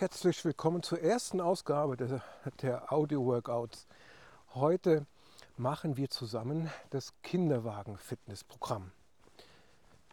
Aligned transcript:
Herzlich 0.00 0.42
willkommen 0.46 0.82
zur 0.82 1.02
ersten 1.02 1.42
Ausgabe 1.42 1.94
der, 1.94 2.22
der 2.62 2.90
Audio-Workouts. 2.90 3.86
Heute 4.54 5.04
machen 5.58 5.98
wir 5.98 6.08
zusammen 6.08 6.70
das 6.88 7.12
Kinderwagen-Fitnessprogramm. 7.22 8.92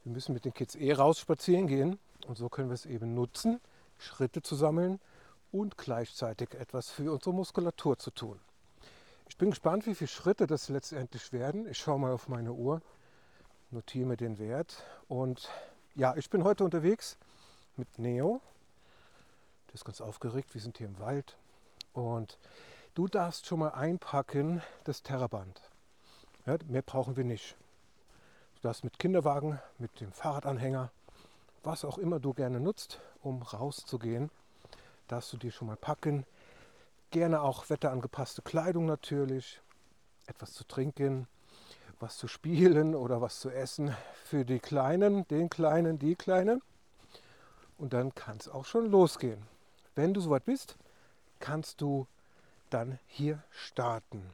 Wir 0.03 0.11
müssen 0.11 0.33
mit 0.33 0.43
den 0.43 0.53
Kids 0.53 0.75
eh 0.75 0.91
raus 0.91 1.19
spazieren 1.19 1.67
gehen 1.67 1.99
und 2.27 2.37
so 2.37 2.49
können 2.49 2.67
wir 2.67 2.73
es 2.73 2.85
eben 2.85 3.13
nutzen, 3.13 3.61
Schritte 3.97 4.41
zu 4.41 4.55
sammeln 4.55 4.99
und 5.53 5.77
gleichzeitig 5.77 6.53
etwas 6.55 6.89
für 6.89 7.09
unsere 7.13 7.33
Muskulatur 7.33 7.97
zu 7.97 8.11
tun. 8.11 8.41
Ich 9.29 9.37
bin 9.37 9.51
gespannt, 9.51 9.87
wie 9.87 9.95
viele 9.95 10.09
Schritte 10.09 10.47
das 10.47 10.67
letztendlich 10.67 11.31
werden. 11.31 11.65
Ich 11.65 11.77
schaue 11.77 11.97
mal 11.97 12.11
auf 12.11 12.27
meine 12.27 12.51
Uhr, 12.51 12.81
notiere 13.71 14.05
mir 14.05 14.17
den 14.17 14.37
Wert 14.37 14.83
und 15.07 15.49
ja, 15.95 16.13
ich 16.17 16.29
bin 16.29 16.43
heute 16.43 16.65
unterwegs 16.65 17.17
mit 17.77 17.99
Neo, 17.99 18.41
der 19.77 19.81
ist 19.81 19.85
ganz 19.85 20.01
aufgeregt. 20.01 20.55
Wir 20.55 20.61
sind 20.61 20.79
hier 20.79 20.87
im 20.87 20.97
Wald. 20.97 21.37
Und 21.93 22.39
du 22.95 23.07
darfst 23.07 23.45
schon 23.45 23.59
mal 23.59 23.69
einpacken 23.69 24.63
das 24.85 25.03
Terraband. 25.03 25.61
Ja, 26.47 26.57
mehr 26.65 26.81
brauchen 26.81 27.15
wir 27.15 27.23
nicht. 27.23 27.55
Du 28.55 28.61
darfst 28.63 28.83
mit 28.83 28.97
Kinderwagen, 28.97 29.59
mit 29.77 30.01
dem 30.01 30.11
Fahrradanhänger, 30.11 30.89
was 31.61 31.85
auch 31.85 31.99
immer 31.99 32.19
du 32.19 32.33
gerne 32.33 32.59
nutzt, 32.59 32.99
um 33.21 33.43
rauszugehen, 33.43 34.31
darfst 35.09 35.31
du 35.33 35.37
dir 35.37 35.51
schon 35.51 35.67
mal 35.67 35.77
packen. 35.77 36.25
Gerne 37.11 37.41
auch 37.41 37.69
wetterangepasste 37.69 38.41
Kleidung 38.41 38.87
natürlich, 38.87 39.61
etwas 40.25 40.53
zu 40.53 40.63
trinken, 40.63 41.27
was 41.99 42.17
zu 42.17 42.27
spielen 42.27 42.95
oder 42.95 43.21
was 43.21 43.39
zu 43.39 43.51
essen 43.51 43.95
für 44.23 44.43
die 44.43 44.57
Kleinen, 44.57 45.27
den 45.27 45.51
Kleinen, 45.51 45.99
die 45.99 46.15
Kleine. 46.15 46.61
Und 47.77 47.93
dann 47.93 48.15
kann 48.15 48.37
es 48.37 48.49
auch 48.49 48.65
schon 48.65 48.89
losgehen. 48.89 49.45
Wenn 49.97 50.13
du 50.13 50.21
soweit 50.21 50.45
bist, 50.45 50.77
kannst 51.39 51.81
du 51.81 52.05
dann 52.69 52.99
hier 53.07 53.41
starten. 53.49 54.29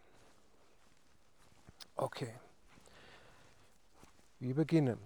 Okay. 1.96 2.34
Wir 4.42 4.56
beginnen. 4.56 5.00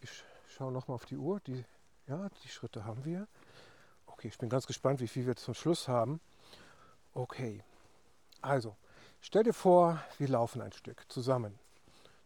Ich 0.00 0.24
schaue 0.48 0.72
nochmal 0.72 0.96
auf 0.96 1.06
die 1.06 1.16
Uhr. 1.16 1.38
Die, 1.46 1.64
ja, 2.08 2.28
die 2.42 2.48
Schritte 2.48 2.84
haben 2.84 3.04
wir. 3.04 3.28
Okay, 4.06 4.26
ich 4.26 4.38
bin 4.38 4.48
ganz 4.48 4.66
gespannt, 4.66 4.98
wie 4.98 5.06
viel 5.06 5.24
wir 5.24 5.36
zum 5.36 5.54
Schluss 5.54 5.86
haben. 5.86 6.20
Okay. 7.14 7.62
Also, 8.40 8.74
stell 9.20 9.44
dir 9.44 9.54
vor, 9.54 10.02
wir 10.18 10.26
laufen 10.26 10.62
ein 10.62 10.72
Stück 10.72 11.04
zusammen. 11.12 11.56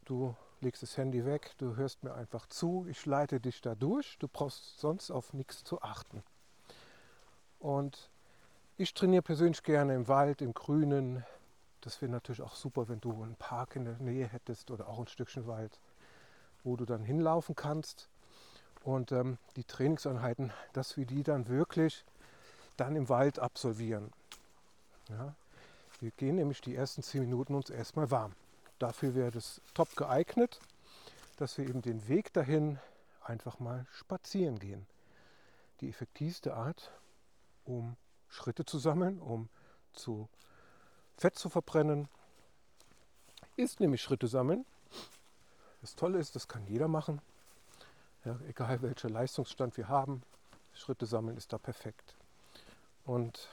Du 0.06 0.34
legst 0.62 0.82
das 0.82 0.96
Handy 0.96 1.26
weg, 1.26 1.52
du 1.58 1.76
hörst 1.76 2.04
mir 2.04 2.14
einfach 2.14 2.46
zu, 2.46 2.86
ich 2.88 3.04
leite 3.04 3.38
dich 3.38 3.60
da 3.60 3.74
durch. 3.74 4.16
Du 4.18 4.28
brauchst 4.28 4.80
sonst 4.80 5.10
auf 5.10 5.34
nichts 5.34 5.62
zu 5.62 5.82
achten. 5.82 6.22
Und 7.66 8.10
ich 8.76 8.94
trainiere 8.94 9.22
persönlich 9.22 9.64
gerne 9.64 9.96
im 9.96 10.06
Wald, 10.06 10.40
im 10.40 10.54
Grünen. 10.54 11.24
Das 11.80 12.00
wäre 12.00 12.12
natürlich 12.12 12.40
auch 12.42 12.54
super, 12.54 12.88
wenn 12.88 13.00
du 13.00 13.10
einen 13.24 13.34
Park 13.34 13.74
in 13.74 13.84
der 13.86 13.98
Nähe 13.98 14.28
hättest 14.28 14.70
oder 14.70 14.86
auch 14.86 15.00
ein 15.00 15.08
Stückchen 15.08 15.48
Wald, 15.48 15.80
wo 16.62 16.76
du 16.76 16.84
dann 16.84 17.02
hinlaufen 17.02 17.56
kannst. 17.56 18.08
Und 18.84 19.10
ähm, 19.10 19.38
die 19.56 19.64
Trainingseinheiten, 19.64 20.52
dass 20.74 20.96
wir 20.96 21.06
die 21.06 21.24
dann 21.24 21.48
wirklich 21.48 22.04
dann 22.76 22.94
im 22.94 23.08
Wald 23.08 23.40
absolvieren. 23.40 24.12
Ja? 25.08 25.34
Wir 25.98 26.12
gehen 26.12 26.36
nämlich 26.36 26.60
die 26.60 26.76
ersten 26.76 27.02
zehn 27.02 27.22
Minuten 27.22 27.56
uns 27.56 27.68
erstmal 27.68 28.12
warm. 28.12 28.36
Dafür 28.78 29.16
wäre 29.16 29.32
das 29.32 29.60
top 29.74 29.96
geeignet, 29.96 30.60
dass 31.36 31.58
wir 31.58 31.68
eben 31.68 31.82
den 31.82 32.06
Weg 32.06 32.32
dahin 32.32 32.78
einfach 33.24 33.58
mal 33.58 33.86
spazieren 33.90 34.60
gehen. 34.60 34.86
Die 35.80 35.88
effektivste 35.88 36.54
Art, 36.54 36.92
um 37.66 37.96
Schritte 38.28 38.64
zu 38.64 38.78
sammeln, 38.78 39.20
um 39.20 39.48
zu 39.92 40.28
Fett 41.16 41.36
zu 41.36 41.48
verbrennen, 41.48 42.08
ist 43.56 43.80
nämlich 43.80 44.02
Schritte 44.02 44.28
sammeln. 44.28 44.64
Das 45.80 45.94
Tolle 45.94 46.18
ist, 46.18 46.36
das 46.36 46.48
kann 46.48 46.66
jeder 46.66 46.88
machen. 46.88 47.20
Ja, 48.24 48.38
egal 48.48 48.82
welcher 48.82 49.08
Leistungsstand 49.08 49.76
wir 49.76 49.88
haben, 49.88 50.22
Schritte 50.74 51.06
sammeln 51.06 51.36
ist 51.36 51.52
da 51.52 51.58
perfekt. 51.58 52.14
Und 53.04 53.48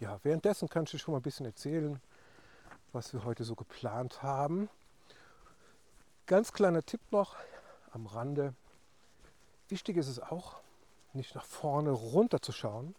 ja, 0.00 0.18
währenddessen 0.22 0.68
kann 0.68 0.84
ich 0.84 0.90
dir 0.90 0.98
schon 0.98 1.12
mal 1.12 1.18
ein 1.20 1.22
bisschen 1.22 1.46
erzählen, 1.46 2.00
was 2.92 3.12
wir 3.12 3.24
heute 3.24 3.44
so 3.44 3.54
geplant 3.54 4.22
haben. 4.22 4.68
Ganz 6.26 6.52
kleiner 6.52 6.82
Tipp 6.82 7.00
noch 7.10 7.36
am 7.92 8.06
Rande. 8.06 8.54
Wichtig 9.68 9.96
ist 9.96 10.08
es 10.08 10.18
auch, 10.18 10.56
nicht 11.12 11.34
nach 11.34 11.44
vorne 11.44 11.90
runter 11.90 12.40
zu 12.40 12.52
schauen, 12.52 12.94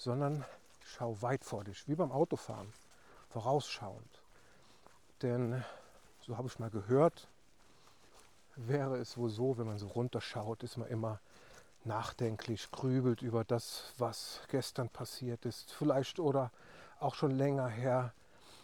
sondern 0.00 0.44
schau 0.82 1.20
weit 1.20 1.44
vor 1.44 1.64
dich, 1.64 1.86
wie 1.86 1.94
beim 1.94 2.10
Autofahren, 2.10 2.72
vorausschauend. 3.28 4.22
Denn, 5.20 5.62
so 6.22 6.38
habe 6.38 6.48
ich 6.48 6.58
mal 6.58 6.70
gehört, 6.70 7.28
wäre 8.56 8.96
es 8.96 9.18
wohl 9.18 9.28
so, 9.28 9.58
wenn 9.58 9.66
man 9.66 9.78
so 9.78 9.88
runterschaut, 9.88 10.62
ist 10.62 10.78
man 10.78 10.88
immer 10.88 11.20
nachdenklich, 11.84 12.70
grübelt 12.70 13.20
über 13.20 13.44
das, 13.44 13.92
was 13.98 14.40
gestern 14.48 14.88
passiert 14.88 15.44
ist, 15.44 15.70
vielleicht 15.70 16.18
oder 16.18 16.50
auch 16.98 17.14
schon 17.14 17.32
länger 17.32 17.68
her 17.68 18.14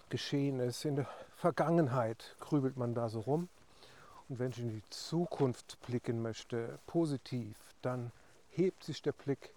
geschehen 0.09 0.59
ist. 0.59 0.87
In 0.87 0.97
der 0.97 1.09
Vergangenheit 1.37 2.35
grübelt 2.41 2.79
man 2.79 2.95
da 2.95 3.11
so 3.11 3.21
rum. 3.21 3.49
Und 4.29 4.39
wenn 4.39 4.51
ich 4.53 4.59
in 4.59 4.71
die 4.71 4.83
Zukunft 4.89 5.79
blicken 5.87 6.23
möchte, 6.23 6.79
positiv, 6.87 7.57
dann 7.83 8.11
hebt 8.51 8.85
sich 8.85 9.03
der 9.03 9.13
Blick 9.13 9.51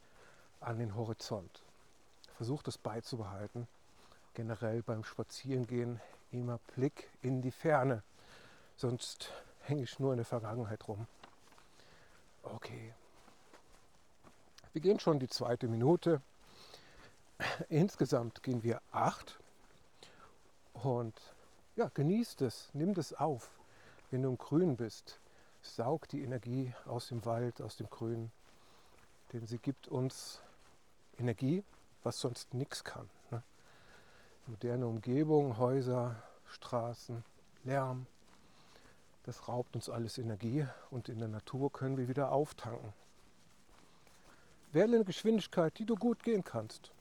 an 0.60 0.78
den 0.78 0.96
Horizont 0.96 1.64
versuche 2.40 2.64
das 2.64 2.78
beizubehalten. 2.78 3.68
Generell 4.34 4.82
beim 4.82 5.04
Spazierengehen 5.04 6.00
immer 6.32 6.58
Blick 6.74 7.10
in 7.22 7.42
die 7.42 7.52
Ferne. 7.52 8.02
Sonst 8.78 9.34
hänge 9.64 9.84
ich 9.84 10.00
nur 10.00 10.14
in 10.14 10.20
der 10.20 10.26
Vergangenheit 10.26 10.88
rum. 10.88 11.06
Okay. 12.44 12.94
Wir 14.72 14.82
gehen 14.82 15.02
schon 15.02 15.20
die 15.20 15.28
zweite 15.28 15.68
Minute. 15.68 16.22
Insgesamt 17.68 18.42
gehen 18.42 18.64
wir 18.64 18.82
acht. 18.94 19.38
Und 20.72 21.20
ja, 21.76 21.92
genießt 21.94 22.42
es, 22.44 22.70
nimm 22.72 22.92
es 22.92 23.14
auf. 23.14 23.52
Wenn 24.12 24.22
du 24.22 24.30
im 24.30 24.38
Grün 24.38 24.78
bist, 24.78 25.20
saug 25.62 26.08
die 26.08 26.24
Energie 26.24 26.74
aus 26.86 27.10
dem 27.10 27.26
Wald, 27.26 27.62
aus 27.62 27.76
dem 27.76 27.90
Grün. 27.90 28.32
Denn 29.34 29.46
sie 29.46 29.58
gibt 29.58 29.90
uns 29.90 30.42
Energie, 31.18 31.66
was 32.04 32.20
sonst 32.20 32.54
nichts 32.54 32.84
kann. 32.84 33.10
Ne? 33.32 33.44
Moderne 34.48 34.88
Umgebung, 34.88 35.58
Häuser, 35.58 36.22
Straßen, 36.46 37.24
Lärm, 37.64 38.08
das 39.24 39.48
raubt 39.48 39.76
uns 39.76 39.90
alles 39.90 40.18
Energie 40.18 40.66
und 40.90 41.10
in 41.10 41.20
der 41.20 41.28
Natur 41.28 41.72
können 41.72 41.98
wir 41.98 42.08
wieder 42.08 42.32
auftanken. 42.32 42.94
Wähle 44.72 44.98
eine 44.98 45.06
Geschwindigkeit, 45.06 45.78
die 45.78 45.86
du 45.86 45.96
gut 45.96 46.24
gehen 46.24 46.44
kannst. 46.44 46.92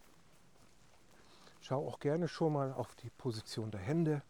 Schau 1.61 1.87
auch 1.87 2.01
gerne 2.01 2.29
schon 2.29 2.53
mal 2.53 2.73
auf 2.73 2.95
die 2.97 3.11
Position 3.11 3.71
der 3.71 3.81
Hände, 3.81 4.23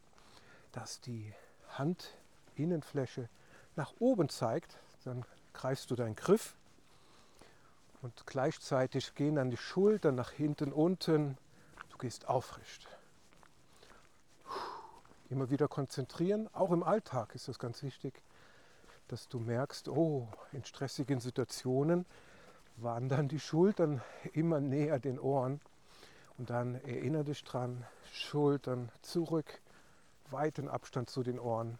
dass 0.72 1.00
die 1.00 1.32
Handinnenfläche 1.76 3.28
nach 3.76 3.92
oben 3.98 4.28
zeigt. 4.28 4.78
Dann 5.04 5.24
greifst 5.52 5.90
du 5.90 5.96
deinen 5.96 6.16
Griff 6.16 6.56
und 8.02 8.26
gleichzeitig 8.26 9.14
gehen 9.14 9.36
dann 9.36 9.50
die 9.50 9.56
Schultern 9.56 10.14
nach 10.14 10.30
hinten 10.30 10.72
unten. 10.72 11.36
Du 11.90 11.98
gehst 11.98 12.28
aufrecht. 12.28 12.86
Immer 15.30 15.50
wieder 15.50 15.68
konzentrieren. 15.68 16.48
Auch 16.54 16.70
im 16.70 16.82
Alltag 16.82 17.34
ist 17.34 17.48
das 17.48 17.58
ganz 17.58 17.82
wichtig, 17.82 18.22
dass 19.08 19.28
du 19.28 19.38
merkst, 19.38 19.88
oh, 19.88 20.28
in 20.52 20.64
stressigen 20.64 21.20
Situationen 21.20 22.06
wandern 22.76 23.28
die 23.28 23.40
Schultern 23.40 24.00
immer 24.32 24.60
näher 24.60 24.98
den 24.98 25.18
Ohren. 25.18 25.60
Und 26.38 26.50
dann 26.50 26.76
erinnere 26.76 27.24
dich 27.24 27.42
dran, 27.42 27.84
Schultern 28.12 28.92
zurück, 29.02 29.60
weiten 30.30 30.68
Abstand 30.68 31.10
zu 31.10 31.22
den 31.22 31.38
Ohren. 31.38 31.78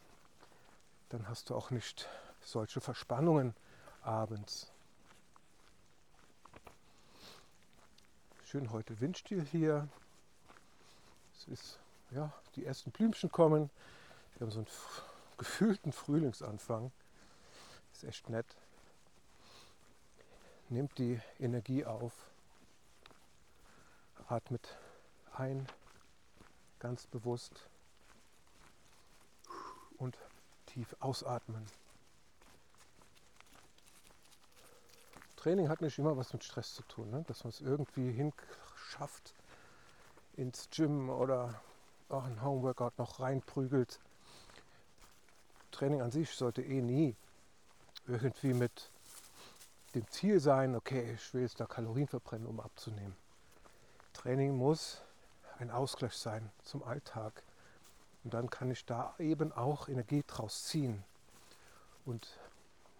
Dann 1.11 1.29
hast 1.29 1.51
du 1.51 1.55
auch 1.55 1.71
nicht 1.71 2.09
solche 2.41 2.81
Verspannungen 2.81 3.55
abends. 4.03 4.73
Schön 8.51 8.73
heute 8.73 8.99
windstill 8.99 9.45
hier. 9.45 9.87
Es 11.37 11.49
ist, 11.49 11.79
ja, 12.13 12.33
die 12.57 12.65
ersten 12.65 12.91
Blümchen 12.91 13.31
kommen. 13.31 13.69
Wir 14.33 14.47
haben 14.47 14.51
so 14.51 14.61
einen 14.61 14.69
gefühlten 15.37 15.93
Frühlingsanfang. 15.93 16.91
Ist 17.93 18.05
echt 18.05 18.31
nett. 18.31 18.47
Nehmt 20.71 20.97
die 20.97 21.21
Energie 21.39 21.85
auf. 21.85 22.15
Atmet 24.29 24.79
ein, 25.35 25.69
ganz 26.79 27.07
bewusst. 27.07 27.69
Und 29.99 30.17
tief 30.65 30.97
ausatmen. 31.01 31.67
Training 35.39 35.69
hat 35.69 35.81
nicht 35.83 35.97
immer 36.01 36.17
was 36.17 36.33
mit 36.33 36.43
Stress 36.43 36.75
zu 36.75 36.83
tun, 36.83 37.11
ne? 37.11 37.25
dass 37.29 37.45
man 37.45 37.51
es 37.51 37.61
irgendwie 37.61 38.11
hinschafft 38.11 39.35
ins 40.37 40.69
Gym 40.71 41.11
oder 41.11 41.61
auch 42.09 42.25
ein 42.25 42.43
Homeworkout 42.43 42.99
noch 42.99 43.21
reinprügelt. 43.21 44.01
Training 45.71 46.03
an 46.03 46.11
sich 46.11 46.31
sollte 46.33 46.63
eh 46.63 46.83
nie 46.83 47.15
irgendwie 48.09 48.53
mit 48.53 48.91
dem 49.95 50.09
Ziel 50.09 50.41
sein, 50.41 50.75
okay, 50.75 51.13
ich 51.15 51.33
will 51.33 51.43
jetzt 51.43 51.61
da 51.61 51.67
Kalorien 51.67 52.09
verbrennen, 52.09 52.49
um 52.49 52.59
abzunehmen. 52.59 53.15
Training 54.15 54.57
muss 54.57 55.03
ein 55.61 55.71
Ausgleich 55.71 56.15
sein 56.15 56.51
zum 56.65 56.83
Alltag. 56.83 57.45
Und 58.25 58.35
dann 58.35 58.51
kann 58.51 58.73
ich 58.73 58.85
da 58.85 59.15
eben 59.21 59.53
auch 59.53 59.89
Energie 59.89 60.25
draus 60.27 60.65
ziehen. 60.65 61.05
Und 62.05 62.29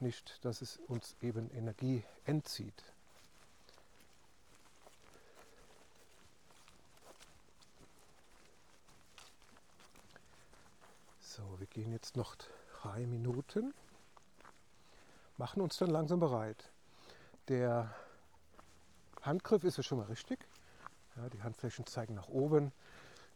nicht, 0.01 0.45
dass 0.45 0.63
es 0.63 0.79
uns 0.89 1.17
eben 1.21 1.51
Energie 1.51 2.05
entzieht. 2.25 2.85
So, 11.21 11.43
wir 11.59 11.67
gehen 11.67 11.93
jetzt 11.93 12.17
noch 12.17 12.37
drei 12.83 13.07
Minuten, 13.07 13.73
machen 15.37 15.63
uns 15.63 15.77
dann 15.77 15.91
langsam 15.91 16.21
bereit. 16.21 16.71
Der 17.49 17.95
Handgriff 19.23 19.65
ist 19.65 19.77
ja 19.77 19.83
schon 19.83 19.99
mal 19.99 20.07
richtig. 20.07 20.39
Ja, 21.17 21.29
die 21.29 21.43
Handflächen 21.43 21.87
zeigen 21.87 22.15
nach 22.15 22.29
oben, 22.29 22.73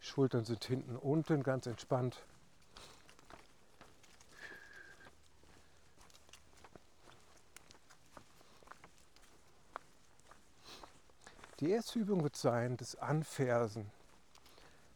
Schultern 0.00 0.44
sind 0.44 0.64
hinten 0.64 0.96
unten, 0.96 1.42
ganz 1.42 1.66
entspannt. 1.66 2.22
Die 11.62 11.70
erste 11.70 12.00
Übung 12.00 12.24
wird 12.24 12.34
sein, 12.34 12.76
das 12.76 12.96
Anfersen. 12.96 13.88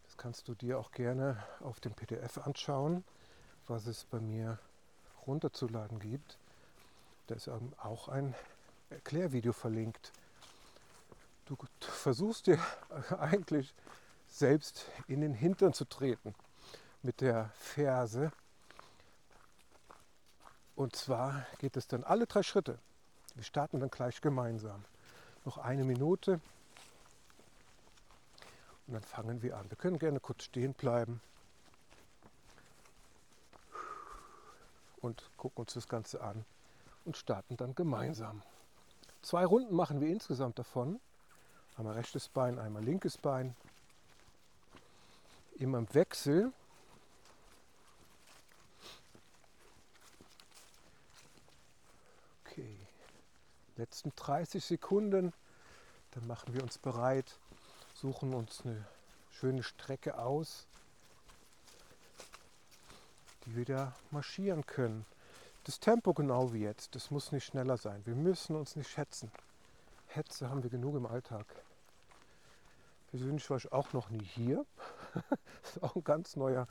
Das 0.02 0.16
kannst 0.16 0.48
du 0.48 0.54
dir 0.56 0.80
auch 0.80 0.90
gerne 0.90 1.40
auf 1.60 1.78
dem 1.78 1.92
PDF 1.92 2.38
anschauen, 2.38 3.04
was 3.68 3.86
es 3.86 4.04
bei 4.04 4.18
mir 4.18 4.58
runterzuladen 5.28 6.00
gibt. 6.00 6.38
Da 7.28 7.36
ist 7.36 7.48
auch 7.48 8.08
ein 8.08 8.34
Erklärvideo 8.90 9.52
verlinkt. 9.52 10.10
Du 11.44 11.56
versuchst 11.78 12.48
dir 12.48 12.58
eigentlich 13.20 13.72
selbst 14.26 14.86
in 15.06 15.20
den 15.20 15.34
Hintern 15.34 15.72
zu 15.72 15.84
treten 15.84 16.34
mit 17.00 17.20
der 17.20 17.50
Ferse. 17.54 18.32
Und 20.74 20.96
zwar 20.96 21.46
geht 21.58 21.76
es 21.76 21.86
dann 21.86 22.02
alle 22.02 22.26
drei 22.26 22.42
Schritte. 22.42 22.80
Wir 23.36 23.44
starten 23.44 23.78
dann 23.78 23.90
gleich 23.90 24.20
gemeinsam. 24.20 24.84
Noch 25.44 25.58
eine 25.58 25.84
Minute 25.84 26.40
und 28.86 28.94
dann 28.94 29.02
fangen 29.02 29.42
wir 29.42 29.56
an. 29.56 29.68
Wir 29.70 29.76
können 29.76 29.98
gerne 29.98 30.20
kurz 30.20 30.44
stehen 30.44 30.74
bleiben 30.74 31.20
und 35.00 35.30
gucken 35.36 35.62
uns 35.62 35.74
das 35.74 35.88
Ganze 35.88 36.20
an 36.20 36.44
und 37.04 37.16
starten 37.16 37.56
dann 37.56 37.74
gemeinsam. 37.74 38.42
Zwei 39.22 39.44
Runden 39.44 39.74
machen 39.74 40.00
wir 40.00 40.08
insgesamt 40.08 40.58
davon. 40.58 41.00
Einmal 41.76 41.94
rechtes 41.94 42.28
Bein, 42.28 42.58
einmal 42.58 42.82
linkes 42.82 43.18
Bein. 43.18 43.56
Immer 45.58 45.78
im 45.78 45.94
Wechsel. 45.94 46.52
Okay, 52.44 52.78
letzten 53.76 54.12
30 54.14 54.64
Sekunden. 54.64 55.32
Dann 56.12 56.26
machen 56.26 56.54
wir 56.54 56.62
uns 56.62 56.78
bereit 56.78 57.38
suchen 57.96 58.34
uns 58.34 58.62
eine 58.64 58.84
schöne 59.30 59.62
Strecke 59.62 60.18
aus, 60.18 60.66
die 63.44 63.56
wir 63.56 63.64
da 63.64 63.94
marschieren 64.10 64.66
können. 64.66 65.06
Das 65.64 65.80
Tempo 65.80 66.12
genau 66.12 66.52
wie 66.52 66.60
jetzt, 66.60 66.94
das 66.94 67.10
muss 67.10 67.32
nicht 67.32 67.44
schneller 67.44 67.76
sein. 67.76 68.04
Wir 68.04 68.14
müssen 68.14 68.54
uns 68.54 68.76
nicht 68.76 68.90
schätzen. 68.90 69.32
Hetze 70.08 70.50
haben 70.50 70.62
wir 70.62 70.70
genug 70.70 70.96
im 70.96 71.06
Alltag. 71.06 71.46
Persönlich 73.10 73.48
war 73.48 73.56
ich 73.56 73.72
auch 73.72 73.92
noch 73.92 74.10
nie 74.10 74.22
hier. 74.22 74.66
das 75.62 75.76
ist 75.76 75.82
auch 75.82 75.96
ein 75.96 76.04
ganz 76.04 76.36
neuer 76.36 76.66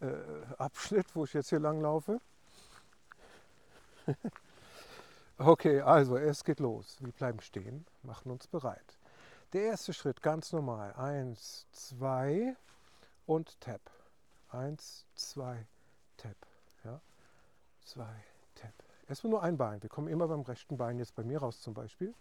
äh, 0.00 0.06
Abschnitt, 0.58 1.06
wo 1.14 1.24
ich 1.24 1.32
jetzt 1.32 1.50
hier 1.50 1.60
lang 1.60 1.80
laufe. 1.80 2.20
okay, 5.38 5.80
also 5.80 6.16
es 6.16 6.42
geht 6.44 6.60
los. 6.60 6.96
Wir 7.00 7.12
bleiben 7.12 7.40
stehen, 7.40 7.86
machen 8.02 8.32
uns 8.32 8.46
bereit. 8.48 8.96
Der 9.52 9.62
erste 9.62 9.92
Schritt 9.92 10.22
ganz 10.22 10.52
normal. 10.52 10.92
Eins, 10.94 11.66
zwei 11.70 12.56
und 13.26 13.60
Tap. 13.60 13.80
Eins, 14.48 15.06
zwei, 15.14 15.66
Tap. 16.16 16.36
Ja. 16.82 17.00
Zwei, 17.84 18.24
Tap. 18.56 18.72
Erstmal 19.08 19.30
nur 19.30 19.42
ein 19.44 19.56
Bein. 19.56 19.80
Wir 19.82 19.88
kommen 19.88 20.08
immer 20.08 20.26
beim 20.26 20.40
rechten 20.40 20.76
Bein 20.76 20.98
jetzt 20.98 21.14
bei 21.14 21.22
mir 21.22 21.38
raus 21.38 21.60
zum 21.60 21.74
Beispiel. 21.74 22.12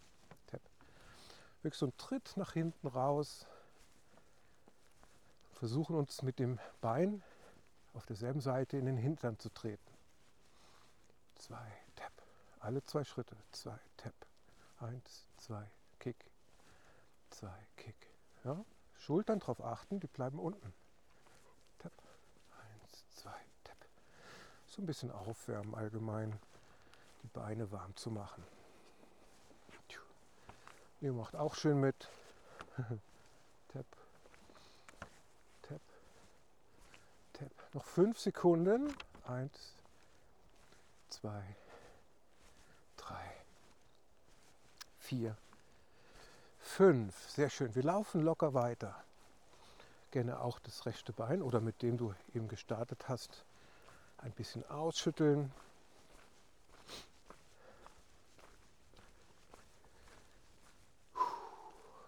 Tap. 0.45 0.61
Wirklich 1.63 1.79
so 1.79 1.87
ein 1.87 1.97
Tritt 1.97 2.37
nach 2.37 2.53
hinten 2.53 2.87
raus. 2.87 3.47
Versuchen 5.53 5.95
uns 5.95 6.21
mit 6.21 6.37
dem 6.37 6.59
Bein 6.79 7.23
auf 7.95 8.05
derselben 8.05 8.41
Seite 8.41 8.77
in 8.77 8.85
den 8.85 8.97
Hintern 8.97 9.39
zu 9.39 9.49
treten. 9.49 9.91
Zwei, 11.33 11.71
Tap. 11.95 12.13
Alle 12.59 12.83
zwei 12.83 13.03
Schritte. 13.03 13.35
Zwei, 13.51 13.79
Tap. 13.97 14.13
Eins, 14.79 15.25
zwei, 15.37 15.65
Kick 15.97 16.34
zwei, 17.35 17.67
Kick. 17.75 17.95
Ja? 18.43 18.63
Schultern 18.97 19.39
drauf 19.39 19.61
achten, 19.61 19.99
die 19.99 20.07
bleiben 20.07 20.39
unten. 20.39 20.73
Tap. 21.79 21.91
Eins, 22.59 23.05
zwei, 23.11 23.35
tap. 23.63 23.77
So 24.67 24.81
ein 24.81 24.85
bisschen 24.85 25.11
aufwärmen 25.11 25.75
allgemein, 25.75 26.39
die 27.23 27.27
Beine 27.27 27.71
warm 27.71 27.95
zu 27.95 28.09
machen. 28.09 28.43
Ihr 31.01 31.11
macht 31.11 31.35
auch 31.35 31.55
schön 31.55 31.79
mit. 31.79 32.09
tap, 32.77 33.85
tap, 35.61 35.81
tap. 37.33 37.51
Noch 37.73 37.85
fünf 37.85 38.17
Sekunden. 38.17 38.95
Eins, 39.27 39.73
zwei, 41.09 41.43
drei, 42.95 43.31
vier, 44.99 45.35
Fünf, 46.75 47.29
sehr 47.29 47.49
schön. 47.49 47.73
Wir 47.73 47.83
laufen 47.83 48.19
locker 48.19 48.53
weiter. 48.53 49.01
Gerne 50.11 50.41
auch 50.41 50.59
das 50.59 50.85
rechte 50.85 51.13
Bein 51.13 51.41
oder 51.41 51.61
mit 51.61 51.81
dem 51.81 51.97
du 51.97 52.13
eben 52.33 52.49
gestartet 52.49 53.07
hast, 53.07 53.45
ein 54.17 54.33
bisschen 54.33 54.69
ausschütteln. 54.69 55.53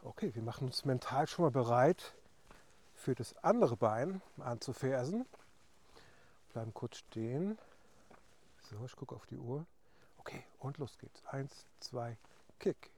Okay, 0.03 0.35
wir 0.35 0.41
machen 0.43 0.67
uns 0.67 0.83
mental 0.83 1.27
schon 1.27 1.45
mal 1.45 1.51
bereit 1.51 2.13
für 2.93 3.15
das 3.15 3.37
andere 3.37 3.77
Bein 3.77 4.21
anzufersen. 4.37 5.25
Bleiben 6.51 6.73
kurz 6.73 6.97
stehen. 6.97 7.57
So, 8.69 8.83
ich 8.83 8.97
gucke 8.97 9.15
auf 9.15 9.25
die 9.27 9.37
Uhr. 9.37 9.65
Okay, 10.17 10.43
und 10.59 10.77
los 10.77 10.97
geht's. 10.97 11.23
Eins, 11.27 11.65
zwei, 11.79 12.17
Kick. 12.59 12.91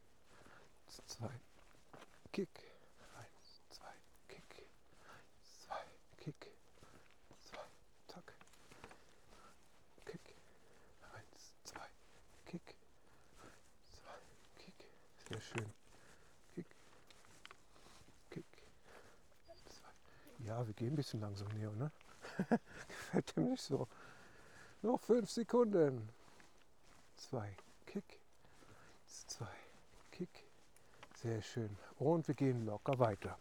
Eins, 0.88 1.06
zwei, 1.06 1.30
Kick. 2.32 2.50
Eins, 3.18 3.62
zwei, 3.70 3.92
Kick. 4.28 4.70
Eins, 5.10 5.60
zwei, 5.66 5.84
Kick. 6.18 6.52
Zwei, 7.42 7.66
Tack. 8.08 8.34
Kick. 10.06 10.36
Eins, 11.16 11.56
zwei, 11.64 11.88
Kick. 12.46 12.76
Zwei, 13.90 14.14
Kick. 14.60 14.92
Sehr 15.28 15.42
schön. 15.42 15.74
Kick. 16.54 16.68
Kick. 18.30 18.46
Zwei. 19.66 20.46
Ja, 20.46 20.66
wir 20.68 20.74
gehen 20.76 20.94
ein 20.94 20.96
bisschen 20.96 21.22
langsam, 21.22 21.48
Neo, 21.50 21.72
ne? 21.72 21.92
Gefällt 22.88 23.36
dem 23.36 23.50
nicht 23.50 23.64
so. 23.64 23.88
Noch 24.84 25.02
fünf 25.02 25.32
Sekunden. 25.32 26.10
Zwei, 27.16 27.58
Kick. 27.88 28.20
Sehr 31.22 31.42
schön. 31.42 31.76
Und 31.98 32.30
wir 32.30 32.36
gehen 32.36 32.66
locker 32.66 32.98
weiter. 32.98 33.38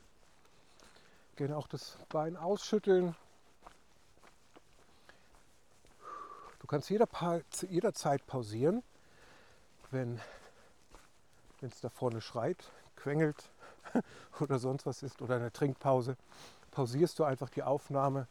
Gerne 1.37 1.57
auch 1.57 1.69
das 1.69 1.97
Bein 2.09 2.37
ausschütteln. 2.37 3.15
Du 6.59 6.67
kannst 6.67 6.91
jeder 6.91 7.07
jederzeit 7.69 8.27
pausieren, 8.27 8.83
wenn 9.93 10.21
es 11.61 11.81
da 11.81 11.89
vorne 11.89 12.21
schreit, 12.21 12.69
quengelt 12.97 13.49
oder 14.41 14.59
sonst 14.59 14.85
was 14.85 15.05
ist 15.05 15.23
oder 15.23 15.37
eine 15.37 15.53
Trinkpause. 15.53 16.17
Pausierst 16.73 17.17
du 17.21 17.23
einfach 17.23 17.49
die 17.49 17.63
Aufnahme 17.63 18.27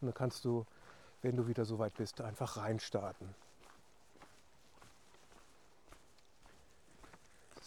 und 0.00 0.08
dann 0.08 0.14
kannst 0.14 0.44
du, 0.44 0.66
wenn 1.22 1.36
du 1.36 1.46
wieder 1.46 1.64
so 1.64 1.78
weit 1.78 1.94
bist, 1.94 2.20
einfach 2.20 2.56
reinstarten. 2.56 3.36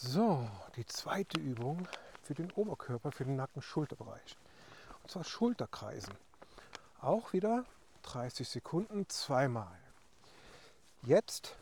So, 0.05 0.45
die 0.75 0.85
zweite 0.85 1.39
Übung 1.39 1.87
für 2.23 2.33
den 2.33 2.51
Oberkörper, 2.51 3.13
für 3.13 3.23
den 3.23 3.37
Nacken-Schulterbereich. 3.37 4.35
Und 5.01 5.09
zwar 5.09 5.23
Schulterkreisen. 5.23 6.13
Auch 6.99 7.31
wieder 7.31 7.63
30 8.01 8.49
Sekunden 8.49 9.07
zweimal. 9.07 9.79
Jetzt 11.03 11.55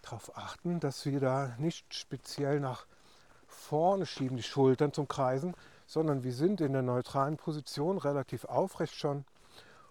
darauf 0.00 0.34
achten, 0.34 0.80
dass 0.80 1.04
wir 1.04 1.20
da 1.20 1.54
nicht 1.58 1.92
speziell 1.92 2.58
nach 2.58 2.86
vorne 3.46 4.06
schieben, 4.06 4.38
die 4.38 4.42
Schultern 4.42 4.94
zum 4.94 5.06
Kreisen, 5.06 5.54
sondern 5.86 6.24
wir 6.24 6.32
sind 6.32 6.62
in 6.62 6.72
der 6.72 6.80
neutralen 6.80 7.36
Position, 7.36 7.98
relativ 7.98 8.46
aufrecht 8.46 8.94
schon 8.94 9.26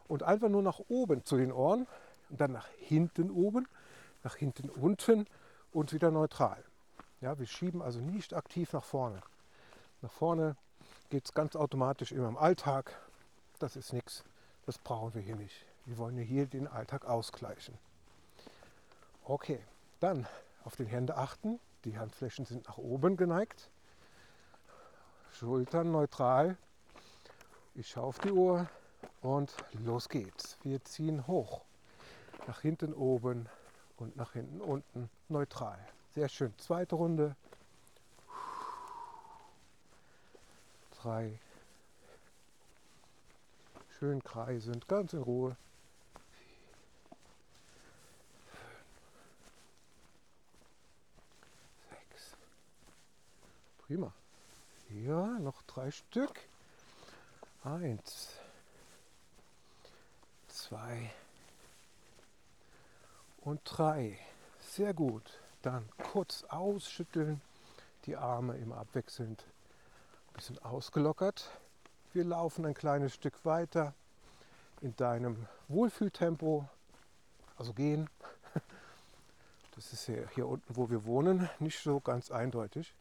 und 0.07 0.23
einfach 0.23 0.49
nur 0.49 0.63
nach 0.63 0.79
oben 0.87 1.25
zu 1.25 1.37
den 1.37 1.51
Ohren 1.51 1.85
und 2.31 2.41
dann 2.41 2.53
nach 2.53 2.67
hinten 2.75 3.29
oben, 3.29 3.67
nach 4.23 4.35
hinten 4.35 4.71
unten 4.71 5.27
und 5.71 5.93
wieder 5.93 6.09
neutral. 6.09 6.63
Ja, 7.23 7.39
wir 7.39 7.47
schieben 7.47 7.81
also 7.81 8.01
nicht 8.01 8.33
aktiv 8.33 8.73
nach 8.73 8.83
vorne. 8.83 9.21
Nach 10.01 10.11
vorne 10.11 10.57
geht 11.09 11.23
es 11.23 11.33
ganz 11.33 11.55
automatisch 11.55 12.11
immer 12.11 12.27
im 12.27 12.35
Alltag. 12.35 12.99
Das 13.59 13.77
ist 13.77 13.93
nichts, 13.93 14.25
das 14.65 14.77
brauchen 14.77 15.13
wir 15.13 15.21
hier 15.21 15.37
nicht. 15.37 15.65
Wir 15.85 15.97
wollen 15.97 16.17
ja 16.17 16.23
hier 16.23 16.47
den 16.47 16.67
Alltag 16.67 17.05
ausgleichen. 17.05 17.77
Okay, 19.23 19.63
dann 20.01 20.27
auf 20.65 20.75
den 20.75 20.85
Hände 20.85 21.15
achten. 21.15 21.61
Die 21.85 21.97
Handflächen 21.97 22.45
sind 22.45 22.67
nach 22.67 22.77
oben 22.77 23.15
geneigt. 23.15 23.69
Schultern 25.31 25.93
neutral. 25.93 26.57
Ich 27.73 27.87
schaue 27.87 28.03
auf 28.03 28.19
die 28.19 28.33
Uhr 28.33 28.67
und 29.21 29.55
los 29.85 30.09
geht's. 30.09 30.57
Wir 30.63 30.83
ziehen 30.83 31.25
hoch. 31.25 31.61
Nach 32.47 32.59
hinten 32.59 32.93
oben 32.93 33.47
und 33.95 34.17
nach 34.17 34.33
hinten 34.33 34.59
unten 34.59 35.09
neutral. 35.29 35.79
Sehr 36.13 36.29
schön. 36.29 36.53
Zweite 36.59 36.95
Runde. 36.95 37.35
Drei. 41.01 41.39
Schön 43.97 44.23
kreisend, 44.23 44.87
ganz 44.87 45.13
in 45.13 45.23
Ruhe. 45.23 45.57
Sechs. 51.89 52.37
Prima. 53.79 54.13
Ja, 54.89 55.25
noch 55.39 55.63
drei 55.63 55.89
Stück. 55.89 56.39
Eins. 57.63 58.29
Zwei. 60.47 61.11
Und 63.41 63.61
drei. 63.65 64.19
Sehr 64.59 64.93
gut. 64.93 65.42
Dann 65.63 65.87
kurz 66.11 66.43
ausschütteln. 66.49 67.41
Die 68.05 68.17
Arme 68.17 68.57
immer 68.57 68.77
abwechselnd. 68.77 69.45
Ein 70.27 70.33
bisschen 70.33 70.59
ausgelockert. 70.59 71.49
Wir 72.11 72.25
laufen 72.25 72.65
ein 72.65 72.73
kleines 72.73 73.13
Stück 73.13 73.45
weiter 73.45 73.93
in 74.81 74.93
deinem 74.97 75.47
Wohlfühltempo. 75.69 76.67
Also 77.57 77.73
gehen. 77.73 78.09
Das 79.75 79.91
ist 79.91 80.05
hier, 80.05 80.29
hier 80.35 80.47
unten, 80.47 80.75
wo 80.75 80.89
wir 80.89 81.05
wohnen, 81.05 81.49
nicht 81.59 81.81
so 81.81 81.99
ganz 81.99 82.29
eindeutig. 82.29 82.93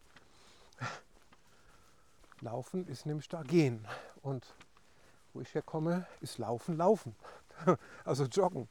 Laufen 2.41 2.87
ist 2.87 3.05
nämlich 3.05 3.27
da 3.27 3.43
gehen. 3.43 3.85
Und 4.21 4.55
wo 5.33 5.41
ich 5.41 5.53
herkomme, 5.53 6.07
ist 6.21 6.37
Laufen, 6.37 6.77
Laufen. 6.77 7.15
Also 8.03 8.25
joggen. 8.25 8.67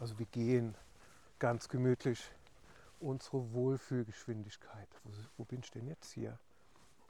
Also 0.00 0.18
wir 0.18 0.26
gehen 0.26 0.74
ganz 1.42 1.68
gemütlich 1.68 2.30
unsere 3.00 3.52
Wohlfühlgeschwindigkeit. 3.52 4.86
Wo, 5.02 5.10
wo 5.38 5.44
bin 5.44 5.58
ich 5.58 5.72
denn 5.72 5.88
jetzt 5.88 6.12
hier? 6.12 6.38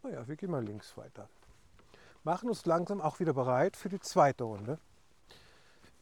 Naja, 0.02 0.26
wir 0.26 0.36
gehen 0.36 0.50
mal 0.50 0.64
links 0.64 0.96
weiter. 0.96 1.28
Machen 2.24 2.48
uns 2.48 2.64
langsam 2.64 3.02
auch 3.02 3.20
wieder 3.20 3.34
bereit 3.34 3.76
für 3.76 3.90
die 3.90 4.00
zweite 4.00 4.44
Runde. 4.44 4.78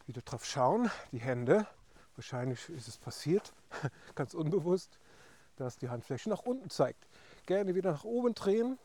Wieder 0.06 0.22
drauf 0.22 0.46
schauen, 0.46 0.88
die 1.10 1.18
Hände. 1.18 1.66
Wahrscheinlich 2.14 2.68
ist 2.68 2.86
es 2.86 2.98
passiert, 2.98 3.52
ganz 4.14 4.34
unbewusst, 4.34 5.00
dass 5.56 5.76
die 5.76 5.88
Handfläche 5.88 6.30
nach 6.30 6.42
unten 6.42 6.70
zeigt. 6.70 7.08
Gerne 7.46 7.74
wieder 7.74 7.90
nach 7.90 8.04
oben 8.04 8.36
drehen, 8.36 8.78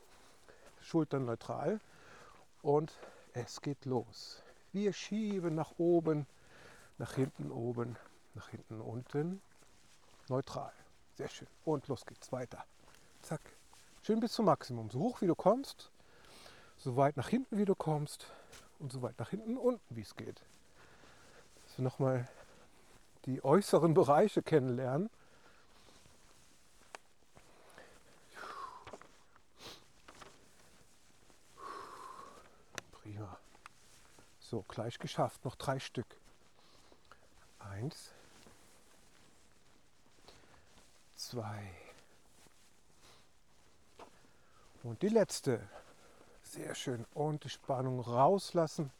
Schultern 0.80 1.24
neutral 1.24 1.78
und 2.62 2.92
es 3.32 3.60
geht 3.60 3.84
los. 3.84 4.42
Wir 4.72 4.92
schieben 4.92 5.54
nach 5.54 5.78
oben, 5.78 6.26
nach 6.98 7.14
hinten 7.14 7.52
oben, 7.52 7.96
nach 8.36 8.48
hinten 8.50 8.80
unten, 8.80 9.42
neutral. 10.28 10.72
Sehr 11.16 11.28
schön. 11.28 11.48
Und 11.64 11.88
los 11.88 12.04
geht's 12.06 12.30
weiter. 12.30 12.64
Zack. 13.22 13.40
Schön 14.02 14.20
bis 14.20 14.32
zum 14.32 14.44
Maximum. 14.44 14.90
So 14.90 15.00
hoch 15.00 15.20
wie 15.22 15.26
du 15.26 15.34
kommst, 15.34 15.90
so 16.76 16.96
weit 16.96 17.16
nach 17.16 17.28
hinten 17.28 17.58
wie 17.58 17.64
du 17.64 17.74
kommst 17.74 18.30
und 18.78 18.92
so 18.92 19.02
weit 19.02 19.18
nach 19.18 19.30
hinten 19.30 19.56
unten 19.56 19.96
wie 19.96 20.02
es 20.02 20.14
geht. 20.14 20.42
Dass 21.64 21.78
wir 21.78 21.82
nochmal 21.82 22.28
die 23.24 23.42
äußeren 23.42 23.94
Bereiche 23.94 24.42
kennenlernen. 24.42 25.10
Prima. 32.92 33.38
So, 34.38 34.62
gleich 34.68 34.98
geschafft. 34.98 35.44
Noch 35.44 35.56
drei 35.56 35.80
Stück. 35.80 36.06
Eins. 37.58 38.12
Zwei. 41.30 41.72
Und 44.84 45.02
die 45.02 45.08
letzte. 45.08 45.60
Sehr 46.44 46.76
schön. 46.76 47.04
Und 47.14 47.42
die 47.42 47.48
Spannung 47.48 47.98
rauslassen. 47.98 48.92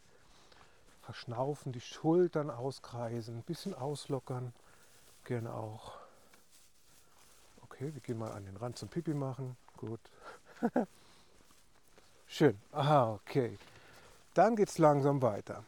Verschnaufen, 1.02 1.70
die 1.70 1.80
Schultern 1.80 2.50
auskreisen, 2.50 3.36
ein 3.36 3.42
bisschen 3.42 3.74
auslockern. 3.74 4.52
Gerne 5.22 5.54
auch. 5.54 5.92
Okay, 7.62 7.94
wir 7.94 8.00
gehen 8.00 8.18
mal 8.18 8.32
an 8.32 8.44
den 8.44 8.56
Rand 8.56 8.76
zum 8.76 8.88
Pipi 8.88 9.14
machen. 9.14 9.56
Gut. 9.76 10.00
Schön. 12.26 12.60
Aha, 12.72 13.12
okay. 13.12 13.56
Dann 14.34 14.56
geht 14.56 14.70
es 14.70 14.78
langsam 14.78 15.22
weiter. 15.22 15.62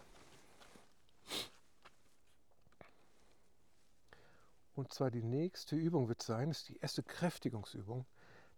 Und 4.78 4.92
zwar 4.92 5.10
die 5.10 5.24
nächste 5.24 5.74
Übung 5.74 6.06
wird 6.06 6.22
sein, 6.22 6.52
ist 6.52 6.68
die 6.68 6.76
erste 6.76 7.02
Kräftigungsübung, 7.02 8.06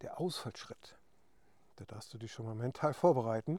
der 0.02 0.20
Ausfallschritt. 0.20 0.98
Da 1.76 1.86
darfst 1.86 2.12
du 2.12 2.18
dich 2.18 2.30
schon 2.30 2.44
mal 2.44 2.54
mental 2.54 2.92
vorbereiten. 3.02 3.58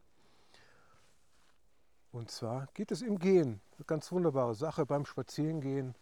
Und 2.12 2.30
zwar 2.30 2.68
geht 2.76 2.92
es 2.92 3.02
im 3.02 3.18
Gehen. 3.18 3.62
Eine 3.78 3.86
ganz 3.86 4.12
wunderbare 4.12 4.54
Sache 4.54 4.86
beim 4.86 5.08
Spazierengehen. 5.08 5.96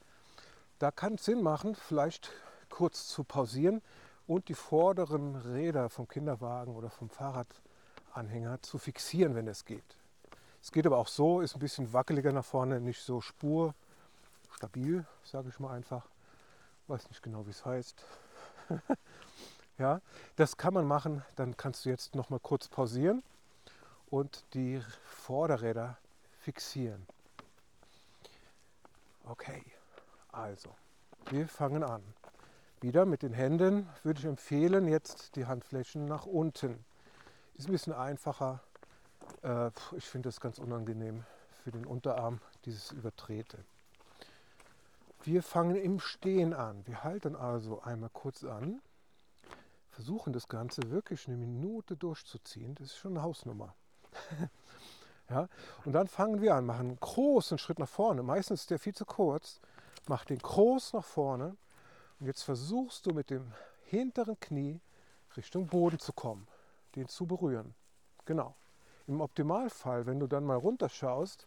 Da 0.79 0.91
kann 0.91 1.13
es 1.13 1.23
Sinn 1.23 1.41
machen, 1.41 1.75
vielleicht 1.75 2.29
kurz 2.69 3.07
zu 3.07 3.23
pausieren 3.23 3.81
und 4.27 4.49
die 4.49 4.53
vorderen 4.53 5.37
Räder 5.37 5.89
vom 5.89 6.09
Kinderwagen 6.09 6.75
oder 6.75 6.89
vom 6.89 7.09
Fahrradanhänger 7.09 8.61
zu 8.63 8.79
fixieren, 8.79 9.33
wenn 9.33 9.47
es 9.47 9.63
geht. 9.63 9.95
Es 10.61 10.73
geht 10.73 10.85
aber 10.85 10.97
auch 10.97 11.07
so, 11.07 11.39
ist 11.39 11.55
ein 11.55 11.59
bisschen 11.59 11.93
wackeliger 11.93 12.33
nach 12.33 12.43
vorne, 12.43 12.81
nicht 12.81 13.01
so 13.01 13.21
spurstabil, 13.21 15.05
sage 15.23 15.47
ich 15.47 15.59
mal 15.61 15.73
einfach. 15.73 16.09
Weiß 16.89 17.07
nicht 17.09 17.21
genau, 17.21 17.45
wie 17.45 17.51
es 17.51 17.65
heißt. 17.65 18.03
Ja, 19.77 20.01
das 20.35 20.57
kann 20.57 20.73
man 20.73 20.85
machen. 20.85 21.23
Dann 21.37 21.55
kannst 21.55 21.85
du 21.85 21.89
jetzt 21.89 22.13
noch 22.13 22.29
mal 22.29 22.41
kurz 22.41 22.67
pausieren 22.67 23.23
und 24.09 24.43
die 24.53 24.81
Vorderräder 25.05 25.97
fixieren. 26.41 27.07
Okay, 29.23 29.63
also 30.33 30.75
wir 31.29 31.47
fangen 31.47 31.81
an. 31.81 32.03
Wieder 32.81 33.05
mit 33.05 33.21
den 33.21 33.31
Händen 33.31 33.87
würde 34.03 34.19
ich 34.19 34.25
empfehlen, 34.25 34.85
jetzt 34.89 35.37
die 35.37 35.45
Handflächen 35.45 36.03
nach 36.03 36.25
unten. 36.25 36.83
Ist 37.55 37.69
ein 37.69 37.71
bisschen 37.71 37.93
einfacher. 37.93 38.61
Äh, 39.43 39.71
ich 39.95 40.09
finde 40.09 40.27
das 40.27 40.41
ganz 40.41 40.59
unangenehm 40.59 41.23
für 41.63 41.71
den 41.71 41.85
Unterarm, 41.85 42.41
dieses 42.65 42.91
Übertrete. 42.91 43.59
Wir 45.23 45.43
fangen 45.43 45.75
im 45.75 45.99
Stehen 45.99 46.53
an. 46.53 46.85
Wir 46.87 47.03
halten 47.03 47.35
also 47.35 47.81
einmal 47.81 48.09
kurz 48.11 48.43
an 48.43 48.81
versuchen 49.99 50.31
das 50.31 50.47
Ganze 50.47 50.91
wirklich 50.91 51.27
eine 51.27 51.35
Minute 51.35 51.97
durchzuziehen, 51.97 52.73
das 52.75 52.87
ist 52.87 52.97
schon 52.99 53.17
eine 53.17 53.21
Hausnummer. 53.21 53.75
ja? 55.29 55.49
Und 55.83 55.91
dann 55.91 56.07
fangen 56.07 56.41
wir 56.41 56.55
an, 56.55 56.65
machen 56.65 56.87
einen 56.87 56.99
großen 57.01 57.57
Schritt 57.57 57.79
nach 57.79 57.89
vorne. 57.89 58.23
Meistens 58.23 58.61
ist 58.61 58.69
der 58.69 58.79
viel 58.79 58.95
zu 58.95 59.03
kurz. 59.03 59.59
Mach 60.07 60.23
den 60.23 60.39
groß 60.39 60.93
nach 60.93 61.03
vorne. 61.03 61.57
Und 62.17 62.27
jetzt 62.27 62.43
versuchst 62.43 63.07
du 63.07 63.11
mit 63.11 63.29
dem 63.29 63.51
hinteren 63.87 64.39
Knie 64.39 64.79
Richtung 65.35 65.67
Boden 65.67 65.99
zu 65.99 66.13
kommen, 66.13 66.47
den 66.95 67.09
zu 67.09 67.25
berühren. 67.25 67.75
Genau. 68.23 68.55
Im 69.05 69.19
Optimalfall, 69.19 70.05
wenn 70.05 70.21
du 70.21 70.27
dann 70.27 70.45
mal 70.45 70.55
runterschaust, 70.55 71.45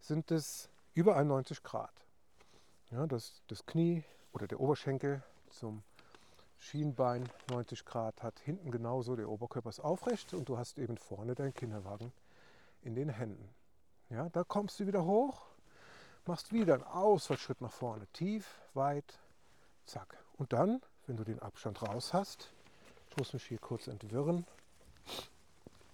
sind 0.00 0.30
es 0.30 0.70
über 0.94 1.16
91 1.16 1.62
Grad. 1.62 1.92
Ja, 2.94 3.08
das, 3.08 3.42
das 3.48 3.66
Knie 3.66 4.04
oder 4.32 4.46
der 4.46 4.60
Oberschenkel 4.60 5.20
zum 5.50 5.82
Schienbein 6.60 7.28
90 7.50 7.84
Grad 7.84 8.22
hat, 8.22 8.38
hinten 8.38 8.70
genauso, 8.70 9.16
der 9.16 9.28
Oberkörper 9.28 9.68
ist 9.68 9.80
aufrecht 9.80 10.32
und 10.32 10.48
du 10.48 10.58
hast 10.58 10.78
eben 10.78 10.96
vorne 10.96 11.34
deinen 11.34 11.54
Kinderwagen 11.54 12.12
in 12.82 12.94
den 12.94 13.08
Händen. 13.08 13.52
Ja, 14.10 14.28
da 14.28 14.44
kommst 14.44 14.78
du 14.78 14.86
wieder 14.86 15.04
hoch, 15.04 15.44
machst 16.26 16.52
wieder 16.52 16.74
einen 16.74 16.84
Ausfallschritt 16.84 17.60
nach 17.60 17.72
vorne, 17.72 18.06
tief, 18.12 18.60
weit, 18.74 19.18
zack. 19.86 20.16
Und 20.38 20.52
dann, 20.52 20.80
wenn 21.08 21.16
du 21.16 21.24
den 21.24 21.40
Abstand 21.40 21.82
raus 21.82 22.12
hast, 22.12 22.52
ich 23.10 23.16
muss 23.16 23.32
mich 23.32 23.44
hier 23.44 23.58
kurz 23.58 23.88
entwirren, 23.88 24.46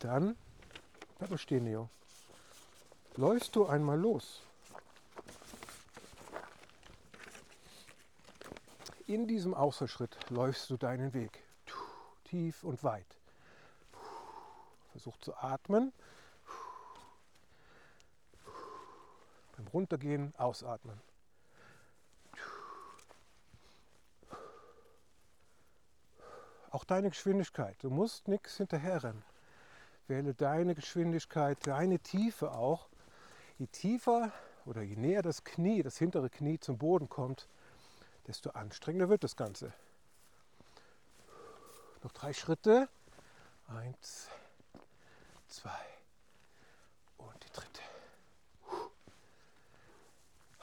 dann, 0.00 0.36
bleib 1.16 1.30
mal 1.30 1.38
stehen, 1.38 1.64
Neo, 1.64 1.88
läufst 3.16 3.56
du 3.56 3.64
einmal 3.64 3.98
los. 3.98 4.42
In 9.10 9.26
diesem 9.26 9.54
Außerschritt 9.54 10.16
läufst 10.30 10.70
du 10.70 10.76
deinen 10.76 11.12
Weg, 11.14 11.42
tief 12.22 12.62
und 12.62 12.84
weit. 12.84 13.18
Versuch 14.92 15.16
zu 15.18 15.34
atmen. 15.34 15.92
Beim 19.56 19.66
Runtergehen 19.66 20.32
ausatmen. 20.36 21.00
Auch 26.70 26.84
deine 26.84 27.10
Geschwindigkeit. 27.10 27.82
Du 27.82 27.90
musst 27.90 28.28
nichts 28.28 28.58
hinterherrennen. 28.58 29.24
Wähle 30.06 30.34
deine 30.34 30.76
Geschwindigkeit, 30.76 31.58
deine 31.66 31.98
Tiefe 31.98 32.52
auch. 32.52 32.88
Je 33.58 33.66
tiefer 33.66 34.30
oder 34.66 34.82
je 34.82 34.94
näher 34.94 35.22
das 35.22 35.42
Knie, 35.42 35.82
das 35.82 35.98
hintere 35.98 36.30
Knie 36.30 36.60
zum 36.60 36.78
Boden 36.78 37.08
kommt, 37.08 37.48
desto 38.26 38.50
anstrengender 38.50 39.08
wird 39.08 39.24
das 39.24 39.36
Ganze. 39.36 39.72
Noch 42.02 42.12
drei 42.12 42.32
Schritte. 42.32 42.88
Eins, 43.68 44.28
zwei 45.46 45.86
und 47.18 47.44
die 47.44 47.52
dritte. 47.52 47.82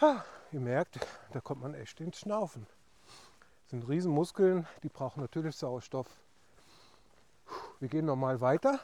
Ha, 0.01 0.25
ihr 0.51 0.59
merkt, 0.59 0.99
da 1.31 1.39
kommt 1.39 1.61
man 1.61 1.73
echt 1.73 2.01
ins 2.01 2.19
Schnaufen. 2.19 2.67
Das 3.61 3.71
sind 3.71 3.87
Riesenmuskeln, 3.87 4.67
die 4.83 4.89
brauchen 4.89 5.21
natürlich 5.21 5.55
Sauerstoff. 5.55 6.07
Wir 7.79 7.87
gehen 7.87 8.05
nochmal 8.05 8.41
weiter. 8.41 8.79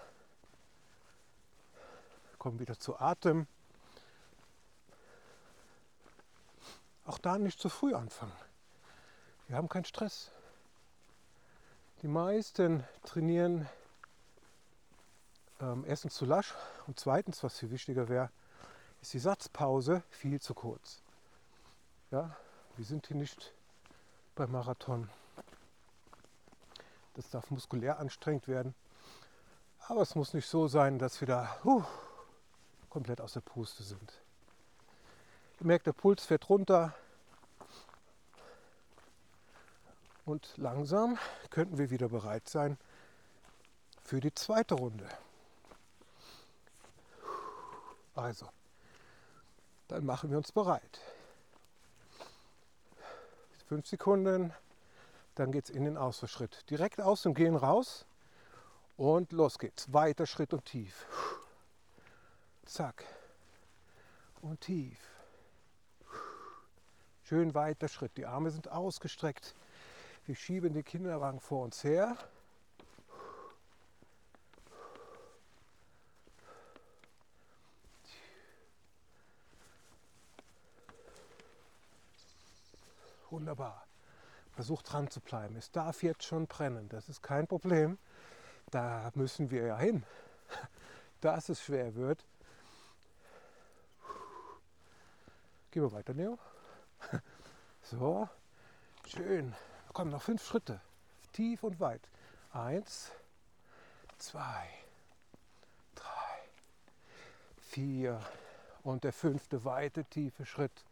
Kommen 2.38 2.60
wieder 2.60 2.80
zu 2.80 3.00
Atem. 3.00 3.48
Auch 7.06 7.18
da 7.18 7.38
nicht 7.38 7.60
zu 7.60 7.70
früh 7.70 7.94
anfangen. 7.94 8.34
Wir 9.54 9.60
haben 9.60 9.70
keinen 9.70 9.86
Stress. 9.86 10.32
Die 12.02 12.08
meisten 12.08 12.84
trainieren 13.06 13.70
ähm, 15.62 15.86
erstens 15.88 16.16
zu 16.16 16.26
lasch 16.26 16.56
und 16.88 17.00
zweitens, 17.00 17.44
was 17.44 17.60
viel 17.60 17.70
wichtiger 17.70 18.10
wäre, 18.10 18.32
ist 19.04 19.14
die 19.14 19.20
Satzpause 19.20 20.02
viel 20.10 20.42
zu 20.42 20.56
kurz. 20.56 21.04
Ja, 22.10 22.36
wir 22.78 22.86
sind 22.86 23.06
hier 23.06 23.16
nicht 23.16 23.54
beim 24.34 24.50
Marathon. 24.54 25.08
Das 27.14 27.30
darf 27.30 27.52
muskulär 27.52 28.00
anstrengend 28.00 28.48
werden. 28.48 28.74
Aber 29.88 30.02
es 30.02 30.16
muss 30.16 30.34
nicht 30.34 30.48
so 30.48 30.68
sein, 30.68 30.98
dass 30.98 31.22
wir 31.22 31.28
da 31.28 31.64
huh, 31.64 31.84
komplett 32.90 33.22
aus 33.22 33.34
der 33.34 33.42
Puste 33.42 33.84
sind. 33.84 34.20
Ihr 35.60 35.68
merkt, 35.68 35.86
der 35.86 35.94
Puls 35.94 36.26
fährt 36.26 36.50
runter. 36.50 36.96
Und 40.26 40.54
langsam 40.58 41.18
könnten 41.50 41.78
wir 41.78 41.90
wieder 41.90 42.10
bereit 42.10 42.48
sein 42.48 42.78
für 44.02 44.20
die 44.20 44.34
zweite 44.34 44.76
Runde. 44.76 45.08
Also, 48.16 48.48
dann 49.88 50.06
machen 50.06 50.30
wir 50.30 50.38
uns 50.38 50.52
bereit. 50.52 51.02
Fünf 53.68 53.88
Sekunden, 53.88 54.54
dann 55.36 55.52
geht 55.52 55.66
es 55.66 55.70
in 55.72 55.86
den 55.86 55.98
Ausfallschritt. 55.98 56.70
Direkt 56.70 57.02
aus 57.02 57.24
dem 57.24 57.34
Gehen 57.34 57.56
raus 57.56 58.06
und 58.98 59.32
los 59.32 59.58
geht's. 59.58 59.92
Weiter 59.92 60.28
Schritt 60.28 60.54
und 60.54 60.64
tief. 60.66 61.08
Zack. 62.66 63.04
Und 64.42 64.62
tief. 64.62 65.00
Schön 67.24 67.56
weiter 67.56 67.88
Schritt. 67.88 68.16
Die 68.18 68.26
Arme 68.26 68.52
sind 68.52 68.70
ausgestreckt. 68.70 69.56
Wir 70.26 70.36
schieben 70.36 70.74
den 70.74 70.86
Kinderwagen 70.86 71.42
vor 71.42 71.64
uns 71.64 71.84
her. 71.84 72.18
Wunderbar. 83.30 83.86
Versucht 84.52 84.94
dran 84.94 85.10
zu 85.10 85.20
bleiben. 85.20 85.58
Es 85.58 85.72
darf 85.72 86.04
jetzt 86.04 86.24
schon 86.24 86.48
brennen. 86.48 86.88
Das 86.88 87.10
ist 87.10 87.22
kein 87.22 87.48
Problem. 87.48 87.98
Da 88.72 89.12
müssen 89.16 89.52
wir 89.52 89.66
ja 89.66 89.78
hin. 89.78 90.06
Dass 91.20 91.50
es 91.50 91.62
schwer 91.62 91.96
wird. 91.96 92.24
Gehen 95.72 95.84
wir 95.84 95.92
weiter, 95.92 96.14
Neo. 96.14 96.38
So, 97.82 98.30
schön. 99.08 99.54
Kommen 99.94 100.12
noch 100.12 100.24
fünf 100.24 100.44
Schritte. 100.44 100.82
Tief 101.34 101.64
und 101.64 101.80
weit. 101.80 102.02
Eins, 102.52 103.12
zwei, 104.18 104.68
drei, 105.96 106.40
vier 107.70 108.20
und 108.84 109.04
der 109.04 109.14
fünfte 109.14 109.64
weite 109.66 110.04
tiefe 110.06 110.46
Schritt. 110.46 110.84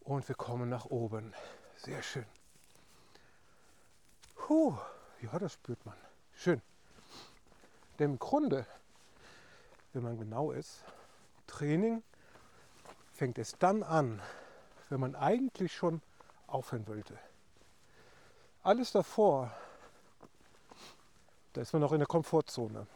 Und 0.00 0.28
wir 0.28 0.34
kommen 0.34 0.68
nach 0.68 0.86
oben. 0.86 1.32
Sehr 1.76 2.02
schön. 2.02 2.26
Puh, 4.34 4.76
ja, 5.22 5.38
das 5.38 5.54
spürt 5.54 5.84
man. 5.86 5.96
Schön. 6.36 6.60
Denn 7.98 8.12
im 8.12 8.18
Grunde, 8.18 8.66
wenn 9.92 10.02
man 10.02 10.18
genau 10.18 10.50
ist, 10.50 10.84
Training 11.46 12.02
fängt 13.12 13.38
es 13.38 13.56
dann 13.58 13.82
an, 13.82 14.20
wenn 14.90 15.00
man 15.00 15.14
eigentlich 15.14 15.74
schon 15.74 16.02
aufhören 16.46 16.86
wollte. 16.86 17.18
Alles 18.64 18.92
davor, 18.92 19.50
da 21.52 21.60
ist 21.60 21.74
man 21.74 21.82
noch 21.82 21.92
in 21.92 21.98
der 21.98 22.06
Komfortzone. 22.06 22.86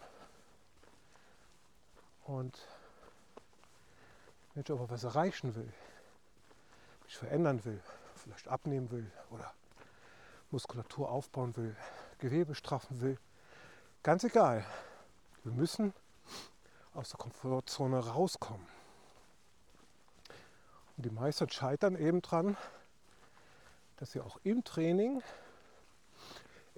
Und 2.24 2.58
wenn 4.54 4.62
ich 4.62 4.70
aber 4.70 4.88
was 4.88 5.04
erreichen 5.04 5.54
will, 5.54 5.70
mich 7.04 7.18
verändern 7.18 7.66
will, 7.66 7.82
vielleicht 8.16 8.48
abnehmen 8.48 8.90
will 8.90 9.12
oder 9.30 9.52
Muskulatur 10.50 11.10
aufbauen 11.10 11.54
will, 11.58 11.76
Gewebe 12.18 12.54
straffen 12.54 13.02
will, 13.02 13.18
ganz 14.02 14.24
egal. 14.24 14.64
Wir 15.44 15.52
müssen 15.52 15.92
aus 16.94 17.10
der 17.10 17.18
Komfortzone 17.18 17.98
rauskommen. 17.98 18.66
Und 20.96 21.04
die 21.04 21.10
meisten 21.10 21.50
scheitern 21.50 21.94
eben 21.94 22.22
dran, 22.22 22.56
dass 23.98 24.12
sie 24.12 24.22
auch 24.22 24.40
im 24.44 24.64
Training, 24.64 25.22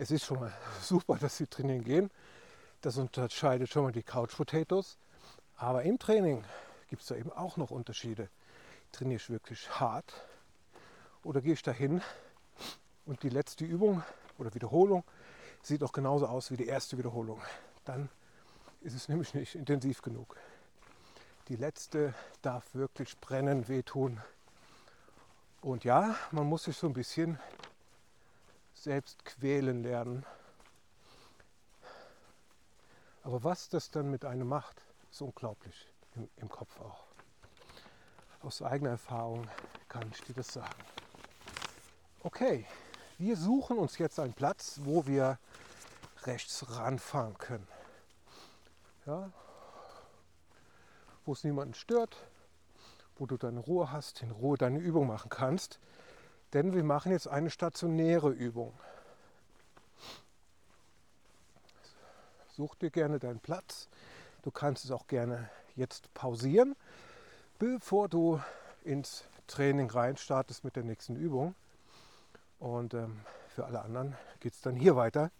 es 0.00 0.10
ist 0.10 0.24
schon 0.24 0.40
mal 0.40 0.52
super, 0.82 1.16
dass 1.16 1.36
sie 1.36 1.46
trainieren 1.46 1.84
gehen, 1.84 2.10
das 2.80 2.96
unterscheidet 2.96 3.68
schon 3.68 3.84
mal 3.84 3.92
die 3.92 4.02
Couch 4.02 4.34
Potatoes, 4.34 4.96
aber 5.56 5.82
im 5.82 5.98
Training 5.98 6.42
gibt 6.88 7.02
es 7.02 7.08
da 7.08 7.14
eben 7.14 7.30
auch 7.30 7.56
noch 7.56 7.70
Unterschiede 7.70 8.28
trainiere 8.92 9.16
ich 9.16 9.30
wirklich 9.30 9.70
hart 9.78 10.12
oder 11.22 11.40
gehe 11.40 11.52
ich 11.52 11.62
dahin 11.62 12.02
und 13.06 13.22
die 13.22 13.28
letzte 13.28 13.64
Übung 13.64 14.02
oder 14.38 14.52
Wiederholung 14.54 15.04
sieht 15.62 15.82
auch 15.82 15.92
genauso 15.92 16.26
aus 16.26 16.50
wie 16.50 16.56
die 16.56 16.66
erste 16.66 16.98
Wiederholung. 16.98 17.40
Dann 17.84 18.08
ist 18.80 18.94
es 18.94 19.08
nämlich 19.10 19.34
nicht 19.34 19.54
intensiv 19.54 20.02
genug. 20.02 20.36
Die 21.48 21.56
letzte 21.56 22.14
darf 22.42 22.74
wirklich 22.74 23.18
brennen, 23.18 23.68
wehtun. 23.68 24.20
Und 25.60 25.84
ja, 25.84 26.14
man 26.30 26.46
muss 26.46 26.64
sich 26.64 26.76
so 26.76 26.86
ein 26.86 26.94
bisschen 26.94 27.38
selbst 28.82 29.24
quälen 29.24 29.82
lernen. 29.82 30.24
Aber 33.22 33.44
was 33.44 33.68
das 33.68 33.90
dann 33.90 34.10
mit 34.10 34.24
einem 34.24 34.48
macht, 34.48 34.82
ist 35.10 35.22
unglaublich 35.22 35.88
im, 36.14 36.28
im 36.36 36.48
Kopf 36.48 36.80
auch 36.80 37.10
aus 38.42 38.62
eigener 38.62 38.90
Erfahrung 38.90 39.46
kann 39.88 40.10
ich 40.12 40.22
dir 40.22 40.34
das 40.34 40.48
sagen. 40.48 40.82
Okay, 42.22 42.66
wir 43.18 43.36
suchen 43.36 43.78
uns 43.78 43.98
jetzt 43.98 44.18
einen 44.18 44.32
Platz, 44.32 44.80
wo 44.84 45.06
wir 45.06 45.38
rechts 46.24 46.76
ranfahren 46.76 47.36
können. 47.38 47.66
Ja, 49.06 49.30
wo 51.24 51.32
es 51.32 51.44
niemanden 51.44 51.74
stört, 51.74 52.16
wo 53.16 53.26
du 53.26 53.36
deine 53.36 53.60
Ruhe 53.60 53.90
hast, 53.90 54.22
in 54.22 54.30
Ruhe 54.30 54.56
deine 54.56 54.78
Übung 54.78 55.06
machen 55.06 55.28
kannst. 55.28 55.78
Denn 56.52 56.74
wir 56.74 56.84
machen 56.84 57.12
jetzt 57.12 57.28
eine 57.28 57.50
stationäre 57.50 58.30
Übung. 58.30 58.72
Such 62.48 62.74
dir 62.74 62.90
gerne 62.90 63.18
deinen 63.18 63.40
Platz. 63.40 63.88
Du 64.42 64.50
kannst 64.50 64.84
es 64.84 64.90
auch 64.90 65.06
gerne 65.06 65.48
jetzt 65.76 66.12
pausieren, 66.14 66.74
bevor 67.58 68.08
du 68.08 68.40
ins 68.84 69.24
Training 69.46 69.90
reinstartest 69.90 70.64
mit 70.64 70.76
der 70.76 70.82
nächsten 70.82 71.16
Übung. 71.16 71.54
Und 72.58 72.94
ähm, 72.94 73.20
für 73.48 73.64
alle 73.64 73.80
anderen 73.82 74.16
geht 74.40 74.54
es 74.54 74.60
dann 74.60 74.76
hier 74.76 74.96
weiter. 74.96 75.30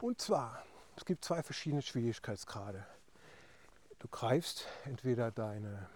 Und 0.00 0.20
zwar, 0.20 0.62
es 0.96 1.04
gibt 1.04 1.24
zwei 1.24 1.42
verschiedene 1.42 1.82
Schwierigkeitsgrade. 1.82 2.86
Du 3.98 4.08
greifst 4.08 4.66
entweder 4.84 5.30
deine, 5.30 5.88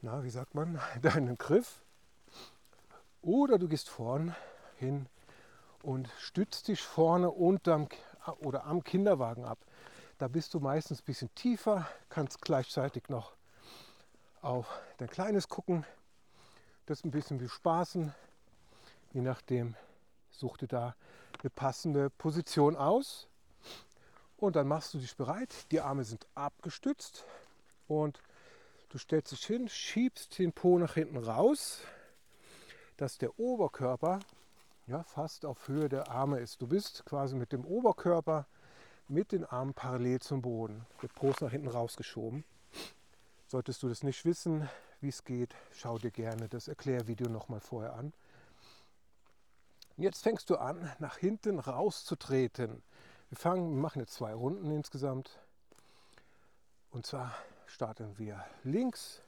na, 0.00 0.24
wie 0.24 0.30
sagt 0.30 0.54
man, 0.54 0.80
deinen 1.02 1.38
Griff 1.38 1.82
oder 3.28 3.58
du 3.58 3.68
gehst 3.68 3.90
vorn 3.90 4.34
hin 4.78 5.06
und 5.82 6.08
stützt 6.18 6.68
dich 6.68 6.82
vorne 6.82 7.30
unterm 7.30 7.86
oder 8.38 8.64
am 8.64 8.82
Kinderwagen 8.82 9.44
ab. 9.44 9.58
Da 10.16 10.28
bist 10.28 10.54
du 10.54 10.60
meistens 10.60 11.02
ein 11.02 11.04
bisschen 11.04 11.34
tiefer, 11.34 11.86
kannst 12.08 12.40
gleichzeitig 12.40 13.10
noch 13.10 13.34
auf 14.40 14.80
dein 14.96 15.10
Kleines 15.10 15.46
gucken, 15.46 15.84
das 16.86 17.04
ein 17.04 17.10
bisschen 17.10 17.36
bespaßen. 17.36 18.14
Je 19.12 19.20
nachdem, 19.20 19.76
such 20.30 20.56
dir 20.56 20.68
da 20.68 20.96
eine 21.40 21.50
passende 21.50 22.08
Position 22.08 22.76
aus. 22.76 23.28
Und 24.38 24.56
dann 24.56 24.68
machst 24.68 24.94
du 24.94 24.98
dich 24.98 25.14
bereit. 25.16 25.70
Die 25.70 25.80
Arme 25.80 26.04
sind 26.04 26.26
abgestützt 26.34 27.26
und 27.88 28.22
du 28.88 28.96
stellst 28.96 29.32
dich 29.32 29.44
hin, 29.44 29.68
schiebst 29.68 30.38
den 30.38 30.54
Po 30.54 30.78
nach 30.78 30.94
hinten 30.94 31.18
raus, 31.18 31.82
dass 32.98 33.16
der 33.16 33.38
Oberkörper 33.38 34.20
ja, 34.86 35.02
fast 35.04 35.46
auf 35.46 35.68
Höhe 35.68 35.88
der 35.88 36.10
Arme 36.10 36.40
ist. 36.40 36.60
Du 36.60 36.66
bist 36.66 37.04
quasi 37.06 37.36
mit 37.36 37.52
dem 37.52 37.64
Oberkörper 37.64 38.46
mit 39.06 39.32
den 39.32 39.44
Armen 39.44 39.72
parallel 39.72 40.20
zum 40.20 40.42
Boden. 40.42 40.84
Der 41.02 41.08
Po 41.08 41.30
ist 41.30 41.40
nach 41.40 41.52
hinten 41.52 41.68
rausgeschoben. 41.68 42.44
Solltest 43.46 43.82
du 43.82 43.88
das 43.88 44.02
nicht 44.02 44.24
wissen, 44.24 44.68
wie 45.00 45.08
es 45.08 45.24
geht, 45.24 45.54
schau 45.72 45.98
dir 45.98 46.10
gerne 46.10 46.48
das 46.48 46.68
Erklärvideo 46.68 47.28
nochmal 47.28 47.60
vorher 47.60 47.94
an. 47.94 48.12
Und 49.96 50.02
jetzt 50.02 50.22
fängst 50.22 50.50
du 50.50 50.56
an, 50.56 50.90
nach 50.98 51.16
hinten 51.16 51.58
rauszutreten. 51.58 52.82
Wir 53.30 53.38
fangen, 53.38 53.74
wir 53.74 53.80
machen 53.80 54.00
jetzt 54.00 54.14
zwei 54.14 54.34
Runden 54.34 54.70
insgesamt. 54.70 55.38
Und 56.90 57.06
zwar 57.06 57.34
starten 57.66 58.18
wir 58.18 58.44
links 58.64 59.22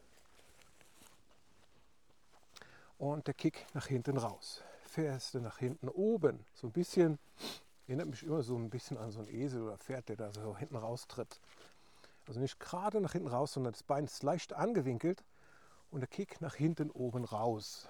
und 3.00 3.26
der 3.26 3.34
Kick 3.34 3.66
nach 3.72 3.86
hinten 3.86 4.18
raus. 4.18 4.62
Fährst 4.82 5.32
du 5.34 5.40
nach 5.40 5.58
hinten 5.58 5.88
oben, 5.88 6.44
so 6.52 6.66
ein 6.66 6.72
bisschen, 6.72 7.18
erinnert 7.86 8.08
mich 8.08 8.22
immer 8.22 8.42
so 8.42 8.56
ein 8.56 8.68
bisschen 8.68 8.98
an 8.98 9.10
so 9.10 9.20
einen 9.20 9.28
Esel 9.28 9.62
oder 9.62 9.78
Pferd, 9.78 10.10
der 10.10 10.16
da 10.16 10.32
so 10.32 10.56
hinten 10.56 10.76
raustritt. 10.76 11.40
Also 12.28 12.40
nicht 12.40 12.60
gerade 12.60 13.00
nach 13.00 13.12
hinten 13.12 13.28
raus, 13.28 13.54
sondern 13.54 13.72
das 13.72 13.82
Bein 13.82 14.04
ist 14.04 14.22
leicht 14.22 14.52
angewinkelt 14.52 15.24
und 15.90 16.00
der 16.00 16.08
Kick 16.08 16.42
nach 16.42 16.54
hinten 16.54 16.90
oben 16.90 17.24
raus. 17.24 17.88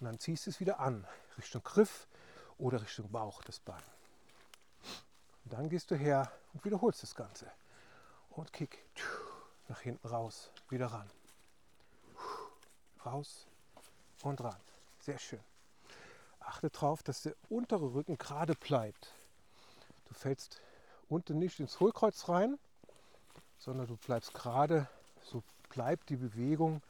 Und 0.00 0.06
dann 0.06 0.18
ziehst 0.18 0.46
du 0.46 0.50
es 0.50 0.58
wieder 0.58 0.80
an, 0.80 1.06
Richtung 1.38 1.62
Griff 1.62 2.08
oder 2.58 2.82
Richtung 2.82 3.12
Bauch 3.12 3.44
das 3.44 3.60
Bein. 3.60 3.82
Und 5.44 5.52
dann 5.52 5.68
gehst 5.68 5.92
du 5.92 5.94
her 5.94 6.32
und 6.52 6.64
wiederholst 6.64 7.04
das 7.04 7.14
Ganze. 7.14 7.48
Und 8.30 8.52
Kick 8.52 8.84
nach 9.68 9.80
hinten 9.80 10.08
raus, 10.08 10.50
wieder 10.68 10.86
ran. 10.86 11.08
Raus 13.06 13.46
und 14.24 14.42
ran. 14.42 14.56
Sehr 14.98 15.18
schön. 15.18 15.40
Achte 16.40 16.70
darauf, 16.70 17.02
dass 17.02 17.22
der 17.22 17.34
untere 17.48 17.94
Rücken 17.94 18.18
gerade 18.18 18.54
bleibt. 18.54 19.12
Du 20.08 20.14
fällst 20.14 20.60
unten 21.08 21.38
nicht 21.38 21.60
ins 21.60 21.80
Hohlkreuz 21.80 22.28
rein, 22.28 22.58
sondern 23.58 23.86
du 23.86 23.96
bleibst 23.96 24.34
gerade, 24.34 24.88
so 25.22 25.42
bleibt 25.70 26.10
die 26.10 26.16
Bewegung 26.16 26.82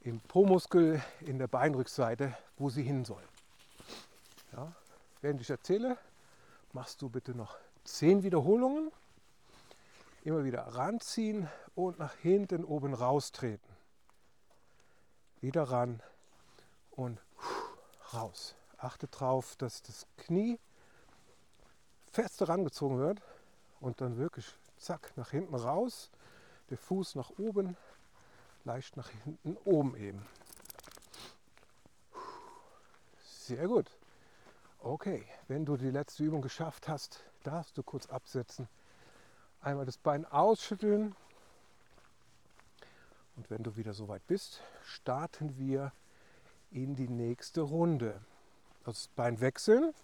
im 0.00 0.20
Po-Muskel 0.20 1.02
in 1.20 1.38
der 1.38 1.46
Beinrückseite, 1.46 2.36
wo 2.58 2.70
sie 2.70 2.82
hin 2.82 3.04
soll. 3.04 3.22
Ja, 4.52 4.72
während 5.20 5.40
ich 5.40 5.50
erzähle, 5.50 5.96
machst 6.72 7.02
du 7.02 7.08
bitte 7.08 7.34
noch 7.34 7.56
zehn 7.84 8.22
Wiederholungen. 8.22 8.90
Immer 10.24 10.44
wieder 10.44 10.62
ranziehen 10.62 11.48
und 11.74 11.98
nach 11.98 12.14
hinten 12.16 12.64
oben 12.64 12.94
raustreten. 12.94 13.68
Wieder 15.40 15.64
ran 15.64 16.00
und 16.92 17.20
raus. 18.12 18.54
Achte 18.78 19.08
darauf, 19.08 19.56
dass 19.56 19.82
das 19.82 20.06
Knie 20.16 20.58
fest 22.10 22.40
herangezogen 22.40 22.98
wird 22.98 23.20
und 23.80 24.00
dann 24.00 24.16
wirklich 24.16 24.46
zack, 24.76 25.16
nach 25.16 25.30
hinten 25.30 25.54
raus, 25.54 26.10
der 26.70 26.78
Fuß 26.78 27.14
nach 27.14 27.30
oben, 27.38 27.76
leicht 28.64 28.96
nach 28.96 29.08
hinten 29.08 29.56
oben 29.64 29.96
eben. 29.96 30.26
Sehr 33.22 33.66
gut. 33.66 33.90
Okay, 34.78 35.26
wenn 35.48 35.64
du 35.64 35.76
die 35.76 35.90
letzte 35.90 36.24
Übung 36.24 36.42
geschafft 36.42 36.88
hast, 36.88 37.22
darfst 37.44 37.78
du 37.78 37.82
kurz 37.82 38.06
absetzen. 38.06 38.68
Einmal 39.60 39.86
das 39.86 39.96
Bein 39.96 40.24
ausschütteln. 40.24 41.14
Und 43.36 43.48
wenn 43.48 43.62
du 43.62 43.76
wieder 43.76 43.94
soweit 43.94 44.26
bist, 44.26 44.60
starten 44.84 45.56
wir 45.56 45.92
in 46.72 46.96
die 46.96 47.08
nächste 47.08 47.60
Runde. 47.60 48.20
Das 48.84 49.08
Bein 49.14 49.40
wechseln 49.40 49.94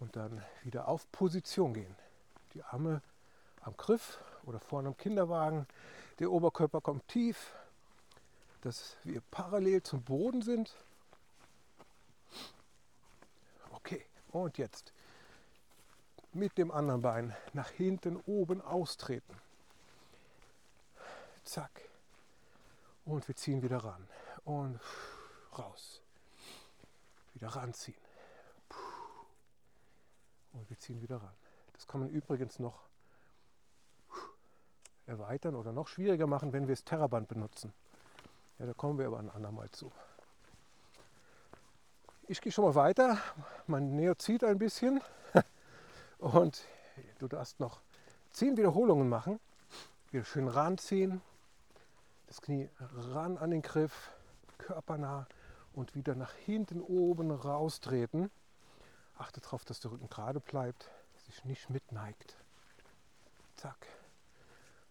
und 0.00 0.16
dann 0.16 0.42
wieder 0.64 0.88
auf 0.88 1.10
Position 1.12 1.74
gehen 1.74 1.94
die 2.54 2.62
Arme 2.62 3.02
am 3.62 3.76
Griff 3.76 4.18
oder 4.44 4.60
vorne 4.60 4.88
am 4.88 4.96
Kinderwagen. 4.96 5.66
Der 6.18 6.30
Oberkörper 6.30 6.80
kommt 6.80 7.06
tief, 7.08 7.52
dass 8.62 8.96
wir 9.04 9.20
parallel 9.30 9.82
zum 9.82 10.02
Boden 10.02 10.42
sind. 10.42 10.74
Okay, 13.72 14.04
und 14.30 14.56
jetzt 14.58 14.92
mit 16.32 16.56
dem 16.58 16.70
anderen 16.70 17.02
Bein 17.02 17.36
nach 17.52 17.70
hinten 17.70 18.16
oben 18.26 18.60
austreten. 18.60 19.36
Zack. 21.44 21.70
Und 23.04 23.28
wir 23.28 23.36
ziehen 23.36 23.62
wieder 23.62 23.78
ran. 23.78 24.08
Und 24.44 24.80
raus. 25.58 26.02
Wieder 27.34 27.48
ranziehen. 27.48 27.96
Und 30.52 30.68
wir 30.70 30.78
ziehen 30.78 31.00
wieder 31.02 31.16
ran. 31.16 31.34
Das 31.72 31.86
kann 31.86 32.00
man 32.00 32.10
übrigens 32.10 32.58
noch 32.58 32.84
erweitern 35.06 35.54
oder 35.54 35.72
noch 35.72 35.88
schwieriger 35.88 36.26
machen, 36.26 36.52
wenn 36.52 36.66
wir 36.68 36.74
das 36.74 36.84
Terraband 36.84 37.28
benutzen. 37.28 37.72
Ja, 38.58 38.66
da 38.66 38.72
kommen 38.72 38.98
wir 38.98 39.06
aber 39.06 39.18
ein 39.18 39.30
andermal 39.30 39.70
zu. 39.70 39.90
Ich 42.26 42.40
gehe 42.40 42.52
schon 42.52 42.64
mal 42.64 42.74
weiter. 42.74 43.18
Mein 43.66 43.96
Neo 43.96 44.14
zieht 44.14 44.44
ein 44.44 44.58
bisschen 44.58 45.02
und 46.18 46.64
du 47.18 47.28
darfst 47.28 47.60
noch 47.60 47.80
zehn 48.32 48.56
Wiederholungen 48.56 49.08
machen. 49.08 49.40
Wieder 50.10 50.24
schön 50.24 50.48
ranziehen, 50.48 51.20
das 52.26 52.40
Knie 52.40 52.70
ran 53.12 53.36
an 53.36 53.50
den 53.50 53.62
Griff, 53.62 54.10
körpernah 54.58 55.26
und 55.72 55.94
wieder 55.94 56.14
nach 56.14 56.32
hinten 56.32 56.80
oben 56.80 57.30
raustreten. 57.30 58.30
Achte 59.16 59.40
darauf, 59.40 59.64
dass 59.64 59.80
der 59.80 59.92
Rücken 59.92 60.08
gerade 60.08 60.40
bleibt 60.40 60.90
sich 61.24 61.44
nicht 61.44 61.70
mitneigt. 61.70 62.36
Zack. 63.56 63.86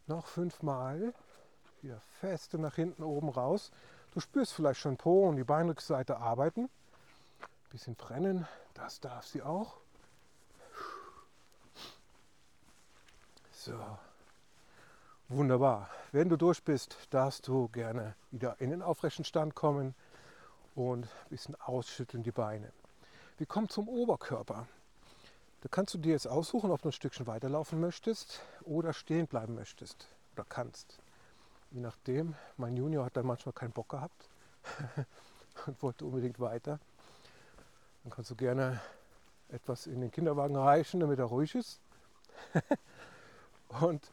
Noch 0.07 0.27
fünfmal. 0.27 1.13
Wieder 1.81 1.99
feste 2.19 2.57
nach 2.57 2.75
hinten 2.75 3.03
oben 3.03 3.29
raus. 3.29 3.71
Du 4.11 4.19
spürst 4.19 4.53
vielleicht 4.53 4.79
schon 4.79 4.97
Po 4.97 5.27
und 5.27 5.35
die 5.35 5.43
Beinrückseite 5.43 6.17
arbeiten. 6.17 6.69
Bisschen 7.69 7.95
brennen, 7.95 8.47
das 8.73 8.99
darf 8.99 9.25
sie 9.25 9.41
auch. 9.41 9.77
So. 13.51 13.79
Wunderbar. 15.35 15.89
Wenn 16.11 16.29
du 16.29 16.37
durch 16.37 16.63
bist, 16.63 16.95
darfst 17.09 17.47
du 17.47 17.67
gerne 17.69 18.13
wieder 18.29 18.55
in 18.61 18.69
den 18.69 18.83
aufrechten 18.83 19.25
Stand 19.25 19.55
kommen 19.55 19.95
und 20.75 21.05
ein 21.05 21.29
bisschen 21.31 21.59
ausschütteln 21.59 22.21
die 22.21 22.31
Beine. 22.31 22.71
Wir 23.39 23.47
kommen 23.47 23.67
zum 23.67 23.89
Oberkörper. 23.89 24.67
Da 25.61 25.69
kannst 25.71 25.95
du 25.95 25.97
dir 25.97 26.11
jetzt 26.11 26.27
aussuchen, 26.27 26.69
ob 26.69 26.83
du 26.83 26.89
ein 26.89 26.91
Stückchen 26.91 27.25
weiterlaufen 27.25 27.79
möchtest 27.79 28.41
oder 28.61 28.93
stehen 28.93 29.25
bleiben 29.25 29.55
möchtest 29.55 30.07
oder 30.35 30.45
kannst. 30.47 30.99
Je 31.71 31.79
nachdem, 31.79 32.35
mein 32.57 32.77
Junior 32.77 33.03
hat 33.03 33.17
da 33.17 33.23
manchmal 33.23 33.53
keinen 33.53 33.71
Bock 33.71 33.89
gehabt 33.89 34.29
und 35.65 35.81
wollte 35.81 36.05
unbedingt 36.05 36.39
weiter. 36.39 36.79
Dann 38.03 38.13
kannst 38.13 38.29
du 38.29 38.35
gerne 38.35 38.79
etwas 39.49 39.87
in 39.87 39.99
den 39.99 40.11
Kinderwagen 40.11 40.55
reichen, 40.55 40.99
damit 40.99 41.17
er 41.17 41.25
ruhig 41.25 41.55
ist. 41.55 41.79
und 43.81 44.11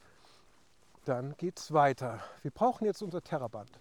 dann 1.10 1.36
geht 1.36 1.58
es 1.58 1.72
weiter. 1.72 2.20
Wir 2.42 2.52
brauchen 2.52 2.84
jetzt 2.84 3.02
unser 3.02 3.20
Terraband. 3.20 3.80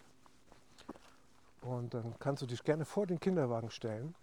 Und 1.61 1.93
dann 1.93 2.17
kannst 2.17 2.41
du 2.41 2.47
dich 2.47 2.63
gerne 2.63 2.85
vor 2.85 3.05
den 3.05 3.19
Kinderwagen 3.19 3.69
stellen. 3.69 4.15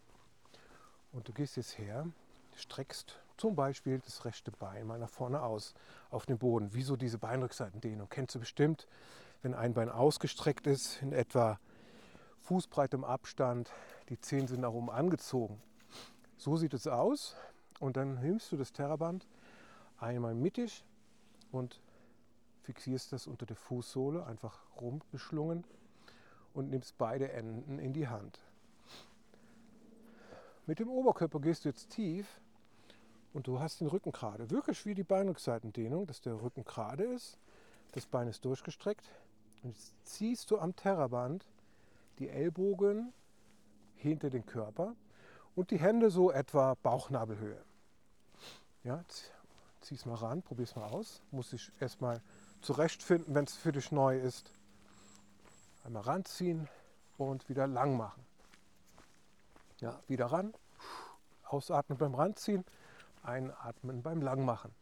Und 1.12 1.28
du 1.28 1.32
gehst 1.32 1.56
jetzt 1.56 1.78
her, 1.78 2.08
streckst 2.56 3.20
zum 3.36 3.54
Beispiel 3.54 4.00
das 4.00 4.24
rechte 4.24 4.50
Bein 4.50 4.88
mal 4.88 4.98
nach 4.98 5.08
vorne 5.08 5.40
aus 5.40 5.74
auf 6.10 6.26
den 6.26 6.38
Boden. 6.38 6.70
Wieso 6.72 6.96
diese 6.96 7.18
Beinrückseitendehnung? 7.18 8.08
Kennst 8.08 8.34
du 8.34 8.40
bestimmt, 8.40 8.88
wenn 9.40 9.54
ein 9.54 9.72
Bein 9.72 9.88
ausgestreckt 9.88 10.66
ist, 10.66 11.00
in 11.00 11.12
etwa 11.12 11.60
fußbreitem 12.40 13.04
Abstand, 13.04 13.70
die 14.08 14.18
Zehen 14.18 14.48
sind 14.48 14.62
nach 14.62 14.72
oben 14.72 14.90
angezogen. 14.90 15.62
So 16.38 16.56
sieht 16.56 16.74
es 16.74 16.88
aus. 16.88 17.36
Und 17.78 17.96
dann 17.96 18.18
nimmst 18.20 18.50
du 18.50 18.56
das 18.56 18.72
Terraband 18.72 19.28
einmal 19.98 20.34
mittig 20.34 20.84
und 21.52 21.80
fixierst 22.66 23.12
das 23.12 23.28
unter 23.28 23.46
der 23.46 23.56
Fußsohle, 23.56 24.26
einfach 24.26 24.58
rumgeschlungen 24.80 25.64
und 26.52 26.68
nimmst 26.68 26.98
beide 26.98 27.30
Enden 27.32 27.78
in 27.78 27.92
die 27.92 28.08
Hand. 28.08 28.40
Mit 30.66 30.80
dem 30.80 30.88
Oberkörper 30.88 31.40
gehst 31.40 31.64
du 31.64 31.68
jetzt 31.68 31.90
tief 31.90 32.40
und 33.32 33.46
du 33.46 33.60
hast 33.60 33.80
den 33.80 33.86
Rücken 33.86 34.10
gerade. 34.10 34.50
Wirklich 34.50 34.84
wie 34.84 34.94
die 34.94 35.04
Beinrückseitendehnung, 35.04 36.08
dass 36.08 36.20
der 36.20 36.42
Rücken 36.42 36.64
gerade 36.64 37.04
ist, 37.04 37.38
das 37.92 38.04
Bein 38.04 38.26
ist 38.26 38.44
durchgestreckt 38.44 39.08
und 39.62 39.70
jetzt 39.70 39.94
ziehst 40.04 40.50
du 40.50 40.58
am 40.58 40.74
Terraband 40.74 41.46
die 42.18 42.28
Ellbogen 42.28 43.12
hinter 43.94 44.28
den 44.28 44.44
Körper 44.44 44.96
und 45.54 45.70
die 45.70 45.78
Hände 45.78 46.10
so 46.10 46.32
etwa 46.32 46.74
Bauchnabelhöhe. 46.82 47.62
Ja, 48.82 49.04
es 49.94 50.04
mal 50.04 50.14
ran, 50.14 50.42
probier 50.42 50.64
es 50.64 50.74
mal 50.74 50.88
aus. 50.88 51.22
Muss 51.30 51.52
ich 51.52 51.70
erstmal 51.78 52.20
zurechtfinden, 52.60 53.34
wenn 53.34 53.44
es 53.44 53.54
für 53.54 53.72
dich 53.72 53.92
neu 53.92 54.18
ist. 54.18 54.50
Einmal 55.84 56.02
ranziehen 56.02 56.68
und 57.18 57.48
wieder 57.48 57.66
lang 57.66 57.96
machen. 57.96 58.24
Ja, 59.78 60.00
wieder 60.08 60.26
ran, 60.26 60.54
ausatmen 61.44 61.98
beim 61.98 62.14
Ranziehen, 62.14 62.64
einatmen 63.22 64.02
beim 64.02 64.22
Langmachen. 64.22 64.74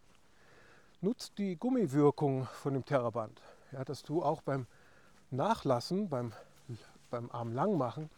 Nutzt 1.01 1.37
die 1.39 1.57
Gummiwirkung 1.57 2.47
von 2.47 2.75
dem 2.75 2.85
Terraband, 2.85 3.43
ja, 3.73 3.85
dass 3.85 4.03
du 4.03 4.23
auch 4.23 4.41
beim 4.41 4.67
Nachlassen, 5.31 6.09
beim, 6.09 6.33
beim 7.11 7.31
Arm 7.31 7.53
lang 7.53 7.77
machen, 7.77 8.09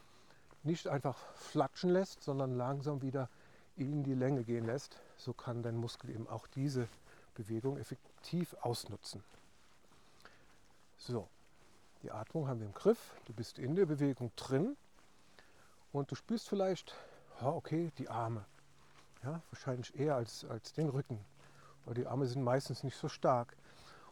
nicht 0.63 0.87
einfach 0.87 1.19
flatschen 1.35 1.91
lässt, 1.91 2.23
sondern 2.23 2.57
langsam 2.57 3.03
wieder 3.03 3.29
in 3.77 4.05
die 4.05 4.15
Länge 4.15 4.45
gehen 4.45 4.67
lässt. 4.67 5.01
So 5.17 5.33
kann 5.33 5.63
dein 5.63 5.77
Muskel 5.77 6.11
eben 6.11 6.29
auch 6.29 6.47
diese 6.49 6.89
Bewegung 7.35 7.79
effektiv 7.79 8.55
ausnutzen. 8.61 9.23
So, 11.09 11.29
die 12.03 12.11
Atmung 12.11 12.49
haben 12.49 12.59
wir 12.59 12.67
im 12.67 12.75
Griff. 12.75 13.15
Du 13.27 13.33
bist 13.33 13.61
in 13.61 13.77
der 13.77 13.87
Bewegung 13.87 14.33
drin 14.35 14.77
und 15.93 16.11
du 16.11 16.17
spürst 16.17 16.49
vielleicht, 16.49 16.97
okay, 17.41 17.93
die 17.99 18.09
Arme. 18.09 18.45
Ja, 19.23 19.41
wahrscheinlich 19.53 19.97
eher 19.97 20.17
als, 20.17 20.45
als 20.47 20.73
den 20.73 20.89
Rücken. 20.89 21.25
Weil 21.85 21.95
die 21.95 22.09
Arme 22.09 22.27
sind 22.27 22.43
meistens 22.43 22.83
nicht 22.83 22.97
so 22.97 23.09
stark. 23.09 23.57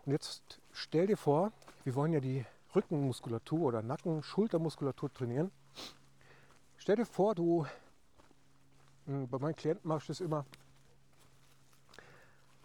Und 0.07 0.13
jetzt 0.13 0.61
stell 0.71 1.09
dir 1.09 1.17
vor, 1.17 1.51
wir 1.83 1.97
wollen 1.97 2.13
ja 2.13 2.21
die 2.21 2.47
Rückenmuskulatur 2.77 3.63
oder 3.63 3.83
Nacken-, 3.83 4.23
Schultermuskulatur 4.23 5.13
trainieren. 5.13 5.51
Stell 6.77 6.95
dir 6.95 7.07
vor, 7.07 7.35
du, 7.35 7.67
hm, 9.07 9.29
bei 9.29 9.39
meinen 9.41 9.57
Klienten 9.57 9.89
mache 9.89 9.99
ich 9.99 10.07
das 10.07 10.21
immer, 10.21 10.47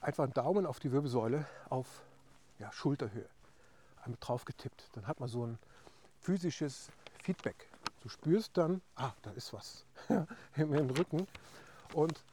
einfach 0.02 0.24
einen 0.24 0.34
Daumen 0.34 0.68
auf 0.68 0.80
die 0.80 0.92
Wirbelsäule 0.92 1.48
auf 1.70 2.04
ja, 2.60 2.72
Schulterhöhe. 2.72 3.28
Drauf 4.19 4.45
getippt. 4.45 4.89
Dann 4.93 5.08
hat 5.08 5.19
man 5.19 5.30
so 5.30 5.45
ein 5.45 5.58
physisches 6.19 6.89
Feedback. 7.24 7.69
Du 8.02 8.10
spürst 8.10 8.58
dann, 8.58 8.82
ah, 8.95 9.12
da 9.22 9.32
ist 9.32 9.54
was 9.54 9.86
im 10.56 10.89
Rücken. 10.89 11.28
Und 11.93 12.24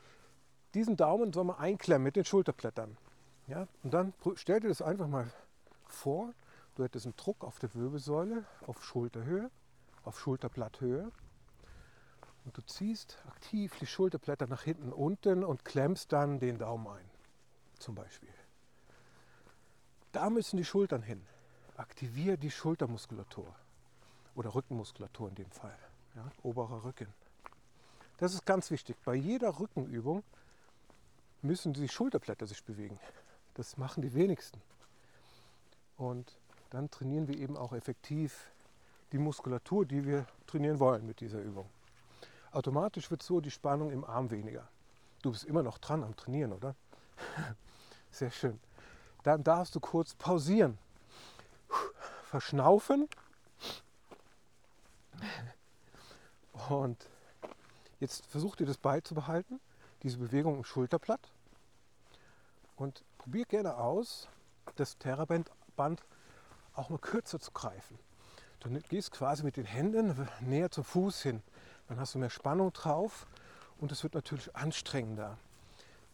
diesen 0.74 0.96
Daumen 0.96 1.32
soll 1.32 1.44
man 1.44 1.56
einklemmen 1.56 2.04
mit 2.04 2.16
den 2.16 2.24
Schulterblättern. 2.24 2.96
Ja? 3.46 3.66
Und 3.82 3.94
dann 3.94 4.12
stell 4.36 4.60
dir 4.60 4.68
das 4.68 4.82
einfach 4.82 5.08
mal 5.08 5.30
vor. 5.86 6.32
Du 6.74 6.84
hättest 6.84 7.06
einen 7.06 7.16
Druck 7.16 7.42
auf 7.42 7.58
der 7.58 7.74
Wirbelsäule, 7.74 8.44
auf 8.66 8.84
Schulterhöhe, 8.84 9.50
auf 10.04 10.20
Schulterblatthöhe. 10.20 11.10
Und 12.44 12.56
du 12.56 12.62
ziehst 12.62 13.18
aktiv 13.26 13.74
die 13.80 13.86
Schulterblätter 13.86 14.46
nach 14.46 14.62
hinten 14.62 14.92
unten 14.92 15.42
und 15.42 15.64
klemmst 15.64 16.12
dann 16.12 16.38
den 16.38 16.58
Daumen 16.58 16.86
ein. 16.86 17.10
Zum 17.78 17.94
Beispiel. 17.94 18.28
Da 20.12 20.30
müssen 20.30 20.56
die 20.56 20.64
Schultern 20.64 21.02
hin. 21.02 21.26
Aktiviere 21.76 22.38
die 22.38 22.50
Schultermuskulatur 22.50 23.54
oder 24.34 24.54
Rückenmuskulatur 24.54 25.28
in 25.28 25.34
dem 25.34 25.50
Fall. 25.50 25.76
Ja, 26.14 26.30
oberer 26.42 26.84
Rücken. 26.84 27.08
Das 28.18 28.32
ist 28.32 28.46
ganz 28.46 28.70
wichtig. 28.70 28.96
Bei 29.04 29.14
jeder 29.14 29.58
Rückenübung 29.58 30.22
müssen 31.42 31.74
die 31.74 31.88
Schulterblätter 31.88 32.46
sich 32.46 32.64
bewegen. 32.64 32.98
Das 33.54 33.76
machen 33.76 34.02
die 34.02 34.14
wenigsten. 34.14 34.60
Und 35.98 36.38
dann 36.70 36.90
trainieren 36.90 37.28
wir 37.28 37.36
eben 37.36 37.56
auch 37.56 37.72
effektiv 37.72 38.50
die 39.12 39.18
Muskulatur, 39.18 39.84
die 39.84 40.04
wir 40.04 40.26
trainieren 40.46 40.78
wollen 40.78 41.06
mit 41.06 41.20
dieser 41.20 41.40
Übung. 41.40 41.68
Automatisch 42.52 43.10
wird 43.10 43.22
so 43.22 43.40
die 43.40 43.50
Spannung 43.50 43.90
im 43.90 44.04
Arm 44.04 44.30
weniger. 44.30 44.66
Du 45.22 45.30
bist 45.30 45.44
immer 45.44 45.62
noch 45.62 45.78
dran 45.78 46.02
am 46.02 46.16
Trainieren, 46.16 46.52
oder? 46.52 46.74
Sehr 48.10 48.30
schön. 48.30 48.58
Dann 49.22 49.44
darfst 49.44 49.74
du 49.74 49.80
kurz 49.80 50.14
pausieren. 50.14 50.78
Verschnaufen 52.36 53.08
und 56.68 57.08
jetzt 57.98 58.26
versuch 58.26 58.56
dir 58.56 58.66
das 58.66 58.76
beizubehalten, 58.76 59.58
diese 60.02 60.18
Bewegung 60.18 60.58
im 60.58 60.64
Schulterblatt. 60.64 61.32
Und 62.76 63.02
probier 63.16 63.46
gerne 63.46 63.78
aus, 63.78 64.28
das 64.74 64.98
Terraband 64.98 65.50
auch 66.74 66.90
mal 66.90 66.98
kürzer 66.98 67.40
zu 67.40 67.52
greifen. 67.52 67.98
Du 68.60 68.68
gehst 68.80 69.12
quasi 69.12 69.42
mit 69.42 69.56
den 69.56 69.64
Händen 69.64 70.28
näher 70.40 70.70
zum 70.70 70.84
Fuß 70.84 71.22
hin. 71.22 71.42
Dann 71.88 71.98
hast 71.98 72.14
du 72.14 72.18
mehr 72.18 72.28
Spannung 72.28 72.70
drauf 72.74 73.26
und 73.78 73.92
es 73.92 74.02
wird 74.02 74.12
natürlich 74.12 74.54
anstrengender. 74.54 75.38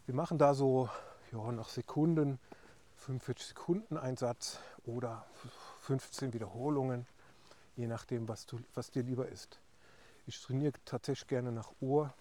Wir 0.07 0.15
machen 0.15 0.39
da 0.39 0.55
so 0.55 0.89
ja, 1.33 1.51
nach 1.51 1.69
Sekunden, 1.69 2.39
45 2.99 3.49
Sekunden 3.49 3.97
Einsatz 3.97 4.61
oder 4.85 5.27
15 5.83 6.33
Wiederholungen 6.33 7.07
je 7.77 7.87
nachdem, 7.87 8.29
was, 8.29 8.47
du, 8.47 8.59
was 8.75 8.91
dir 8.91 9.03
lieber 9.03 9.29
ist. 9.29 9.59
Ich 10.27 10.41
trainiere 10.41 10.75
tatsächlich 10.85 11.27
gerne 11.29 11.53
nach 11.53 11.73
Uhr, 11.81 12.13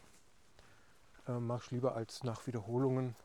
äh, 1.27 1.33
mache 1.33 1.65
ich 1.65 1.71
lieber 1.71 1.95
als 1.95 2.23
nach 2.23 2.47
Wiederholungen. 2.47 3.15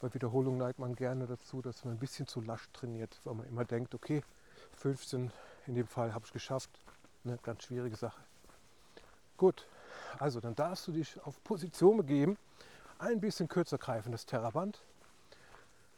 Bei 0.00 0.12
Wiederholungen 0.14 0.58
neigt 0.58 0.78
man 0.78 0.96
gerne 0.96 1.26
dazu, 1.26 1.60
dass 1.60 1.84
man 1.84 1.94
ein 1.94 1.98
bisschen 1.98 2.26
zu 2.26 2.40
lasch 2.40 2.68
trainiert, 2.72 3.20
weil 3.24 3.34
man 3.34 3.46
immer 3.46 3.64
denkt, 3.64 3.94
okay, 3.94 4.22
15 4.76 5.30
in 5.66 5.74
dem 5.74 5.86
Fall 5.86 6.14
habe 6.14 6.24
ich 6.26 6.32
geschafft. 6.32 6.70
Eine 7.24 7.36
ganz 7.38 7.64
schwierige 7.64 7.96
Sache. 7.96 8.20
Gut, 9.36 9.66
also 10.18 10.40
dann 10.40 10.54
darfst 10.54 10.86
du 10.86 10.92
dich 10.92 11.20
auf 11.22 11.42
Position 11.44 11.98
begeben, 11.98 12.38
ein 12.98 13.20
bisschen 13.20 13.46
kürzer 13.46 13.78
greifen, 13.78 14.12
das 14.12 14.24
Terraband, 14.24 14.82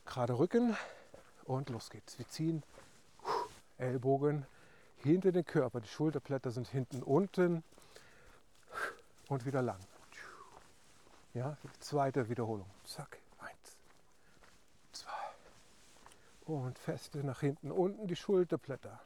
gerade 0.05 0.37
Rücken 0.37 0.77
und 1.45 1.71
los 1.71 1.91
geht's. 1.91 2.19
Wir 2.19 2.29
ziehen 2.29 2.63
Ellbogen 3.83 4.47
hinter 4.97 5.33
den 5.33 5.45
Körper. 5.45 5.81
Die 5.81 5.89
Schulterblätter 5.89 6.51
sind 6.51 6.69
hinten 6.69 7.03
unten 7.03 7.65
und 9.29 9.45
wieder 9.45 9.63
lang. 9.63 9.81
Ja, 11.35 11.57
zweite 11.81 12.29
Wiederholung. 12.29 12.69
Zack, 12.85 13.19
eins, 13.39 13.77
zwei. 14.93 15.11
Und 16.45 16.79
feste 16.79 17.25
nach 17.25 17.41
hinten 17.41 17.73
unten 17.73 18.07
die 18.07 18.17
Schulterblätter. 18.17 19.01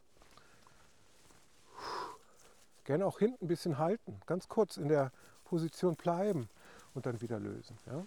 Gerne 2.85 3.07
auch 3.07 3.19
hinten 3.19 3.45
ein 3.45 3.49
bisschen 3.49 3.79
halten. 3.79 4.21
Ganz 4.27 4.49
kurz 4.49 4.77
in 4.77 4.89
der 4.89 5.11
Position 5.45 5.97
bleiben 5.97 6.49
und 6.95 7.07
dann 7.07 7.21
wieder 7.21 7.39
lösen. 7.39 7.79
Ja? 7.87 8.05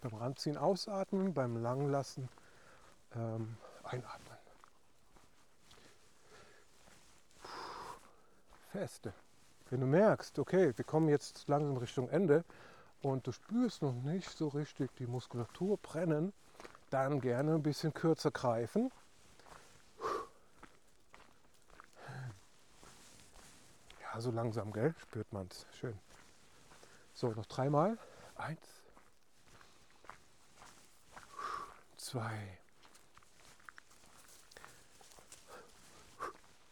Beim 0.00 0.14
Ranziehen 0.14 0.56
ausatmen, 0.56 1.34
beim 1.34 1.56
Langlassen 1.56 2.28
ähm, 3.14 3.56
einatmen. 3.88 4.38
feste. 8.78 9.12
Wenn 9.70 9.80
du 9.80 9.86
merkst, 9.86 10.38
okay, 10.38 10.72
wir 10.76 10.84
kommen 10.84 11.08
jetzt 11.08 11.48
langsam 11.48 11.76
Richtung 11.76 12.08
Ende 12.10 12.44
und 13.02 13.26
du 13.26 13.32
spürst 13.32 13.82
noch 13.82 13.92
nicht 13.92 14.30
so 14.30 14.48
richtig 14.48 14.94
die 14.96 15.06
Muskulatur 15.06 15.78
brennen, 15.78 16.32
dann 16.90 17.20
gerne 17.20 17.54
ein 17.54 17.62
bisschen 17.62 17.92
kürzer 17.92 18.30
greifen. 18.30 18.90
Ja, 24.00 24.20
so 24.20 24.30
langsam, 24.30 24.72
gell? 24.72 24.94
Spürt 25.02 25.32
man 25.32 25.48
es. 25.50 25.66
Schön. 25.72 25.98
So, 27.14 27.28
noch 27.32 27.46
dreimal. 27.46 27.98
Eins. 28.36 28.84
Zwei. 31.96 32.58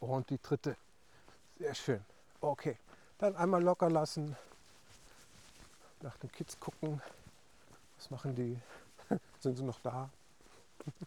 Und 0.01 0.31
die 0.31 0.41
dritte. 0.41 0.77
Sehr 1.59 1.75
schön. 1.75 2.05
Okay, 2.41 2.79
dann 3.19 3.35
einmal 3.37 3.63
locker 3.63 3.91
lassen. 3.91 4.37
nach 6.03 6.17
den 6.19 6.31
Kids 6.31 6.61
gucken. 6.61 7.01
Was 7.97 8.11
machen 8.11 8.35
die? 8.35 8.61
Sind 9.41 9.57
sie 9.57 9.65
noch 9.65 9.81
da? 9.81 10.11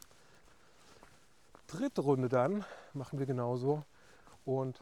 Dritte 1.68 2.02
Runde 2.02 2.30
dann 2.30 2.66
machen 2.94 3.20
wir 3.20 3.28
genauso. 3.28 3.84
Und 4.44 4.82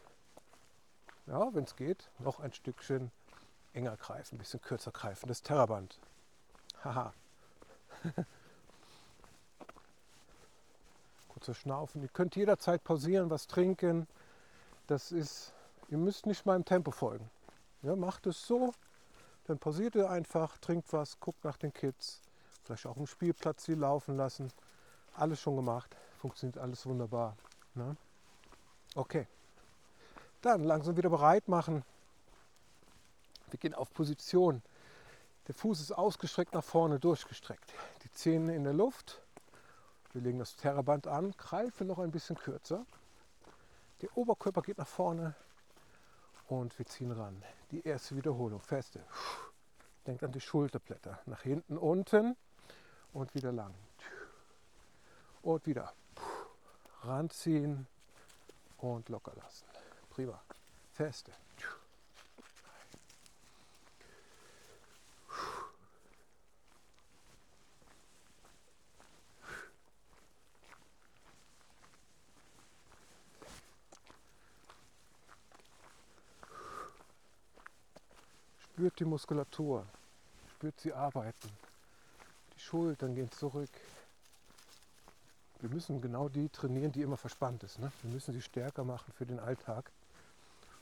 ja, 1.25 1.53
wenn 1.53 1.65
es 1.65 1.75
geht, 1.75 2.09
noch 2.19 2.39
ein 2.39 2.53
Stückchen 2.53 3.11
enger 3.73 3.97
greifen, 3.97 4.35
ein 4.35 4.37
bisschen 4.37 4.61
kürzer 4.61 4.91
greifen. 4.91 5.27
Das 5.27 5.41
Terraband. 5.41 5.99
Haha. 6.83 7.13
Kurzer 11.37 11.53
Schnaufen. 11.53 12.01
Ihr 12.01 12.07
könnt 12.07 12.35
jederzeit 12.35 12.83
pausieren, 12.83 13.29
was 13.29 13.45
trinken. 13.45 14.07
Das 14.87 15.11
ist, 15.11 15.53
ihr 15.87 15.99
müsst 15.99 16.25
nicht 16.25 16.47
meinem 16.47 16.65
Tempo 16.65 16.89
folgen. 16.89 17.29
Ja, 17.83 17.95
macht 17.95 18.25
es 18.25 18.47
so, 18.47 18.73
dann 19.45 19.59
pausiert 19.59 19.93
ihr 19.93 20.09
einfach, 20.09 20.57
trinkt 20.57 20.91
was, 20.93 21.19
guckt 21.19 21.43
nach 21.43 21.57
den 21.57 21.71
Kids, 21.71 22.21
vielleicht 22.63 22.87
auch 22.87 22.97
im 22.97 23.05
Spielplatz 23.05 23.65
sie 23.65 23.75
laufen 23.75 24.17
lassen. 24.17 24.51
Alles 25.13 25.39
schon 25.39 25.55
gemacht, 25.55 25.95
funktioniert 26.17 26.57
alles 26.57 26.87
wunderbar. 26.87 27.37
Ne? 27.75 27.95
Okay, 28.95 29.27
dann 30.41 30.63
langsam 30.63 30.97
wieder 30.97 31.11
bereit 31.11 31.47
machen. 31.47 31.83
Wir 33.51 33.59
gehen 33.59 33.75
auf 33.75 33.93
Position. 33.93 34.63
Der 35.47 35.53
Fuß 35.53 35.81
ist 35.81 35.91
ausgestreckt 35.91 36.55
nach 36.55 36.63
vorne 36.63 36.99
durchgestreckt. 36.99 37.71
Die 38.03 38.11
Zähne 38.11 38.55
in 38.55 38.63
der 38.63 38.73
Luft. 38.73 39.21
Wir 40.13 40.21
legen 40.21 40.39
das 40.39 40.55
Terraband 40.55 41.07
an, 41.07 41.33
greifen 41.37 41.87
noch 41.87 41.99
ein 41.99 42.11
bisschen 42.11 42.37
kürzer. 42.37 42.85
Der 44.01 44.15
Oberkörper 44.17 44.61
geht 44.61 44.77
nach 44.77 44.87
vorne, 44.87 45.35
und 46.47 46.77
wir 46.79 46.85
ziehen 46.85 47.11
ran. 47.11 47.43
Die 47.71 47.85
erste 47.85 48.15
Wiederholung, 48.15 48.61
feste. 48.61 49.03
Denkt 50.05 50.23
an 50.23 50.31
die 50.31 50.41
Schulterblätter. 50.41 51.19
Nach 51.25 51.41
hinten, 51.41 51.77
unten 51.77 52.37
und 53.13 53.33
wieder 53.35 53.51
lang. 53.51 53.73
Und 55.41 55.65
wieder 55.65 55.93
ranziehen 57.03 57.87
und 58.77 59.09
locker 59.09 59.33
lassen. 59.35 59.65
Prima. 60.09 60.41
Feste. 60.93 61.31
Spürt 78.77 78.99
die 78.99 79.05
Muskulatur, 79.05 79.87
spürt 80.53 80.79
sie 80.79 80.93
arbeiten. 80.93 81.49
Die 82.55 82.59
Schultern 82.59 83.15
gehen 83.15 83.31
zurück. 83.31 83.71
Wir 85.61 85.69
müssen 85.71 85.99
genau 85.99 86.29
die 86.29 86.47
trainieren, 86.49 86.91
die 86.91 87.01
immer 87.01 87.17
verspannt 87.17 87.63
ist. 87.63 87.79
Ne? 87.79 87.91
Wir 88.03 88.11
müssen 88.11 88.35
sie 88.35 88.41
stärker 88.43 88.83
machen 88.83 89.11
für 89.17 89.25
den 89.25 89.39
Alltag. 89.39 89.89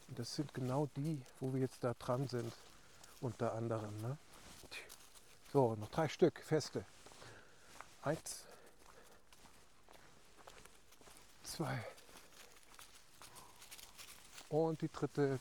Und 0.10 0.20
das 0.20 0.36
sind 0.36 0.54
genau 0.54 0.90
die, 0.98 1.22
wo 1.40 1.54
wir 1.54 1.62
jetzt 1.62 1.86
da 1.86 1.94
dran 1.94 2.28
sind, 2.28 2.52
unter 3.22 3.54
anderem. 3.54 3.98
Ne? 4.02 4.18
So, 5.54 5.76
noch 5.76 5.90
drei 5.90 6.10
Stück, 6.10 6.42
feste. 6.44 6.84
Eins, 8.04 8.44
zwei 11.44 11.82
und 14.50 14.82
die 14.82 14.92
dritte. 14.92 15.40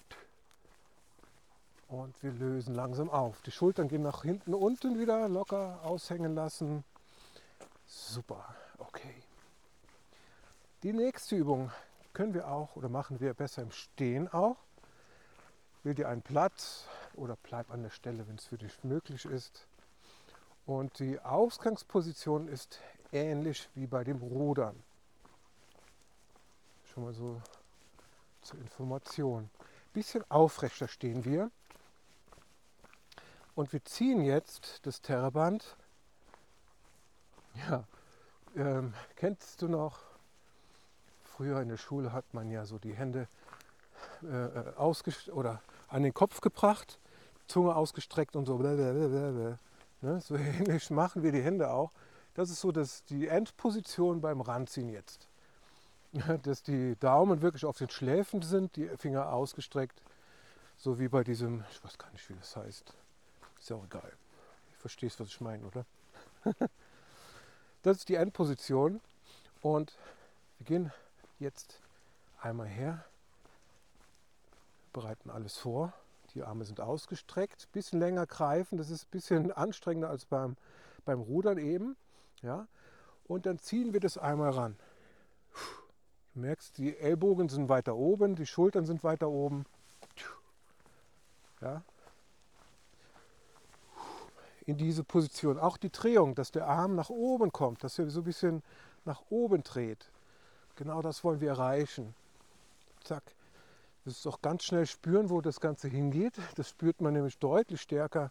Und 1.88 2.22
wir 2.22 2.32
lösen 2.32 2.74
langsam 2.74 3.10
auf. 3.10 3.42
Die 3.42 3.50
Schultern 3.50 3.88
gehen 3.88 4.02
nach 4.02 4.22
hinten 4.22 4.54
unten 4.54 4.98
wieder 4.98 5.28
locker 5.28 5.80
aushängen 5.84 6.34
lassen. 6.34 6.84
Super, 7.86 8.54
okay. 8.78 9.22
Die 10.82 10.92
nächste 10.92 11.36
Übung 11.36 11.70
können 12.12 12.34
wir 12.34 12.48
auch 12.48 12.76
oder 12.76 12.88
machen 12.88 13.20
wir 13.20 13.34
besser 13.34 13.62
im 13.62 13.70
Stehen 13.70 14.28
auch. 14.32 14.56
Wähl 15.82 15.94
dir 15.94 16.08
einen 16.08 16.22
Platz 16.22 16.86
oder 17.14 17.36
bleib 17.42 17.70
an 17.70 17.82
der 17.82 17.90
Stelle, 17.90 18.26
wenn 18.26 18.36
es 18.36 18.46
für 18.46 18.58
dich 18.58 18.82
möglich 18.84 19.24
ist. 19.26 19.66
Und 20.66 20.98
die 20.98 21.20
Ausgangsposition 21.20 22.48
ist 22.48 22.80
ähnlich 23.12 23.68
wie 23.74 23.86
bei 23.86 24.02
dem 24.02 24.22
Rudern. 24.22 24.82
Schon 26.92 27.04
mal 27.04 27.12
so 27.12 27.40
zur 28.40 28.58
Information. 28.60 29.50
Bisschen 29.92 30.24
aufrechter 30.30 30.88
stehen 30.88 31.24
wir. 31.24 31.50
Und 33.54 33.72
wir 33.72 33.84
ziehen 33.84 34.24
jetzt 34.24 34.84
das 34.84 35.00
Terraband. 35.00 35.76
Ja, 37.68 37.84
ähm, 38.56 38.94
kennst 39.14 39.62
du 39.62 39.68
noch? 39.68 40.00
Früher 41.22 41.60
in 41.60 41.68
der 41.68 41.76
Schule 41.76 42.12
hat 42.12 42.32
man 42.32 42.50
ja 42.50 42.64
so 42.64 42.78
die 42.78 42.94
Hände 42.94 43.28
äh, 44.22 45.30
oder 45.30 45.62
an 45.88 46.02
den 46.02 46.14
Kopf 46.14 46.40
gebracht, 46.40 46.98
Zunge 47.46 47.74
ausgestreckt 47.74 48.36
und 48.36 48.46
so. 48.46 48.56
Blablabla. 48.56 49.58
Ne? 50.00 50.20
So 50.20 50.34
ähnlich 50.36 50.90
machen 50.90 51.22
wir 51.22 51.32
die 51.32 51.42
Hände 51.42 51.70
auch. 51.70 51.92
Das 52.34 52.50
ist 52.50 52.60
so 52.60 52.72
das, 52.72 53.04
die 53.04 53.28
Endposition 53.28 54.20
beim 54.20 54.40
Ranziehen 54.40 54.88
jetzt. 54.88 55.28
Dass 56.42 56.62
die 56.62 56.96
Daumen 56.96 57.42
wirklich 57.42 57.64
auf 57.64 57.78
den 57.78 57.90
Schläfen 57.90 58.42
sind, 58.42 58.76
die 58.76 58.88
Finger 58.96 59.32
ausgestreckt, 59.32 60.02
so 60.76 60.98
wie 60.98 61.08
bei 61.08 61.22
diesem, 61.22 61.64
ich 61.70 61.82
weiß 61.84 61.98
gar 61.98 62.10
nicht, 62.10 62.28
wie 62.28 62.34
das 62.34 62.56
heißt, 62.56 62.92
ist 63.64 63.70
ja 63.70 63.76
auch 63.76 63.84
egal. 63.84 64.12
Du 64.72 64.78
verstehst, 64.80 65.18
was 65.20 65.28
ich 65.28 65.40
meine, 65.40 65.64
oder? 65.64 65.86
das 67.82 67.96
ist 67.96 68.10
die 68.10 68.16
Endposition. 68.16 69.00
Und 69.62 69.96
wir 70.58 70.66
gehen 70.66 70.92
jetzt 71.38 71.80
einmal 72.42 72.66
her, 72.66 73.02
bereiten 74.92 75.30
alles 75.30 75.56
vor. 75.56 75.94
Die 76.34 76.42
Arme 76.42 76.66
sind 76.66 76.82
ausgestreckt, 76.82 77.72
bisschen 77.72 78.00
länger 78.00 78.26
greifen. 78.26 78.76
Das 78.76 78.90
ist 78.90 79.06
ein 79.06 79.10
bisschen 79.10 79.52
anstrengender 79.56 80.10
als 80.10 80.26
beim, 80.26 80.58
beim 81.06 81.20
Rudern 81.20 81.56
eben. 81.56 81.96
Ja? 82.42 82.68
Und 83.26 83.46
dann 83.46 83.58
ziehen 83.58 83.94
wir 83.94 84.00
das 84.00 84.18
einmal 84.18 84.50
ran. 84.50 84.76
Du 86.34 86.40
merkst, 86.40 86.76
die 86.76 86.98
Ellbogen 86.98 87.48
sind 87.48 87.70
weiter 87.70 87.96
oben, 87.96 88.36
die 88.36 88.44
Schultern 88.44 88.84
sind 88.84 89.04
weiter 89.04 89.30
oben. 89.30 89.64
Ja? 91.62 91.82
In 94.66 94.76
diese 94.76 95.04
Position. 95.04 95.58
Auch 95.58 95.76
die 95.76 95.90
Drehung, 95.90 96.34
dass 96.34 96.50
der 96.50 96.66
Arm 96.66 96.94
nach 96.94 97.10
oben 97.10 97.52
kommt, 97.52 97.84
dass 97.84 97.98
er 97.98 98.08
so 98.10 98.20
ein 98.20 98.24
bisschen 98.24 98.62
nach 99.04 99.22
oben 99.30 99.62
dreht. 99.62 100.10
Genau 100.76 101.02
das 101.02 101.22
wollen 101.24 101.40
wir 101.40 101.50
erreichen. 101.50 102.14
Zack. 103.02 103.22
Das 104.04 104.18
ist 104.18 104.26
auch 104.26 104.42
ganz 104.42 104.64
schnell 104.64 104.86
spüren, 104.86 105.30
wo 105.30 105.40
das 105.40 105.60
Ganze 105.60 105.88
hingeht. 105.88 106.34
Das 106.56 106.68
spürt 106.68 107.00
man 107.00 107.14
nämlich 107.14 107.38
deutlich 107.38 107.80
stärker 107.80 108.30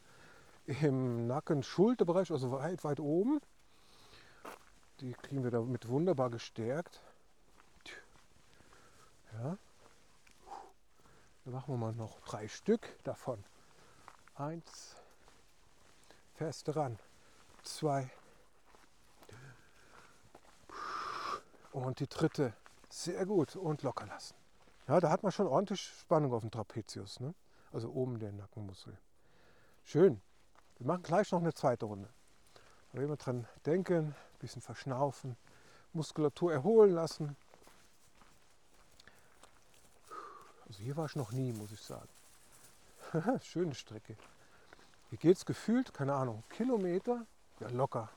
im 0.65 1.27
Nacken-Schulterbereich, 1.27 2.31
also 2.31 2.51
weit, 2.51 2.83
weit 2.83 2.99
oben. 2.99 3.39
Die 4.99 5.13
kriegen 5.13 5.43
wir 5.43 5.51
damit 5.51 5.87
wunderbar 5.87 6.29
gestärkt. 6.29 7.01
Ja. 9.33 9.57
Dann 11.43 11.53
machen 11.53 11.73
wir 11.73 11.77
mal 11.77 11.93
noch 11.93 12.19
drei 12.21 12.47
Stück 12.47 12.87
davon. 13.03 13.43
Eins, 14.35 14.95
Fest 16.33 16.75
ran. 16.75 16.99
Zwei. 17.63 18.09
Und 21.71 21.99
die 21.99 22.07
dritte. 22.07 22.53
Sehr 22.89 23.25
gut. 23.25 23.55
Und 23.55 23.83
locker 23.83 24.05
lassen. 24.05 24.35
Ja, 24.87 24.99
da 24.99 25.09
hat 25.09 25.23
man 25.23 25.31
schon 25.31 25.47
ordentlich 25.47 25.81
Spannung 25.81 26.33
auf 26.33 26.41
dem 26.41 26.51
Trapezius. 26.51 27.19
Ne? 27.19 27.33
Also 27.71 27.89
oben 27.91 28.19
den 28.19 28.35
Nackenmuskel. 28.37 28.97
Schön. 29.83 30.21
Wir 30.77 30.87
machen 30.87 31.03
gleich 31.03 31.31
noch 31.31 31.39
eine 31.39 31.53
zweite 31.53 31.85
Runde. 31.85 32.09
Aber 32.91 33.01
immer 33.01 33.15
dran 33.15 33.47
denken, 33.65 34.07
ein 34.07 34.15
bisschen 34.39 34.61
verschnaufen, 34.61 35.37
Muskulatur 35.93 36.51
erholen 36.51 36.91
lassen. 36.91 37.35
Also 40.67 40.79
hier 40.79 40.95
war 40.97 41.05
ich 41.05 41.15
noch 41.15 41.31
nie, 41.31 41.53
muss 41.53 41.71
ich 41.71 41.81
sagen. 41.81 42.09
Schöne 43.41 43.75
Strecke. 43.75 44.17
Hier 45.13 45.19
geht 45.19 45.37
es 45.37 45.45
gefühlt, 45.45 45.93
keine 45.93 46.15
Ahnung, 46.15 46.43
Kilometer, 46.49 47.27
ja 47.59 47.69
locker, 47.69 48.09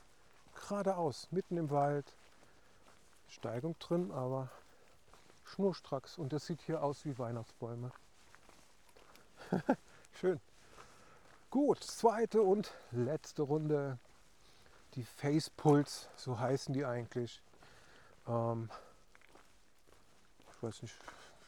geradeaus, 0.55 1.29
mitten 1.31 1.59
im 1.59 1.69
Wald. 1.69 2.17
Steigung 3.29 3.79
drin, 3.79 4.11
aber 4.13 4.49
schnurstracks. 5.45 6.17
Und 6.17 6.33
das 6.33 6.47
sieht 6.47 6.63
hier 6.63 6.83
aus 6.83 7.05
wie 7.05 7.19
Weihnachtsbäume. 7.19 7.93
Schön. 10.19 10.41
Gut, 11.51 11.85
zweite 11.85 12.41
und 12.41 12.73
letzte 12.93 13.43
Runde. 13.43 13.99
Die 14.95 15.05
Face 15.05 15.51
Pulse, 15.51 16.09
so 16.17 16.41
heißen 16.41 16.73
die 16.73 16.87
eigentlich. 16.87 17.43
Ähm, 18.27 18.71
ich 20.49 20.63
weiß 20.63 20.81
nicht, 20.81 20.97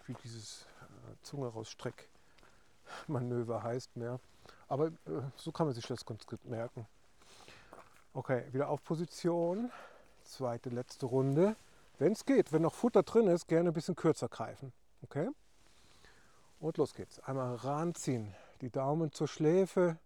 wie 0.04 0.14
dieses 0.22 0.66
äh, 0.82 1.14
Zunge 1.22 1.48
rausstreck 1.48 2.06
Manöver 3.06 3.62
heißt 3.62 3.96
mehr. 3.96 4.20
Aber 4.68 4.88
äh, 4.88 4.92
so 5.36 5.50
kann 5.50 5.66
man 5.66 5.74
sich 5.74 5.86
das 5.86 6.04
gut 6.04 6.44
merken. 6.44 6.86
Okay, 8.12 8.44
wieder 8.52 8.68
auf 8.68 8.82
Position. 8.84 9.70
Zweite, 10.22 10.68
letzte 10.70 11.06
Runde. 11.06 11.56
Wenn 11.98 12.12
es 12.12 12.24
geht, 12.24 12.52
wenn 12.52 12.62
noch 12.62 12.74
Futter 12.74 13.02
drin 13.02 13.26
ist, 13.26 13.48
gerne 13.48 13.70
ein 13.70 13.74
bisschen 13.74 13.96
kürzer 13.96 14.28
greifen. 14.28 14.72
Okay? 15.02 15.28
Und 16.60 16.76
los 16.76 16.94
geht's. 16.94 17.18
Einmal 17.20 17.54
ranziehen. 17.56 18.34
Die 18.60 18.70
Daumen 18.70 19.12
zur 19.12 19.28
Schläfe. 19.28 19.98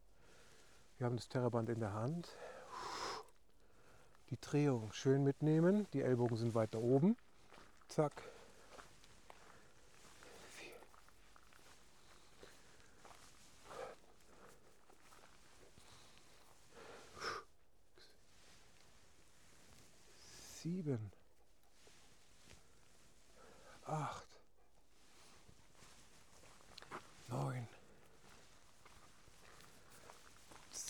Wir 0.98 1.06
haben 1.06 1.16
das 1.16 1.28
Terraband 1.28 1.68
in 1.68 1.80
der 1.80 1.94
Hand. 1.94 2.28
Die 4.30 4.40
Drehung 4.40 4.92
schön 4.92 5.24
mitnehmen. 5.24 5.86
Die 5.92 6.02
Ellbogen 6.02 6.36
sind 6.36 6.54
weiter 6.54 6.80
oben. 6.80 7.16
Zack. 7.88 8.22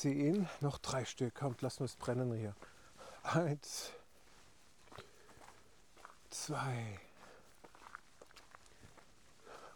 10, 0.03 0.49
noch 0.61 0.79
drei 0.79 1.05
Stück. 1.05 1.37
Kommt, 1.37 1.63
lassen 1.63 1.79
wir 1.79 1.85
es 1.85 1.95
brennen 1.95 2.33
hier. 2.33 2.57
Eins, 3.23 3.93
zwei 6.29 6.99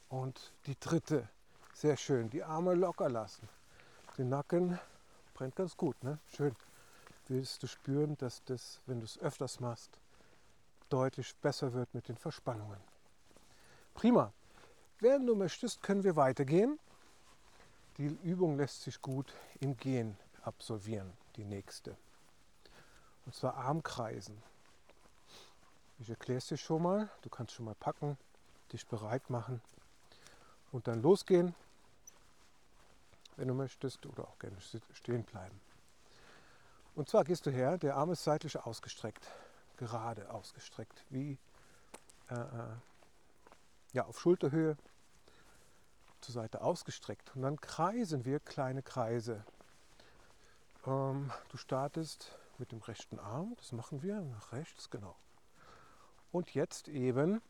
und 0.09 0.53
die 0.67 0.77
dritte. 0.81 1.29
Sehr 1.75 1.97
schön. 1.97 2.29
Die 2.29 2.43
Arme 2.43 2.75
locker 2.75 3.09
lassen. 3.09 3.49
Den 4.19 4.31
Nacken 4.31 4.81
brennt 5.33 5.55
ganz 5.55 5.77
gut, 5.77 6.03
ne? 6.03 6.19
Schön. 6.35 6.57
Willst 7.29 7.63
du 7.63 7.69
spüren, 7.69 8.17
dass 8.17 8.43
das, 8.47 8.81
wenn 8.87 8.99
du 8.99 9.05
es 9.05 9.21
öfters 9.21 9.61
machst, 9.61 10.01
deutlich 10.89 11.37
besser 11.37 11.73
wird 11.73 11.95
mit 11.95 12.09
den 12.09 12.17
Verspannungen. 12.17 12.81
Prima. 13.95 14.33
Während 14.99 15.29
du 15.29 15.37
möchtest, 15.37 15.83
können 15.83 16.03
wir 16.03 16.17
weitergehen. 16.17 16.81
Die 17.99 18.07
Übung 18.07 18.59
lässt 18.59 18.83
sich 18.83 19.01
gut 19.01 19.33
im 19.61 19.77
Gehen 19.77 20.17
absolvieren, 20.43 21.13
die 21.37 21.45
nächste. 21.45 21.97
Und 23.25 23.35
zwar 23.35 23.55
Armkreisen. 23.57 24.43
Ich 25.99 26.11
erkläre 26.11 26.39
es 26.39 26.47
dir 26.47 26.59
schon 26.59 26.83
mal. 26.83 27.09
Du 27.23 27.31
kannst 27.31 27.55
schon 27.55 27.65
mal 27.65 27.75
packen, 27.75 28.19
dich 28.73 28.87
bereit 28.87 29.31
machen 29.31 29.63
und 30.73 30.89
dann 30.89 31.01
losgehen, 31.01 31.55
wenn 33.37 33.49
du 33.49 33.55
möchtest, 33.55 34.05
oder 34.05 34.25
auch 34.25 34.39
gerne 34.39 34.57
stehen 34.93 35.25
bleiben. 35.25 35.59
Und 36.95 37.09
zwar 37.09 37.25
gehst 37.25 37.47
du 37.47 37.51
her, 37.51 37.79
der 37.79 37.97
Arm 37.97 38.11
ist 38.13 38.25
seitlich 38.25 38.59
ausgestreckt, 38.59 39.27
gerade 39.79 40.31
ausgestreckt, 40.31 41.05
wie 41.11 41.39
äh, 42.29 42.35
äh 42.35 42.77
ja, 43.93 44.05
auf 44.05 44.21
Schulterhöhe 44.21 44.77
zur 46.27 46.35
Seite 46.35 46.61
ausgestreckt. 46.61 47.35
Und 47.37 47.43
dann 47.43 47.61
kreisen 47.61 48.25
wir 48.25 48.41
kleine 48.41 48.83
Kreise. 48.83 49.45
Ähm, 50.85 51.31
du 51.51 51.57
startest 51.57 52.37
mit 52.59 52.73
dem 52.73 52.81
rechten 52.81 53.21
Arm, 53.21 53.55
das 53.59 53.73
machen 53.73 54.03
wir 54.03 54.21
nach 54.21 54.53
rechts, 54.53 54.91
genau. 54.91 55.15
Und 56.33 56.53
jetzt 56.55 56.89
eben 56.89 57.41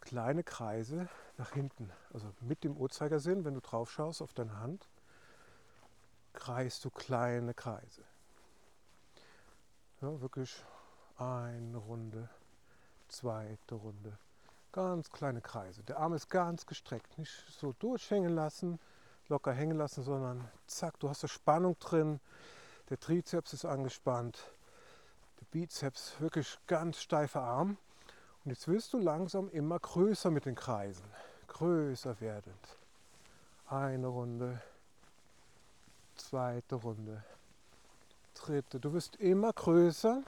kleine 0.00 0.42
Kreise 0.42 1.08
nach 1.36 1.52
hinten, 1.52 1.92
also 2.12 2.32
mit 2.40 2.64
dem 2.64 2.76
Uhrzeigersinn, 2.76 3.44
wenn 3.44 3.54
du 3.54 3.60
drauf 3.60 3.90
schaust 3.90 4.20
auf 4.20 4.32
deine 4.32 4.58
Hand, 4.58 4.88
kreist 6.32 6.84
du 6.84 6.90
kleine 6.90 7.54
Kreise. 7.54 8.02
Ja, 10.00 10.20
wirklich 10.20 10.64
eine 11.18 11.78
Runde, 11.78 12.28
zweite 13.08 13.74
Runde, 13.76 14.18
ganz 14.76 15.10
kleine 15.10 15.40
Kreise. 15.40 15.82
Der 15.84 15.98
Arm 15.98 16.12
ist 16.12 16.28
ganz 16.28 16.66
gestreckt, 16.66 17.16
nicht 17.16 17.32
so 17.58 17.72
durchhängen 17.78 18.34
lassen, 18.34 18.78
locker 19.26 19.50
hängen 19.50 19.78
lassen, 19.78 20.02
sondern 20.02 20.46
zack, 20.66 21.00
du 21.00 21.08
hast 21.08 21.24
eine 21.24 21.30
Spannung 21.30 21.78
drin. 21.78 22.20
Der 22.90 23.00
Trizeps 23.00 23.54
ist 23.54 23.64
angespannt, 23.64 24.38
der 25.40 25.46
Bizeps 25.46 26.20
wirklich 26.20 26.58
ganz 26.66 27.00
steifer 27.00 27.40
Arm. 27.40 27.78
Und 28.44 28.50
jetzt 28.50 28.68
wirst 28.68 28.92
du 28.92 28.98
langsam 28.98 29.48
immer 29.48 29.78
größer 29.78 30.30
mit 30.30 30.44
den 30.44 30.54
Kreisen, 30.54 31.06
größer 31.46 32.20
werdend. 32.20 32.76
Eine 33.70 34.08
Runde, 34.08 34.60
zweite 36.16 36.74
Runde, 36.74 37.24
dritte. 38.34 38.78
Du 38.78 38.92
wirst 38.92 39.16
immer 39.16 39.54
größer, 39.54 40.22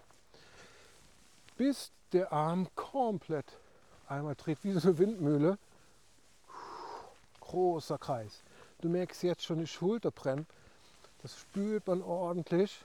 bis 1.59 1.93
der 2.13 2.33
Arm 2.33 2.67
komplett 2.75 3.53
einmal 4.11 4.35
dreht, 4.35 4.63
wie 4.63 4.73
so 4.73 4.89
eine 4.89 4.99
Windmühle. 4.99 5.59
Großer 7.41 7.99
Kreis. 7.99 8.43
Du 8.81 8.89
merkst 8.89 9.23
jetzt 9.23 9.45
schon 9.45 9.59
die 9.59 9.67
Schulter 9.67 10.11
brennt. 10.11 10.47
Das 11.23 11.39
spült 11.39 11.87
man 11.87 12.03
ordentlich. 12.03 12.85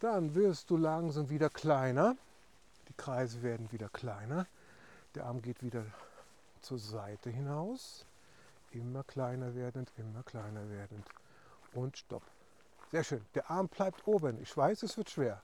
Dann 0.00 0.34
wirst 0.34 0.70
du 0.70 0.76
langsam 0.76 1.30
wieder 1.30 1.50
kleiner. 1.50 2.16
Die 2.88 2.94
Kreise 2.94 3.42
werden 3.42 3.70
wieder 3.72 3.88
kleiner. 3.88 4.46
Der 5.14 5.26
Arm 5.26 5.42
geht 5.42 5.62
wieder 5.62 5.84
zur 6.60 6.78
Seite 6.78 7.30
hinaus. 7.30 8.04
Immer 8.70 9.02
kleiner 9.04 9.54
werdend, 9.54 9.90
immer 9.96 10.22
kleiner 10.22 10.68
werdend. 10.70 11.06
Und 11.72 11.96
stopp. 11.96 12.22
Sehr 12.92 13.04
schön. 13.04 13.24
Der 13.34 13.50
Arm 13.50 13.68
bleibt 13.68 14.06
oben. 14.06 14.40
Ich 14.42 14.56
weiß, 14.56 14.82
es 14.82 14.96
wird 14.96 15.10
schwer. 15.10 15.42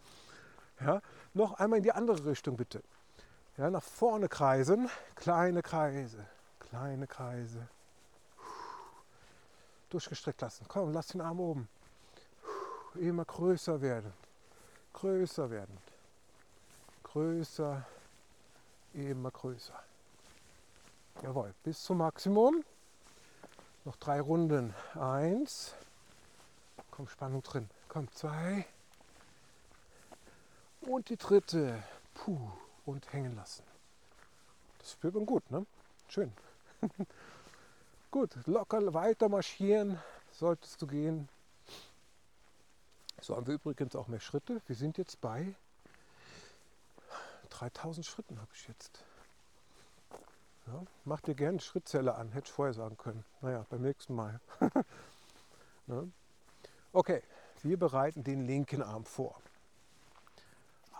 ja, 0.80 1.00
noch 1.34 1.54
einmal 1.54 1.78
in 1.78 1.82
die 1.82 1.92
andere 1.92 2.24
Richtung 2.24 2.56
bitte. 2.56 2.82
Ja, 3.56 3.70
nach 3.70 3.82
vorne 3.82 4.28
kreisen. 4.28 4.88
Kleine 5.14 5.62
Kreise. 5.62 6.26
Kleine 6.58 7.06
Kreise 7.06 7.68
durchgestreckt 9.92 10.40
lassen. 10.40 10.66
Komm, 10.68 10.92
lass 10.92 11.08
den 11.08 11.20
Arm 11.20 11.40
oben. 11.40 11.68
Immer 12.94 13.24
größer 13.24 13.80
werden. 13.80 14.12
Größer 14.92 15.50
werden. 15.50 15.78
Größer. 17.04 17.84
Immer 18.94 19.30
größer. 19.30 19.82
Jawohl, 21.22 21.54
bis 21.62 21.82
zum 21.82 21.98
Maximum. 21.98 22.64
Noch 23.84 23.96
drei 23.96 24.20
Runden. 24.20 24.74
Eins. 24.94 25.74
Komm, 26.90 27.08
Spannung 27.08 27.42
drin. 27.42 27.68
Komm, 27.88 28.10
zwei. 28.12 28.66
Und 30.82 31.08
die 31.08 31.16
dritte. 31.16 31.82
Puh. 32.14 32.50
Und 32.84 33.12
hängen 33.12 33.36
lassen. 33.36 33.64
Das 34.78 34.92
spürt 34.92 35.14
man 35.14 35.26
gut, 35.26 35.48
ne? 35.50 35.64
Schön. 36.08 36.32
Gut, 38.10 38.36
locker 38.46 38.92
weiter 38.92 39.30
marschieren 39.30 39.98
solltest 40.32 40.82
du 40.82 40.86
gehen. 40.86 41.28
So 43.20 43.36
haben 43.36 43.46
wir 43.46 43.54
übrigens 43.54 43.96
auch 43.96 44.08
mehr 44.08 44.20
Schritte. 44.20 44.60
Wir 44.66 44.76
sind 44.76 44.98
jetzt 44.98 45.20
bei 45.20 45.54
3000 47.50 48.04
Schritten 48.04 48.40
habe 48.40 48.50
ich 48.54 48.66
jetzt. 48.66 49.04
Ja, 50.66 50.82
mach 51.04 51.20
dir 51.20 51.34
gerne 51.34 51.60
Schrittzähler 51.60 52.16
an, 52.18 52.32
hätte 52.32 52.46
ich 52.46 52.52
vorher 52.52 52.74
sagen 52.74 52.96
können. 52.96 53.24
Naja, 53.40 53.64
beim 53.68 53.82
nächsten 53.82 54.14
Mal. 54.14 54.40
ja. 55.86 56.04
Okay, 56.94 57.22
wir 57.62 57.78
bereiten 57.78 58.22
den 58.22 58.46
linken 58.46 58.82
Arm 58.82 59.06
vor. 59.06 59.40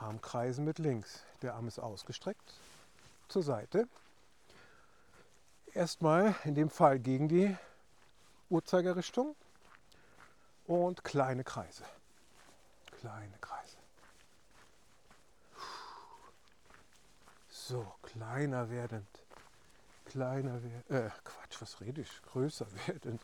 Arm 0.03 0.21
kreisen 0.21 0.65
mit 0.65 0.79
links. 0.79 1.23
Der 1.43 1.55
Arm 1.55 1.69
ist 1.69 1.79
ausgestreckt 1.79 2.55
zur 3.29 3.43
Seite 3.43 3.89
erstmal 5.75 6.35
in 6.45 6.55
dem 6.55 6.71
Fall 6.71 6.99
gegen 6.99 7.29
die 7.29 7.57
Uhrzeigerrichtung 8.51 9.35
und 10.67 11.05
kleine 11.05 11.45
Kreise. 11.45 11.85
Kleine 13.01 13.37
Kreise. 13.41 13.77
So, 17.49 17.95
kleiner 18.03 18.71
werdend. 18.71 19.09
Kleiner 20.07 20.63
werdend. 20.63 20.91
Äh, 20.91 21.11
Quatsch, 21.25 21.61
was 21.61 21.81
rede 21.81 22.03
ich? 22.03 22.23
Größer 22.33 22.67
werdend. 22.87 23.23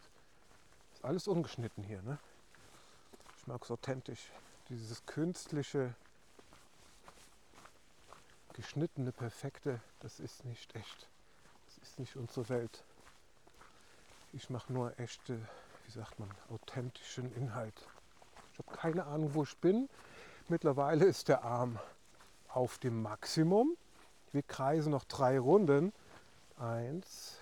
Ist 0.95 1.05
alles 1.05 1.29
ungeschnitten 1.29 1.85
hier, 1.85 2.03
ne? 2.03 2.19
Ich 3.37 3.47
mag 3.47 3.63
es 3.63 3.71
authentisch. 3.71 4.31
Dieses 4.69 5.05
künstliche, 5.07 5.95
geschnittene, 8.59 9.13
perfekte, 9.13 9.81
das 10.01 10.21
ist 10.21 10.45
nicht 10.45 10.77
echt 10.77 11.09
ist 11.83 11.99
nicht 11.99 12.17
unsere 12.17 12.49
Welt. 12.49 12.85
Ich 14.33 14.51
mache 14.51 14.73
nur 14.73 14.99
echte, 14.99 15.39
wie 15.87 15.91
sagt 15.91 16.19
man, 16.19 16.31
authentischen 16.51 17.35
Inhalt. 17.35 17.75
Ich 18.53 18.59
habe 18.59 18.77
keine 18.77 19.05
Ahnung, 19.07 19.35
wo 19.35 19.43
ich 19.43 19.57
bin. 19.59 19.89
Mittlerweile 20.49 21.07
ist 21.07 21.29
der 21.29 21.45
Arm 21.45 21.79
auf 22.49 22.79
dem 22.79 23.03
Maximum. 23.03 23.77
Wir 24.33 24.43
kreisen 24.43 24.91
noch 24.91 25.05
drei 25.05 25.39
Runden. 25.39 25.93
Eins, 26.59 27.39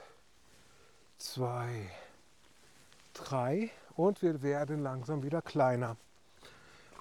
zwei, 1.18 1.90
drei 3.14 3.70
und 3.96 4.22
wir 4.22 4.42
werden 4.42 4.82
langsam 4.82 5.22
wieder 5.22 5.42
kleiner. 5.42 5.96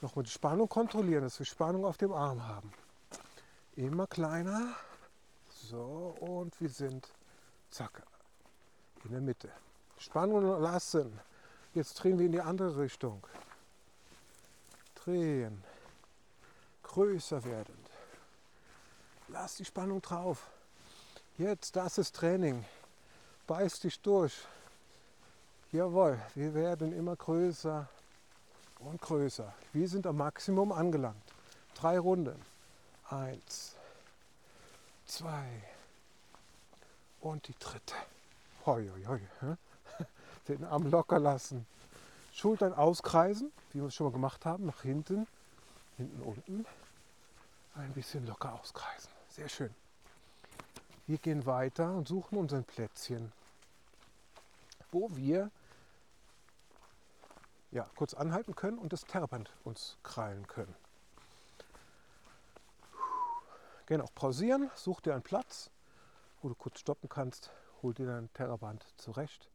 Nochmal 0.02 0.24
die 0.24 0.32
Spannung 0.32 0.70
kontrollieren, 0.70 1.24
dass 1.24 1.40
wir 1.40 1.46
Spannung 1.46 1.86
auf 1.86 1.98
dem 1.98 2.14
Arm 2.14 2.48
haben. 2.48 2.74
Immer 3.76 4.08
kleiner. 4.08 4.76
So, 5.50 6.16
und 6.20 6.60
wir 6.62 6.70
sind, 6.70 7.10
zack, 7.72 8.04
in 9.04 9.12
der 9.12 9.22
Mitte. 9.22 9.52
Spannung 9.98 10.62
lassen. 10.62 11.20
Jetzt 11.74 11.96
drehen 11.96 12.18
wir 12.18 12.26
in 12.26 12.32
die 12.32 12.42
andere 12.42 12.78
Richtung. 12.78 13.22
Drehen. 14.96 15.64
Größer 16.84 17.44
werdend. 17.44 17.90
Lass 19.28 19.56
die 19.56 19.66
Spannung 19.66 20.02
drauf. 20.02 20.48
Jetzt, 21.38 21.76
das 21.76 21.98
ist 21.98 22.16
Training. 22.16 22.64
Beiß 23.48 23.82
dich 23.82 24.00
durch. 24.00 24.34
Jawohl, 25.72 26.18
wir 26.36 26.54
werden 26.54 26.94
immer 26.94 27.16
größer 27.18 27.90
und 28.80 29.02
größer. 29.02 29.54
Wir 29.74 29.90
sind 29.90 30.08
am 30.08 30.18
Maximum 30.18 30.72
angelangt. 30.72 31.22
Drei 31.74 32.00
Runden. 32.00 32.42
Eins, 33.10 33.76
zwei 35.06 35.46
und 37.22 37.48
die 37.48 37.56
dritte. 37.60 37.96
Hoi, 38.66 38.90
hoi, 38.90 39.06
hoi. 39.06 39.56
Den 40.48 40.64
Arm 40.64 40.90
locker 40.90 41.20
lassen. 41.20 41.66
Schultern 42.34 42.74
auskreisen, 42.74 43.52
wie 43.72 43.80
wir 43.80 43.88
es 43.88 43.96
schon 43.96 44.08
mal 44.08 44.14
gemacht 44.14 44.46
haben, 44.46 44.66
nach 44.66 44.82
hinten, 44.82 45.28
hinten 45.98 46.22
unten. 46.22 46.66
Ein 47.76 47.94
bisschen 47.94 48.26
locker 48.26 48.54
auskreisen. 48.54 49.12
Sehr 49.30 49.50
schön. 49.50 49.74
Wir 51.08 51.18
gehen 51.20 51.46
weiter 51.46 51.94
und 51.94 52.08
suchen 52.08 52.38
uns 52.38 52.54
ein 52.54 52.64
Plätzchen, 52.64 53.32
wo 54.92 55.16
wir 55.16 55.52
ja, 57.72 57.86
kurz 57.96 58.14
anhalten 58.14 58.56
können 58.56 58.80
und 58.80 58.94
das 58.94 59.06
Terraband 59.06 59.52
uns 59.64 59.98
krallen 60.02 60.48
können. 60.48 60.74
Gerne 63.86 64.04
auch 64.04 64.14
pausieren, 64.16 64.72
such 64.76 65.02
dir 65.02 65.14
einen 65.14 65.24
Platz, 65.24 65.70
wo 66.42 66.50
du 66.50 66.56
kurz 66.56 66.80
stoppen 66.80 67.08
kannst, 67.10 67.52
hol 67.82 67.94
dir 67.94 68.08
dein 68.08 68.32
Terraband 68.34 68.86
zurecht. 68.98 69.50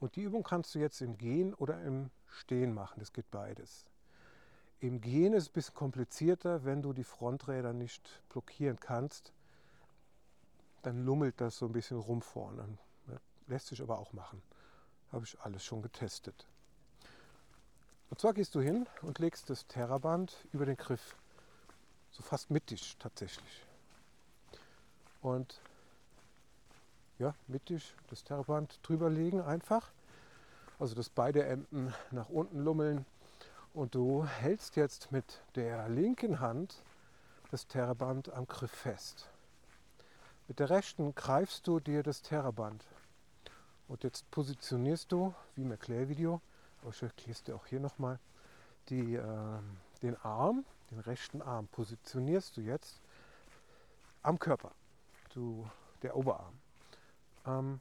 Und 0.00 0.16
die 0.16 0.22
Übung 0.22 0.42
kannst 0.42 0.74
du 0.74 0.78
jetzt 0.78 1.00
im 1.00 1.16
Gehen 1.16 1.54
oder 1.54 1.80
im 1.82 2.10
Stehen 2.26 2.74
machen, 2.74 3.00
das 3.00 3.12
geht 3.12 3.30
beides. 3.30 3.86
Im 4.80 5.00
Gehen 5.00 5.32
ist 5.32 5.44
es 5.44 5.48
ein 5.48 5.52
bisschen 5.54 5.74
komplizierter, 5.74 6.64
wenn 6.64 6.82
du 6.82 6.92
die 6.92 7.04
Fronträder 7.04 7.72
nicht 7.72 8.22
blockieren 8.28 8.78
kannst, 8.78 9.32
dann 10.82 11.06
lummelt 11.06 11.40
das 11.40 11.56
so 11.56 11.66
ein 11.66 11.72
bisschen 11.72 11.98
rum 11.98 12.20
vorne. 12.20 12.76
Lässt 13.46 13.68
sich 13.68 13.80
aber 13.80 13.98
auch 13.98 14.12
machen. 14.12 14.42
Habe 15.10 15.24
ich 15.24 15.40
alles 15.40 15.64
schon 15.64 15.80
getestet. 15.80 16.46
Und 18.10 18.20
zwar 18.20 18.34
gehst 18.34 18.54
du 18.54 18.60
hin 18.60 18.86
und 19.00 19.18
legst 19.18 19.48
das 19.48 19.66
Terraband 19.66 20.46
über 20.52 20.66
den 20.66 20.76
Griff. 20.76 21.16
So 22.14 22.22
fast 22.22 22.48
mittig 22.48 22.96
tatsächlich. 23.00 23.66
Und 25.20 25.60
ja, 27.18 27.34
mittig 27.48 27.92
das 28.08 28.22
Terraband 28.22 28.78
drüber 28.84 29.10
legen 29.10 29.40
einfach. 29.40 29.90
Also 30.78 30.94
dass 30.94 31.08
beide 31.08 31.44
Enden 31.44 31.92
nach 32.12 32.28
unten 32.28 32.60
lummeln. 32.60 33.04
Und 33.72 33.96
du 33.96 34.24
hältst 34.24 34.76
jetzt 34.76 35.10
mit 35.10 35.42
der 35.56 35.88
linken 35.88 36.38
Hand 36.38 36.84
das 37.50 37.66
Terraband 37.66 38.32
am 38.32 38.46
Griff 38.46 38.70
fest. 38.70 39.28
Mit 40.46 40.60
der 40.60 40.70
rechten 40.70 41.16
greifst 41.16 41.66
du 41.66 41.80
dir 41.80 42.04
das 42.04 42.22
Terraband. 42.22 42.84
Und 43.88 44.04
jetzt 44.04 44.30
positionierst 44.30 45.10
du, 45.10 45.34
wie 45.56 45.62
im 45.62 45.72
Erklärvideo, 45.72 46.40
aber 46.80 46.90
ich 46.90 47.02
erkläre 47.02 47.32
es 47.32 47.42
dir 47.42 47.56
auch 47.56 47.66
hier 47.66 47.80
nochmal, 47.80 48.20
äh, 48.90 49.18
den 50.02 50.16
Arm, 50.22 50.64
den 50.94 51.00
rechten 51.00 51.42
Arm 51.42 51.66
positionierst 51.68 52.56
du 52.56 52.60
jetzt 52.60 53.00
am 54.22 54.38
Körper, 54.38 54.72
du, 55.30 55.68
der 56.02 56.16
Oberarm. 56.16 56.54
Ähm, 57.46 57.80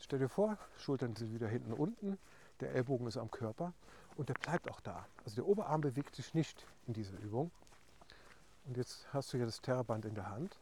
stell 0.00 0.18
dir 0.18 0.28
vor, 0.28 0.58
Schultern 0.78 1.14
sind 1.14 1.32
wieder 1.32 1.48
hinten 1.48 1.72
unten, 1.72 2.18
der 2.60 2.74
Ellbogen 2.74 3.06
ist 3.06 3.18
am 3.18 3.30
Körper 3.30 3.72
und 4.16 4.28
der 4.28 4.34
bleibt 4.34 4.70
auch 4.70 4.80
da. 4.80 5.06
Also 5.24 5.36
der 5.36 5.46
Oberarm 5.46 5.82
bewegt 5.82 6.16
sich 6.16 6.32
nicht 6.34 6.66
in 6.86 6.94
dieser 6.94 7.18
Übung. 7.18 7.50
Und 8.64 8.76
jetzt 8.76 9.06
hast 9.12 9.32
du 9.32 9.36
ja 9.36 9.44
das 9.44 9.60
Terraband 9.60 10.06
in 10.06 10.14
der 10.14 10.30
Hand. 10.30 10.58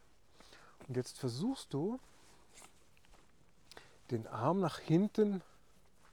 Und 0.87 0.97
jetzt 0.97 1.17
versuchst 1.17 1.73
du, 1.73 1.99
den 4.11 4.27
Arm 4.27 4.59
nach 4.59 4.77
hinten 4.77 5.41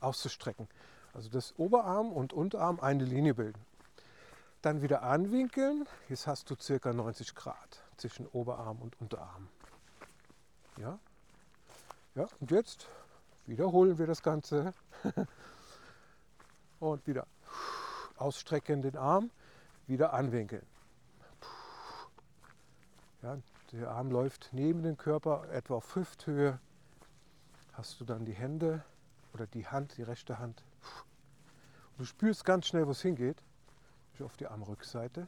auszustrecken. 0.00 0.66
Also 1.12 1.28
das 1.28 1.52
Oberarm 1.58 2.10
und 2.10 2.32
Unterarm 2.32 2.80
eine 2.80 3.04
Linie 3.04 3.34
bilden. 3.34 3.60
Dann 4.62 4.80
wieder 4.80 5.02
anwinkeln. 5.02 5.86
Jetzt 6.08 6.26
hast 6.26 6.50
du 6.50 6.54
circa 6.54 6.92
90 6.92 7.34
Grad 7.34 7.82
zwischen 7.96 8.26
Oberarm 8.28 8.80
und 8.80 9.00
Unterarm. 9.00 9.48
Ja? 10.78 10.98
Ja, 12.14 12.28
und 12.40 12.50
jetzt 12.50 12.88
wiederholen 13.46 13.98
wir 13.98 14.06
das 14.06 14.22
Ganze. 14.22 14.72
und 16.80 17.06
wieder 17.06 17.26
ausstrecken 18.16 18.82
den 18.82 18.96
Arm, 18.96 19.30
wieder 19.86 20.12
anwinkeln. 20.12 20.64
Ja, 23.22 23.38
der 23.72 23.90
Arm 23.90 24.10
läuft 24.10 24.50
neben 24.52 24.82
dem 24.82 24.96
Körper 24.96 25.48
etwa 25.50 25.74
auf 25.76 25.94
Hüfthöhe. 25.96 26.58
Hast 27.72 28.00
du 28.00 28.04
dann 28.04 28.24
die 28.24 28.32
Hände 28.32 28.84
oder 29.32 29.46
die 29.46 29.66
Hand, 29.66 29.96
die 29.96 30.02
rechte 30.02 30.38
Hand 30.38 30.62
Du 31.98 32.04
spürst 32.06 32.44
ganz 32.44 32.66
schnell, 32.66 32.86
wo 32.86 32.90
es 32.90 33.02
hingeht. 33.02 33.42
Ich 34.22 34.26
auf 34.26 34.36
die 34.36 34.46
Armrückseite. 34.46 35.26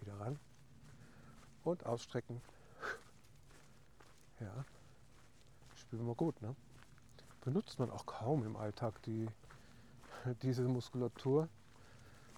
Wieder 0.00 0.20
ran. 0.20 0.38
Und 1.64 1.86
ausstrecken. 1.86 2.42
Ja. 4.40 4.66
Spüren 5.76 6.06
wir 6.06 6.14
gut, 6.14 6.42
ne? 6.42 6.54
Benutzt 7.40 7.78
man 7.78 7.90
auch 7.90 8.04
kaum 8.04 8.44
im 8.44 8.54
Alltag 8.54 9.00
die, 9.04 9.26
diese 10.42 10.64
Muskulatur. 10.64 11.48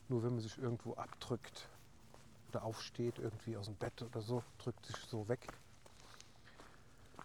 Nur 0.08 0.22
wenn 0.22 0.34
man 0.34 0.40
sich 0.40 0.56
irgendwo 0.56 0.94
abdrückt 0.94 1.68
oder 2.50 2.62
aufsteht, 2.62 3.18
irgendwie 3.18 3.56
aus 3.56 3.66
dem 3.66 3.74
Bett 3.74 4.00
oder 4.00 4.20
so, 4.20 4.44
drückt 4.58 4.86
sich 4.86 4.96
so 4.98 5.26
weg. 5.26 5.48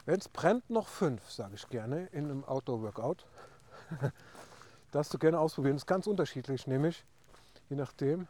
Wenn 0.05 0.19
es 0.19 0.27
brennt, 0.27 0.71
noch 0.71 0.87
fünf, 0.87 1.29
sage 1.29 1.53
ich 1.53 1.69
gerne, 1.69 2.07
in 2.07 2.25
einem 2.25 2.43
Outdoor-Workout. 2.45 3.27
Darfst 4.91 5.13
du 5.13 5.19
gerne 5.19 5.39
ausprobieren. 5.39 5.75
Das 5.75 5.83
ist 5.83 5.87
ganz 5.87 6.07
unterschiedlich, 6.07 6.65
nämlich 6.65 7.05
je 7.69 7.75
nachdem, 7.75 8.27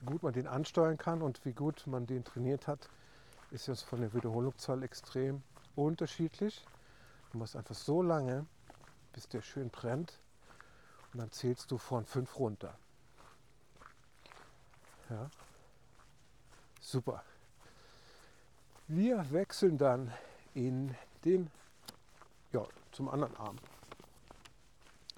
wie 0.00 0.06
gut 0.06 0.22
man 0.22 0.32
den 0.32 0.46
ansteuern 0.46 0.96
kann 0.96 1.22
und 1.22 1.44
wie 1.44 1.52
gut 1.52 1.86
man 1.86 2.06
den 2.06 2.24
trainiert 2.24 2.66
hat, 2.68 2.88
ist 3.50 3.68
das 3.68 3.82
von 3.82 4.00
der 4.00 4.14
Wiederholungszahl 4.14 4.82
extrem 4.82 5.42
unterschiedlich. 5.74 6.64
Du 7.32 7.38
machst 7.38 7.56
einfach 7.56 7.74
so 7.74 8.02
lange, 8.02 8.46
bis 9.12 9.28
der 9.28 9.42
schön 9.42 9.70
brennt 9.70 10.18
und 11.12 11.20
dann 11.20 11.30
zählst 11.32 11.70
du 11.70 11.78
von 11.78 12.04
fünf 12.04 12.38
runter. 12.38 12.76
Ja. 15.10 15.28
Super. 16.80 17.24
Wir 18.86 19.30
wechseln 19.30 19.78
dann 19.78 20.12
in 20.54 20.94
den, 21.24 21.50
ja, 22.52 22.66
zum 22.92 23.08
anderen 23.08 23.36
Arm. 23.36 23.56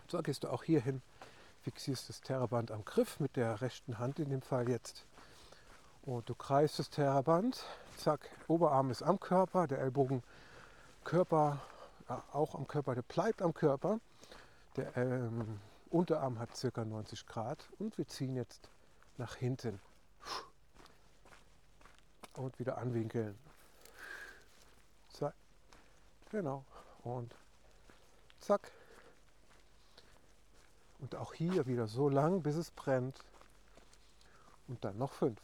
So 0.09 0.21
gehst 0.23 0.45
du 0.45 0.49
auch 0.49 0.63
hier 0.65 0.81
hin, 0.81 1.03
fixierst 1.63 2.09
das 2.09 2.21
Terraband 2.21 2.71
am 2.71 2.85
Griff 2.85 3.21
mit 3.21 3.37
der 3.37 3.61
rechten 3.61 3.99
Hand 3.99 4.19
in 4.19 4.31
dem 4.31 4.43
Fall 4.43 4.69
jetzt. 4.69 5.07
Und 6.03 6.29
du 6.29 6.35
kreist 6.35 6.79
das 6.79 6.91
Terraband, 6.91 7.65
zack, 7.97 8.29
Oberarm 8.47 8.91
ist 8.91 9.03
am 9.03 9.19
Körper, 9.19 9.67
der 9.67 9.79
Ellbogen 9.79 10.23
Körper, 11.05 11.61
ja, 12.09 12.23
auch 12.33 12.55
am 12.55 12.67
Körper, 12.67 12.95
der 12.95 13.03
bleibt 13.03 13.41
am 13.41 13.55
Körper. 13.55 14.01
Der 14.77 14.97
ähm, 14.97 15.61
Unterarm 15.91 16.39
hat 16.39 16.51
ca. 16.61 16.85
90 16.85 17.27
Grad 17.27 17.67
und 17.79 17.97
wir 17.97 18.07
ziehen 18.07 18.37
jetzt 18.37 18.69
nach 19.17 19.37
hinten. 19.37 19.81
Und 22.35 22.59
wieder 22.59 22.79
anwinkeln 22.79 23.39
zwei, 25.15 25.33
genau, 26.31 26.65
und 27.05 27.35
zack. 28.41 28.71
Und 31.05 31.17
auch 31.17 31.35
hier 31.35 31.67
wieder 31.67 31.87
so 31.87 32.09
lang, 32.09 32.41
bis 32.41 32.57
es 32.57 32.71
brennt. 32.71 33.21
Und 34.69 34.83
dann 34.87 34.97
noch 34.97 35.13
fünf. 35.13 35.39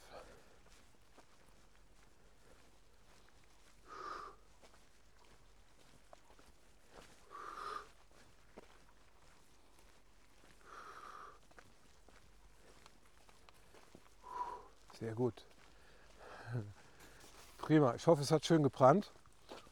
Sehr 14.99 15.15
gut. 15.15 15.45
Prima. 17.59 17.95
Ich 17.97 18.07
hoffe, 18.07 18.23
es 18.23 18.31
hat 18.31 18.47
schön 18.47 18.63
gebrannt. 18.63 19.13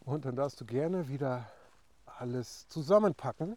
Und 0.04 0.26
dann 0.26 0.36
darfst 0.36 0.60
du 0.60 0.66
gerne 0.66 1.08
wieder 1.08 1.50
alles 2.04 2.68
zusammenpacken. 2.68 3.56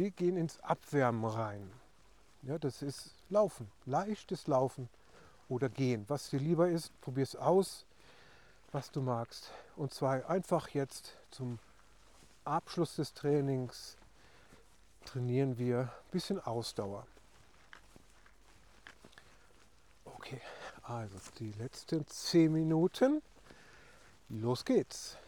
Wir 0.00 0.10
gehen 0.12 0.38
ins 0.38 0.58
Abwärmen 0.60 1.26
rein. 1.26 1.70
Ja, 2.40 2.56
das 2.58 2.80
ist 2.80 3.10
Laufen, 3.28 3.70
leichtes 3.84 4.46
Laufen 4.46 4.88
oder 5.50 5.68
Gehen. 5.68 6.06
Was 6.08 6.30
dir 6.30 6.40
lieber 6.40 6.70
ist, 6.70 6.98
probier 7.02 7.24
es 7.24 7.36
aus, 7.36 7.84
was 8.72 8.90
du 8.90 9.02
magst. 9.02 9.52
Und 9.76 9.92
zwar 9.92 10.30
einfach 10.30 10.70
jetzt 10.70 11.18
zum 11.30 11.58
Abschluss 12.46 12.96
des 12.96 13.12
Trainings 13.12 13.98
trainieren 15.04 15.58
wir 15.58 15.80
ein 15.80 16.10
bisschen 16.12 16.40
Ausdauer. 16.40 17.06
Okay, 20.06 20.40
also 20.82 21.18
die 21.38 21.52
letzten 21.52 22.06
10 22.06 22.50
Minuten. 22.50 23.20
Los 24.30 24.64
geht's. 24.64 25.18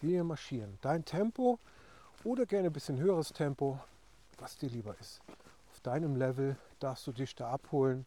Wir 0.00 0.24
marschieren. 0.24 0.78
Dein 0.80 1.04
Tempo 1.04 1.58
oder 2.24 2.46
gerne 2.46 2.68
ein 2.68 2.72
bisschen 2.72 2.96
höheres 2.96 3.34
Tempo, 3.34 3.78
was 4.38 4.56
dir 4.56 4.68
lieber 4.68 4.96
ist. 5.00 5.20
Auf 5.72 5.80
deinem 5.80 6.16
Level 6.16 6.56
darfst 6.80 7.06
du 7.06 7.12
dich 7.12 7.34
da 7.34 7.50
abholen 7.50 8.06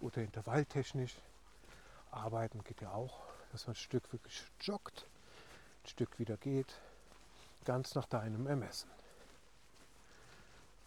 oder 0.00 0.22
intervalltechnisch 0.22 1.16
arbeiten 2.12 2.62
geht 2.64 2.80
ja 2.80 2.92
auch, 2.92 3.20
dass 3.50 3.66
man 3.66 3.74
ein 3.74 3.76
Stück 3.76 4.12
wirklich 4.12 4.44
joggt, 4.60 5.06
ein 5.84 5.88
Stück 5.88 6.18
wieder 6.18 6.36
geht, 6.36 6.74
ganz 7.64 7.94
nach 7.94 8.06
deinem 8.06 8.46
Ermessen. 8.46 8.90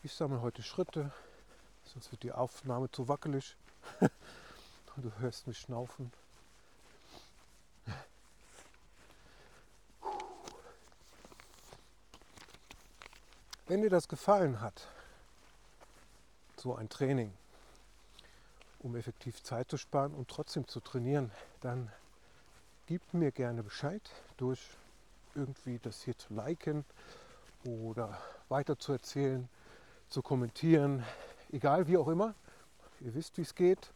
Ich 0.04 0.14
sammle 0.14 0.42
heute 0.42 0.62
Schritte, 0.62 1.12
sonst 1.84 2.12
wird 2.12 2.24
die 2.24 2.32
Aufnahme 2.32 2.92
zu 2.92 3.08
wackelig 3.08 3.56
und 4.00 5.04
du 5.04 5.12
hörst 5.20 5.48
mich 5.48 5.58
schnaufen. 5.60 6.12
Wenn 13.68 13.82
dir 13.82 13.90
das 13.90 14.08
gefallen 14.08 14.62
hat, 14.62 14.88
so 16.56 16.76
ein 16.76 16.88
Training, 16.88 17.34
um 18.78 18.96
effektiv 18.96 19.42
Zeit 19.42 19.72
zu 19.72 19.78
sparen 19.78 20.14
und 20.14 20.28
trotzdem 20.28 20.68
zu 20.68 20.80
trainieren, 20.82 21.32
dann 21.62 21.92
gib 22.86 23.02
mir 23.12 23.32
gerne 23.32 23.64
Bescheid 23.64 24.04
durch 24.38 24.62
irgendwie 25.34 25.80
das 25.80 26.04
hier 26.04 26.16
zu 26.16 26.36
liken 26.36 26.86
oder 27.64 28.22
weiter 28.50 28.78
zu 28.78 28.92
erzählen, 28.92 29.50
zu 30.10 30.22
kommentieren, 30.22 31.04
egal 31.52 31.88
wie 31.88 31.98
auch 31.98 32.08
immer. 32.08 32.36
Ihr 33.00 33.16
wisst, 33.16 33.36
wie 33.40 33.42
es 33.42 33.56
geht, 33.56 33.92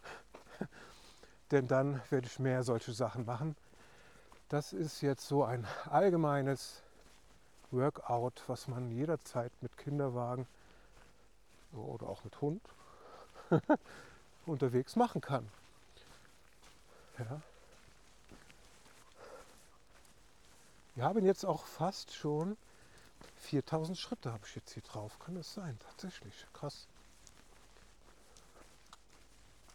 denn 1.52 1.68
dann 1.68 2.02
werde 2.10 2.26
ich 2.26 2.40
mehr 2.40 2.64
solche 2.64 2.92
Sachen 2.92 3.24
machen. 3.24 3.56
Das 4.48 4.74
ist 4.74 5.02
jetzt 5.02 5.28
so 5.28 5.44
ein 5.44 5.68
allgemeines 5.86 6.82
Workout, 7.72 8.44
was 8.48 8.68
man 8.68 8.92
jederzeit 8.92 9.52
mit 9.62 9.78
Kinderwagen 9.78 10.48
oder 11.74 12.08
auch 12.08 12.24
mit 12.24 12.40
Hund 12.42 12.62
unterwegs 14.46 14.96
machen 14.96 15.22
kann. 15.22 15.50
Ja. 17.18 17.42
Wir 20.96 21.04
haben 21.04 21.26
jetzt 21.26 21.46
auch 21.46 21.66
fast 21.66 22.14
schon 22.14 22.58
4000 23.38 23.98
Schritte 23.98 24.32
habe 24.32 24.46
ich 24.46 24.56
jetzt 24.56 24.74
hier 24.74 24.84
drauf. 24.84 25.18
Kann 25.20 25.36
das 25.36 25.54
sein? 25.54 25.78
Tatsächlich. 25.80 26.46
Krass. 26.54 26.88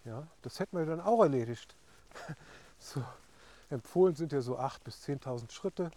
Ja, 0.04 0.26
das 0.42 0.60
hätten 0.60 0.76
wir 0.76 0.86
dann 0.86 1.00
auch 1.00 1.22
erledigt. 1.22 1.74
So, 2.80 3.02
empfohlen 3.70 4.14
sind 4.14 4.32
ja 4.32 4.42
so 4.42 4.58
8.000 4.58 4.84
bis 4.84 5.08
10.000 5.08 5.50
Schritte. 5.50 5.90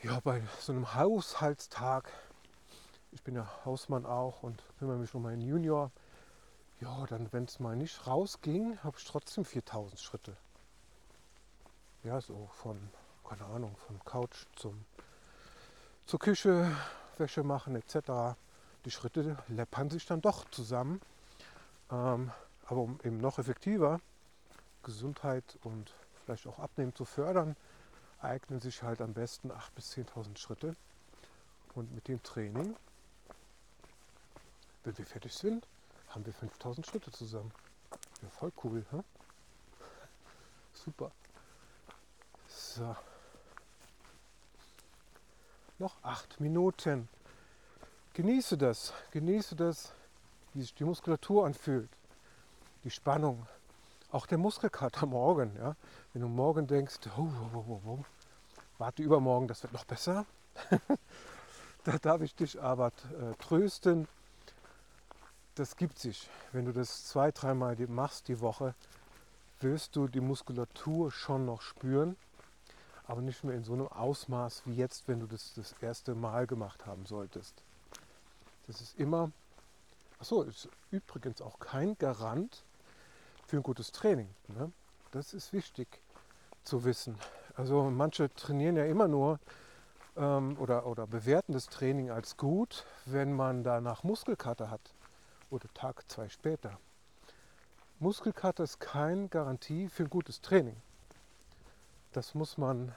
Ja, 0.00 0.20
bei 0.20 0.40
so 0.60 0.70
einem 0.70 0.94
Haushaltstag, 0.94 2.08
ich 3.10 3.20
bin 3.24 3.34
ja 3.34 3.50
Hausmann 3.64 4.06
auch 4.06 4.44
und 4.44 4.62
kümmere 4.78 4.96
mich 4.96 5.12
um 5.12 5.22
meinen 5.22 5.40
Junior, 5.40 5.90
ja, 6.80 7.04
dann, 7.06 7.32
wenn 7.32 7.46
es 7.46 7.58
mal 7.58 7.74
nicht 7.74 8.06
rausging, 8.06 8.78
habe 8.84 8.96
ich 8.96 9.04
trotzdem 9.04 9.44
4000 9.44 9.98
Schritte. 9.98 10.36
Ja, 12.04 12.20
so 12.20 12.48
von, 12.52 12.78
keine 13.28 13.44
Ahnung, 13.46 13.74
von 13.88 13.98
Couch 14.04 14.46
zum, 14.54 14.84
zur 16.06 16.20
Küche, 16.20 16.70
Wäsche 17.16 17.42
machen 17.42 17.74
etc. 17.74 18.38
Die 18.84 18.92
Schritte 18.92 19.36
läppern 19.48 19.90
sich 19.90 20.06
dann 20.06 20.20
doch 20.20 20.48
zusammen. 20.52 21.00
Ähm, 21.90 22.30
aber 22.66 22.82
um 22.82 23.00
eben 23.02 23.18
noch 23.18 23.40
effektiver 23.40 24.00
Gesundheit 24.84 25.58
und 25.64 25.92
vielleicht 26.24 26.46
auch 26.46 26.60
Abnehmen 26.60 26.94
zu 26.94 27.04
fördern, 27.04 27.56
eignen 28.20 28.60
sich 28.60 28.82
halt 28.82 29.00
am 29.00 29.14
besten 29.14 29.50
8.000 29.50 29.70
bis 29.74 29.92
10.000 29.92 30.38
Schritte. 30.38 30.76
Und 31.74 31.94
mit 31.94 32.08
dem 32.08 32.22
Training, 32.22 32.74
wenn 34.84 34.98
wir 34.98 35.06
fertig 35.06 35.34
sind, 35.34 35.66
haben 36.08 36.24
wir 36.26 36.32
5000 36.32 36.86
Schritte 36.86 37.10
zusammen. 37.12 37.52
Ja, 38.22 38.28
voll 38.30 38.52
cool. 38.64 38.84
Hm? 38.90 39.04
Super. 40.72 41.12
So. 42.48 42.96
Noch 45.78 45.96
acht 46.02 46.40
Minuten. 46.40 47.08
Genieße 48.14 48.58
das. 48.58 48.92
Genieße 49.12 49.54
das, 49.54 49.92
wie 50.54 50.62
sich 50.62 50.74
die 50.74 50.84
Muskulatur 50.84 51.46
anfühlt. 51.46 51.88
Die 52.82 52.90
Spannung. 52.90 53.46
Auch 54.10 54.26
der 54.26 54.38
Muskelkater 54.38 55.06
morgen. 55.06 55.56
Ja? 55.56 55.76
Wenn 56.12 56.22
du 56.22 56.28
morgen 56.28 56.66
denkst, 56.66 56.98
oh, 57.16 57.28
oh, 57.54 57.64
oh, 57.68 57.80
oh, 57.86 58.04
warte 58.78 59.02
übermorgen, 59.02 59.48
das 59.48 59.62
wird 59.62 59.72
noch 59.72 59.84
besser. 59.84 60.26
da 61.84 61.98
darf 61.98 62.20
ich 62.22 62.34
dich 62.34 62.60
aber 62.60 62.88
äh, 62.88 63.34
trösten 63.38 64.08
das 65.58 65.76
gibt 65.76 65.98
sich. 65.98 66.28
Wenn 66.52 66.66
du 66.66 66.72
das 66.72 67.06
zwei, 67.06 67.32
dreimal 67.32 67.76
machst 67.88 68.28
die 68.28 68.40
Woche, 68.40 68.74
wirst 69.60 69.96
du 69.96 70.06
die 70.06 70.20
Muskulatur 70.20 71.10
schon 71.10 71.44
noch 71.44 71.62
spüren, 71.62 72.16
aber 73.06 73.22
nicht 73.22 73.42
mehr 73.42 73.54
in 73.54 73.64
so 73.64 73.72
einem 73.72 73.88
Ausmaß 73.88 74.62
wie 74.66 74.74
jetzt, 74.74 75.08
wenn 75.08 75.20
du 75.20 75.26
das 75.26 75.54
das 75.54 75.74
erste 75.80 76.14
Mal 76.14 76.46
gemacht 76.46 76.86
haben 76.86 77.06
solltest. 77.06 77.62
Das 78.66 78.80
ist 78.80 78.98
immer, 78.98 79.32
achso, 80.20 80.42
ist 80.42 80.68
übrigens 80.90 81.40
auch 81.40 81.58
kein 81.58 81.98
Garant 81.98 82.62
für 83.48 83.56
ein 83.56 83.62
gutes 83.62 83.92
Training. 83.92 84.28
Ne? 84.48 84.70
Das 85.10 85.32
ist 85.32 85.54
wichtig 85.54 85.88
zu 86.64 86.84
wissen. 86.84 87.16
Also 87.56 87.84
manche 87.84 88.32
trainieren 88.34 88.76
ja 88.76 88.84
immer 88.84 89.08
nur 89.08 89.40
ähm, 90.16 90.56
oder, 90.60 90.86
oder 90.86 91.06
bewerten 91.06 91.54
das 91.54 91.66
Training 91.66 92.10
als 92.10 92.36
gut, 92.36 92.84
wenn 93.06 93.32
man 93.32 93.64
danach 93.64 94.04
Muskelkater 94.04 94.70
hat 94.70 94.94
oder 95.50 95.66
Tag 95.72 96.04
zwei 96.10 96.28
später. 96.28 96.78
Muskelkater 98.00 98.64
ist 98.64 98.80
keine 98.80 99.28
Garantie 99.28 99.88
für 99.88 100.04
ein 100.04 100.10
gutes 100.10 100.42
Training. 100.42 100.76
Das 102.12 102.34
muss 102.34 102.58
man 102.58 102.94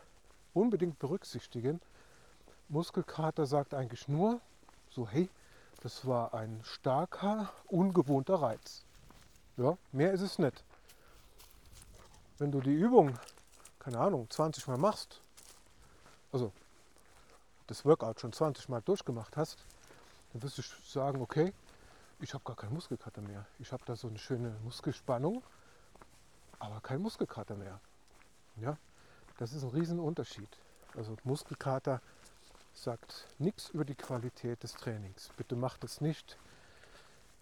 unbedingt 0.53 0.99
berücksichtigen. 0.99 1.79
Muskelkater 2.67 3.45
sagt 3.45 3.73
eigentlich 3.73 4.09
nur 4.09 4.41
so, 4.89 5.07
hey, 5.07 5.29
das 5.81 6.05
war 6.05 6.33
ein 6.33 6.59
starker, 6.63 7.49
ungewohnter 7.67 8.35
Reiz. 8.35 8.83
Ja, 9.61 9.77
mehr 9.91 10.11
ist 10.11 10.21
es 10.21 10.39
nicht. 10.39 10.63
Wenn 12.39 12.51
du 12.51 12.61
die 12.61 12.73
Übung, 12.73 13.19
keine 13.77 13.99
Ahnung, 13.99 14.27
20 14.27 14.65
Mal 14.65 14.79
machst, 14.79 15.21
also 16.31 16.51
das 17.67 17.85
Workout 17.85 18.19
schon 18.19 18.33
20 18.33 18.69
Mal 18.69 18.81
durchgemacht 18.81 19.37
hast, 19.37 19.59
dann 20.33 20.41
wirst 20.41 20.57
du 20.57 20.63
sagen, 20.83 21.21
okay, 21.21 21.53
ich 22.21 22.33
habe 22.33 22.43
gar 22.43 22.55
keinen 22.55 22.73
Muskelkater 22.73 23.21
mehr. 23.21 23.45
Ich 23.59 23.71
habe 23.71 23.83
da 23.85 23.95
so 23.95 24.07
eine 24.07 24.17
schöne 24.17 24.49
Muskelspannung, 24.63 25.43
aber 26.57 26.81
kein 26.81 26.99
Muskelkater 26.99 27.55
mehr. 27.55 27.79
Ja, 28.55 28.77
das 29.37 29.53
ist 29.53 29.61
ein 29.61 29.69
Riesenunterschied. 29.69 30.49
Also 30.95 31.15
Muskelkater 31.23 32.01
sagt 32.73 33.27
nichts 33.37 33.69
über 33.69 33.85
die 33.85 33.95
Qualität 33.95 34.63
des 34.63 34.73
Trainings. 34.73 35.29
Bitte 35.37 35.55
macht 35.55 35.83
es 35.83 36.01
nicht 36.01 36.39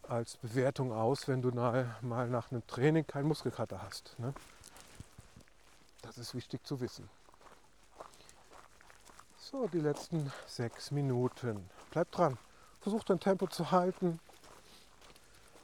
als 0.09 0.37
Bewertung 0.37 0.91
aus, 0.91 1.27
wenn 1.27 1.41
du 1.41 1.51
mal 1.51 2.27
nach 2.29 2.51
einem 2.51 2.65
Training 2.67 3.05
keinen 3.05 3.27
Muskelkater 3.27 3.81
hast. 3.81 4.17
Ne? 4.17 4.33
Das 6.01 6.17
ist 6.17 6.33
wichtig 6.33 6.65
zu 6.65 6.81
wissen. 6.81 7.09
So, 9.37 9.67
die 9.67 9.79
letzten 9.79 10.31
sechs 10.47 10.91
Minuten. 10.91 11.69
Bleib 11.91 12.11
dran. 12.11 12.37
Versuch 12.81 13.03
dein 13.03 13.19
Tempo 13.19 13.47
zu 13.47 13.71
halten. 13.71 14.19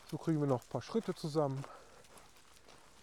So 0.09 0.17
kriegen 0.17 0.39
wir 0.39 0.47
noch 0.47 0.61
ein 0.61 0.69
paar 0.69 0.81
Schritte 0.81 1.15
zusammen. 1.15 1.63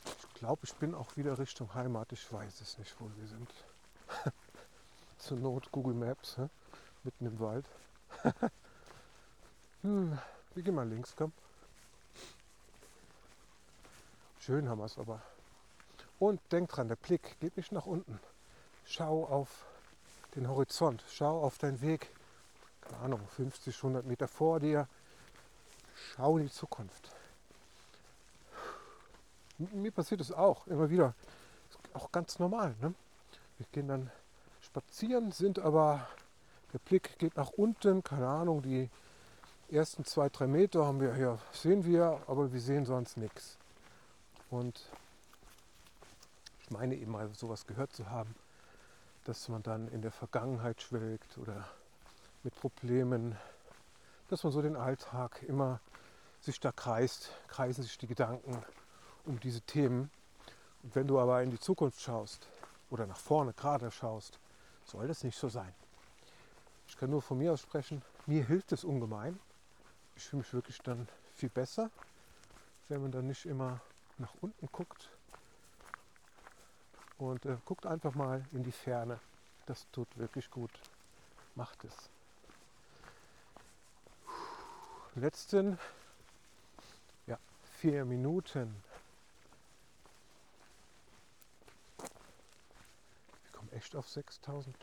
Ich 0.05 0.35
glaube, 0.35 0.63
ich 0.65 0.75
bin 0.75 0.95
auch 0.95 1.17
wieder 1.17 1.39
Richtung 1.39 1.73
Heimat. 1.75 2.13
Ich 2.13 2.33
weiß 2.33 2.61
es 2.61 2.79
nicht, 2.79 2.95
wo 3.01 3.11
wir 3.17 3.27
sind. 3.27 3.51
Zur 5.19 5.39
Not 5.39 5.71
Google 5.71 5.95
Maps, 5.95 6.37
hä? 6.37 6.49
mitten 7.05 7.27
im 7.27 7.41
Wald. 7.41 7.67
hm, 9.83 10.19
wir 10.55 10.63
gehen 10.63 10.75
mal 10.75 10.89
links, 10.89 11.15
komm. 11.17 11.33
Schön 14.39 14.69
haben 14.69 14.79
wir 14.79 14.87
es 14.87 14.99
aber. 14.99 15.23
Und 16.19 16.41
denk 16.51 16.69
dran, 16.71 16.89
der 16.89 16.97
Blick 16.97 17.39
geht 17.41 17.57
nicht 17.57 17.73
nach 17.73 17.87
unten. 17.87 18.21
Schau 18.85 19.25
auf 19.25 19.67
den 20.35 20.49
Horizont. 20.49 21.05
Schau 21.11 21.43
auf 21.43 21.59
deinen 21.59 21.81
Weg, 21.81 22.11
keine 22.81 22.99
Ahnung, 22.99 23.21
50, 23.37 23.77
100 23.77 24.05
Meter 24.05 24.29
vor 24.29 24.61
dir. 24.61 24.89
Schau 25.95 26.39
in 26.39 26.45
die 26.47 26.53
Zukunft. 26.53 27.11
Mir 29.59 29.93
passiert 29.93 30.21
es 30.21 30.33
auch 30.33 30.67
immer 30.67 30.91
wieder. 30.91 31.15
Ist 31.71 31.79
auch 31.95 32.11
ganz 32.11 32.39
normal. 32.39 32.75
Ne? 32.81 32.95
Wir 33.59 33.67
gehen 33.73 33.89
dann 33.89 34.11
spazieren, 34.61 35.31
sind 35.31 35.59
aber, 35.59 36.07
der 36.73 36.79
Blick 36.81 37.19
geht 37.19 37.37
nach 37.37 37.51
unten, 37.51 38.03
keine 38.03 38.27
Ahnung, 38.27 38.63
die 38.63 38.91
ersten 39.73 40.05
zwei, 40.05 40.29
drei 40.29 40.47
Meter 40.47 40.85
haben 40.85 41.01
wir 41.01 41.15
hier, 41.15 41.39
sehen 41.53 41.85
wir, 41.85 42.21
aber 42.27 42.53
wir 42.53 42.61
sehen 42.61 42.85
sonst 42.85 43.17
nichts. 43.17 43.57
Und 44.51 44.87
ich 46.61 46.71
meine 46.71 46.95
eben 46.95 47.13
mal 47.13 47.33
sowas 47.35 47.67
gehört 47.67 47.93
zu 47.93 48.11
haben, 48.11 48.35
dass 49.25 49.49
man 49.49 49.63
dann 49.63 49.89
in 49.89 50.03
der 50.03 50.13
Vergangenheit 50.13 50.83
schwelgt 50.83 51.39
oder 51.39 51.67
mit 52.43 52.55
Problemen, 52.57 53.37
dass 54.29 54.45
man 54.45 54.53
so 54.53 54.61
den 54.61 54.77
Alltag 54.77 55.43
immer 55.45 55.81
sich 56.41 56.61
da 56.61 56.71
kreist, 56.71 57.31
kreisen 57.49 57.83
sich 57.83 57.97
die 57.97 58.09
Gedanken 58.09 58.63
um 59.25 59.41
diese 59.41 59.63
Themen. 59.63 60.11
Und 60.83 60.95
wenn 60.97 61.07
du 61.07 61.19
aber 61.19 61.43
in 61.43 61.51
die 61.51 61.61
Zukunft 61.61 62.01
schaust 62.01 62.47
oder 62.91 63.07
nach 63.07 63.17
vorne 63.17 63.55
gerade 63.55 63.91
schaust, 63.91 64.39
soll 64.85 65.07
das 65.07 65.25
nicht 65.25 65.39
so 65.39 65.49
sein. 65.49 65.73
Ich 66.89 66.99
kann 66.99 67.09
nur 67.09 67.23
von 67.23 67.39
mir 67.39 67.53
aus 67.53 67.63
sprechen, 67.63 68.03
mir 68.27 68.45
hilft 68.45 68.73
es 68.73 68.85
ungemein. 68.85 69.39
Ich 70.17 70.25
fühle 70.25 70.43
mich 70.43 70.53
wirklich 70.53 70.79
dann 70.83 71.09
viel 71.35 71.49
besser, 71.49 71.91
wenn 72.89 73.03
man 73.03 73.13
dann 73.13 73.27
nicht 73.27 73.47
immer 73.47 73.81
nach 74.19 74.35
unten 74.41 74.69
guckt, 74.71 75.11
und 77.23 77.45
äh, 77.47 77.57
guckt 77.65 77.87
einfach 77.87 78.15
mal 78.15 78.45
in 78.53 78.65
die 78.65 78.73
Ferne. 78.73 79.21
Das 79.67 79.87
tut 79.93 80.09
wirklich 80.19 80.51
gut. 80.51 80.73
Macht 81.55 81.85
es. 81.85 81.95
Letzten 85.15 85.79
ja, 87.27 87.39
vier 87.79 88.05
Minuten. 88.05 88.75
Wir 91.99 93.53
kommen 93.53 93.73
echt 93.73 93.95
auf 93.95 94.09
6000. 94.09 94.75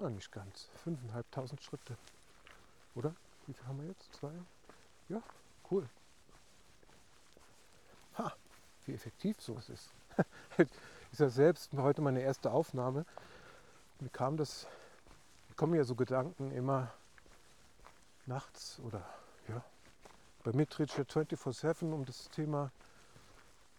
Na, 0.00 0.10
nicht 0.10 0.32
ganz. 0.32 0.68
5.500 0.84 1.60
Schritte. 1.62 1.96
Oder? 2.94 3.14
Wie 3.46 3.52
viel 3.52 3.66
haben 3.66 3.80
wir 3.80 3.88
jetzt? 3.88 4.12
Zwei? 4.14 4.32
Ja, 5.08 5.22
cool. 5.70 5.88
Ha, 8.18 8.32
wie 8.86 8.94
effektiv 8.94 9.40
sowas 9.40 9.68
ist. 9.68 9.90
ist 11.12 11.20
ja 11.20 11.28
selbst 11.28 11.72
heute 11.74 12.00
meine 12.00 12.20
erste 12.20 12.50
Aufnahme. 12.50 13.04
Mir 14.00 14.08
kam 14.08 14.36
das, 14.36 14.66
mir 15.48 15.54
kommen 15.56 15.74
ja 15.74 15.84
so 15.84 15.94
Gedanken 15.94 16.50
immer 16.52 16.92
nachts 18.26 18.80
oder 18.80 19.04
ja. 19.48 19.62
Bei 20.42 20.52
mir 20.52 20.66
dreht 20.66 20.90
sich 20.90 20.98
ja 20.98 21.04
24-7 21.04 21.92
um 21.92 22.04
das 22.04 22.28
Thema 22.30 22.70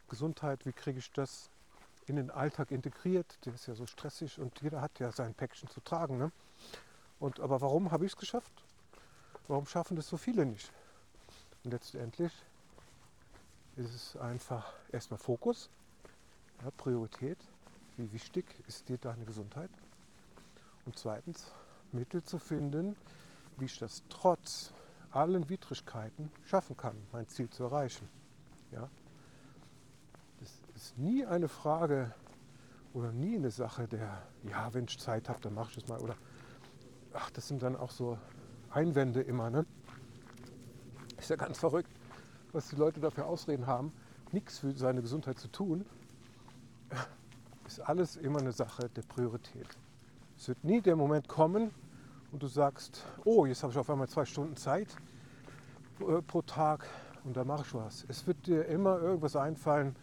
Gesundheit. 0.10 0.66
Wie 0.66 0.74
kriege 0.74 1.00
ich 1.00 1.12
das 1.12 1.50
in 2.08 2.16
den 2.16 2.32
Alltag 2.32 2.72
integriert? 2.72 3.38
Der 3.46 3.54
ist 3.54 3.68
ja 3.68 3.76
so 3.76 3.86
stressig 3.86 4.40
und 4.40 4.62
jeder 4.62 4.82
hat 4.82 5.00
ja 5.00 5.12
sein 5.12 5.34
Päckchen 5.34 5.70
zu 5.70 5.82
tragen. 5.82 6.18
Ne? 6.18 6.32
Und, 7.20 7.40
aber 7.40 7.62
warum 7.62 7.92
habe 7.92 8.06
ich 8.06 8.14
es 8.14 8.18
geschafft? 8.18 8.65
Warum 9.48 9.66
schaffen 9.68 9.96
das 9.96 10.08
so 10.08 10.18
viele 10.18 10.46
nicht? 10.46 10.72
Und 11.64 11.72
letztendlich 11.72 12.34
ist 13.76 13.94
es 13.94 14.18
einfach 14.18 14.74
erstmal 14.92 15.20
Fokus, 15.20 15.70
ja, 16.64 16.72
Priorität, 16.72 17.38
wie 17.98 18.12
wichtig 18.12 18.46
ist 18.68 18.90
dir 18.90 18.98
deine 18.98 19.26
Gesundheit? 19.26 19.70
Und 20.86 20.98
zweitens, 20.98 21.52
Mittel 21.92 22.24
zu 22.24 22.40
finden, 22.40 22.96
wie 23.58 23.66
ich 23.66 23.78
das 23.78 24.04
trotz 24.10 24.74
allen 25.12 25.48
Widrigkeiten 25.48 26.32
schaffen 26.46 26.76
kann, 26.76 26.96
mein 27.12 27.28
Ziel 27.28 27.50
zu 27.50 27.64
erreichen. 27.64 28.08
Ja? 28.72 28.90
Das 30.40 30.50
ist 30.76 30.98
nie 30.98 31.26
eine 31.26 31.48
Frage 31.48 32.14
oder 32.94 33.12
nie 33.12 33.36
eine 33.36 33.52
Sache 33.52 33.88
der, 33.88 34.22
ja, 34.44 34.74
wenn 34.74 34.86
ich 34.86 35.00
Zeit 35.00 35.30
habe, 35.30 35.40
dann 35.42 35.54
mache 35.54 35.72
ich 35.72 35.78
es 35.78 35.88
mal. 35.88 36.00
Oder, 36.00 36.16
ach, 37.14 37.30
das 37.32 37.48
sind 37.48 37.62
dann 37.64 37.76
auch 37.76 37.92
so 37.92 38.18
Einwände 38.76 39.22
immer. 39.22 39.50
Ne? 39.50 39.66
Ist 41.18 41.30
ja 41.30 41.36
ganz 41.36 41.58
verrückt, 41.58 41.90
was 42.52 42.70
die 42.70 42.76
Leute 42.76 43.00
dafür 43.00 43.26
Ausreden 43.26 43.68
haben, 43.68 43.92
nichts 44.32 44.60
für 44.60 44.72
seine 44.74 45.02
Gesundheit 45.02 45.40
zu 45.40 45.48
tun 45.48 45.86
ist 47.66 47.80
alles 47.80 48.16
immer 48.16 48.40
eine 48.40 48.52
Sache 48.52 48.90
der 48.90 49.02
Priorität. 49.02 49.68
Es 50.38 50.48
wird 50.48 50.64
nie 50.64 50.82
der 50.82 50.96
Moment 50.96 51.28
kommen 51.28 51.72
und 52.32 52.44
du 52.44 52.48
sagst, 52.48 53.04
oh, 53.24 53.46
jetzt 53.46 53.64
habe 53.64 53.74
ich 53.74 53.80
auf 53.80 53.90
einmal 53.90 54.08
zwei 54.08 54.26
Stunden 54.26 54.56
Zeit 54.56 54.96
äh, 56.00 56.22
pro 56.22 56.42
Tag 56.42 56.88
und 57.24 57.36
da 57.36 57.44
mache 57.44 57.64
ich 57.66 57.74
was. 57.74 58.06
Es 58.08 58.28
wird 58.28 58.46
dir 58.48 58.66
immer 58.66 59.00
irgendwas 59.00 59.36
einfallen, 59.36 59.96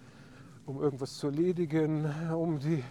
um 0.66 0.82
irgendwas 0.82 1.18
zu 1.18 1.28
erledigen, 1.28 2.12
um 2.34 2.58
die 2.58 2.82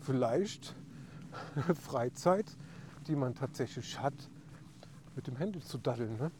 vielleicht 0.00 0.74
Freizeit, 1.74 2.46
die 3.06 3.16
man 3.16 3.34
tatsächlich 3.34 4.00
hat, 4.00 4.14
mit 5.18 5.26
dem 5.26 5.34
Handy 5.34 5.58
zu 5.58 5.78
daddeln. 5.78 6.16
Ne? 6.16 6.30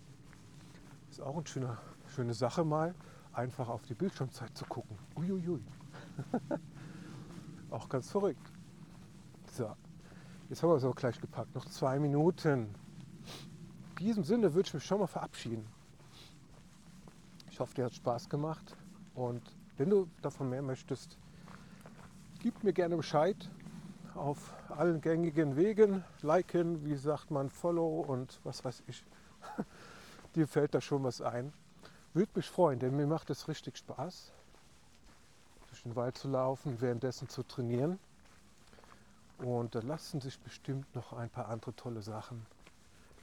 Ist 1.11 1.20
auch 1.20 1.35
eine 1.35 1.45
schöne, 1.49 1.76
schöne 2.14 2.33
Sache 2.33 2.64
mal, 2.64 2.95
einfach 3.33 3.68
auf 3.68 3.83
die 3.83 3.95
Bildschirmzeit 3.95 4.57
zu 4.57 4.64
gucken. 4.66 4.97
Uiuiui. 5.16 5.61
Auch 7.70 7.89
ganz 7.89 8.09
verrückt. 8.09 8.53
So, 9.51 9.74
jetzt 10.49 10.62
haben 10.62 10.70
wir 10.70 10.76
es 10.76 10.85
auch 10.85 10.95
gleich 10.95 11.20
gepackt. 11.20 11.55
Noch 11.57 11.66
zwei 11.66 11.99
Minuten. 11.99 12.72
In 13.99 14.07
diesem 14.07 14.22
Sinne 14.22 14.55
würde 14.55 14.68
ich 14.68 14.74
mich 14.74 14.85
schon 14.85 15.01
mal 15.01 15.07
verabschieden. 15.09 15.66
Ich 17.51 17.59
hoffe, 17.59 17.74
dir 17.74 17.85
hat 17.85 17.95
Spaß 17.95 18.29
gemacht. 18.29 18.76
Und 19.14 19.43
wenn 19.76 19.91
du 19.91 20.09
davon 20.22 20.49
mehr 20.49 20.62
möchtest, 20.62 21.18
gib 22.39 22.62
mir 22.62 22.72
gerne 22.72 22.97
Bescheid 22.97 23.51
auf 24.19 24.55
allen 24.71 25.01
gängigen 25.01 25.57
Wegen. 25.57 26.05
Liken, 26.23 26.85
wie 26.85 26.97
sagt 26.97 27.31
man, 27.31 27.49
Follow 27.49 28.01
und 28.01 28.41
was 28.45 28.64
weiß 28.64 28.83
ich. 28.87 29.05
Dir 30.35 30.47
fällt 30.47 30.75
da 30.75 30.81
schon 30.81 31.05
was 31.05 31.21
ein. 31.21 31.53
Würde 32.14 32.33
mich 32.35 32.51
freuen, 32.51 32.79
denn 32.79 32.97
mir 32.97 33.07
macht 33.07 33.31
es 33.31 33.49
richtig 33.49 33.79
Spaß 33.79 34.33
durch 35.69 35.83
den 35.83 35.97
Wald 35.97 36.16
zu 36.19 36.29
laufen, 36.29 36.81
währenddessen 36.81 37.29
zu 37.29 37.43
trainieren. 37.43 37.99
Und 39.39 39.75
da 39.75 39.81
lassen 39.81 40.21
sich 40.21 40.39
bestimmt 40.41 40.93
noch 40.95 41.12
ein 41.12 41.31
paar 41.31 41.49
andere 41.49 41.75
tolle 41.77 42.03
Sachen 42.03 42.45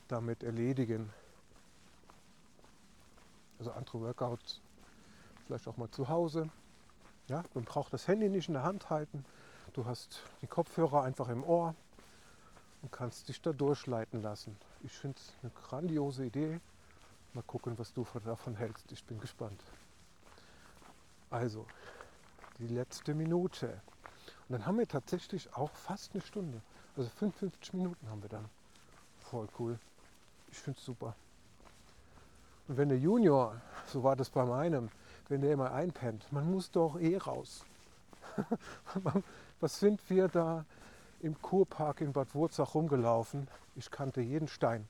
damit 0.07 0.43
erledigen. 0.43 1.11
Also 3.59 3.71
andere 3.71 4.01
Workouts, 4.01 4.61
vielleicht 5.45 5.67
auch 5.67 5.77
mal 5.77 5.89
zu 5.89 6.07
Hause. 6.07 6.49
Ja, 7.27 7.43
man 7.53 7.65
braucht 7.65 7.91
das 7.91 8.07
Handy 8.07 8.29
nicht 8.29 8.47
in 8.47 8.53
der 8.53 8.63
Hand 8.63 8.89
halten. 8.89 9.25
Du 9.75 9.85
hast 9.85 10.21
die 10.41 10.47
Kopfhörer 10.47 11.03
einfach 11.03 11.27
im 11.27 11.43
Ohr 11.43 11.75
und 12.81 12.93
kannst 12.93 13.27
dich 13.27 13.41
da 13.41 13.51
durchleiten 13.51 14.21
lassen. 14.21 14.55
Ich 14.83 14.93
finde 14.93 15.17
es 15.17 15.33
eine 15.41 15.51
grandiose 15.51 16.23
Idee. 16.23 16.61
Mal 17.33 17.43
gucken, 17.43 17.77
was 17.77 17.91
du 17.91 18.07
davon 18.23 18.55
hältst. 18.55 18.89
Ich 18.93 19.03
bin 19.03 19.19
gespannt. 19.19 19.61
Also, 21.29 21.65
die 22.57 22.69
letzte 22.69 23.13
Minute. 23.13 23.81
Und 24.47 24.53
dann 24.53 24.65
haben 24.65 24.77
wir 24.77 24.87
tatsächlich 24.87 25.53
auch 25.57 25.71
fast 25.71 26.13
eine 26.13 26.21
Stunde. 26.21 26.61
Also 26.95 27.09
55 27.09 27.73
Minuten 27.73 28.09
haben 28.09 28.21
wir 28.21 28.29
dann. 28.29 28.45
Voll 29.29 29.49
cool. 29.59 29.77
Ich 30.53 30.57
finde 30.57 30.79
es 30.79 30.85
super. 30.85 31.17
Und 32.69 32.77
wenn 32.77 32.87
der 32.87 32.97
Junior, 32.97 33.59
so 33.87 34.03
war 34.03 34.15
das 34.15 34.29
bei 34.29 34.45
meinem, 34.45 34.89
wenn 35.27 35.41
der 35.41 35.51
immer 35.51 35.73
einpennt, 35.73 36.31
man 36.31 36.49
muss 36.49 36.71
doch 36.71 36.97
eh 36.97 37.17
raus. 37.17 37.65
Was 39.61 39.79
sind 39.79 40.09
wir 40.09 40.27
da 40.27 40.65
im 41.21 41.41
Kurpark 41.41 42.01
in 42.01 42.11
Bad 42.11 42.35
Wurzach 42.35 42.75
rumgelaufen? 42.75 43.47
Ich 43.75 43.89
kannte 43.89 44.19
jeden 44.21 44.49
Stein. 44.49 44.87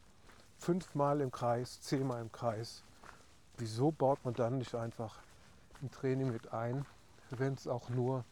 Fünfmal 0.57 1.21
im 1.21 1.31
Kreis, 1.31 1.79
zehnmal 1.81 2.21
im 2.21 2.31
Kreis. 2.31 2.83
Wieso 3.57 3.91
baut 3.91 4.25
man 4.25 4.33
dann 4.33 4.57
nicht 4.57 4.73
einfach 4.73 5.19
ein 5.81 5.91
Training 5.91 6.31
mit 6.31 6.51
ein, 6.51 6.85
wenn 7.29 7.53
es 7.53 7.67
auch 7.67 7.89
nur 7.89 8.23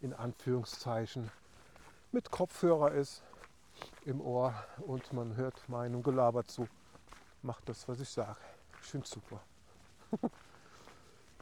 in 0.00 0.14
Anführungszeichen 0.14 1.30
mit 2.10 2.30
Kopfhörer 2.30 2.92
ist 2.92 3.22
im 4.04 4.20
Ohr 4.20 4.54
und 4.78 5.12
man 5.12 5.36
hört 5.36 5.68
meinem 5.68 6.02
Gelaber 6.02 6.44
zu. 6.44 6.68
Macht 7.42 7.68
das, 7.68 7.86
was 7.86 8.00
ich 8.00 8.08
sage. 8.08 8.36
Ich 8.80 8.88
finde 8.88 9.06
super. 9.06 9.40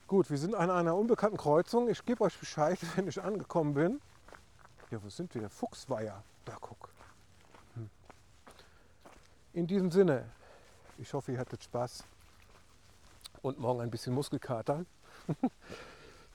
Gut, 0.06 0.28
wir 0.28 0.38
sind 0.38 0.54
an 0.54 0.70
einer 0.70 0.96
unbekannten 0.96 1.36
Kreuzung. 1.36 1.88
Ich 1.88 2.04
gebe 2.04 2.24
euch 2.24 2.36
Bescheid, 2.38 2.78
wenn 2.96 3.06
ich 3.06 3.22
angekommen 3.22 3.74
bin. 3.74 4.00
Ja, 4.90 5.02
wo 5.02 5.08
sind 5.08 5.34
wir? 5.34 5.48
Fuchsweiher. 5.48 6.22
Da 6.44 6.56
guck. 6.60 6.88
Hm. 7.74 7.90
In 9.52 9.66
diesem 9.66 9.90
Sinne, 9.90 10.24
ich 10.98 11.12
hoffe, 11.14 11.32
ihr 11.32 11.38
hattet 11.38 11.62
Spaß 11.62 12.04
und 13.42 13.58
morgen 13.58 13.80
ein 13.80 13.90
bisschen 13.90 14.14
Muskelkater. 14.14 14.84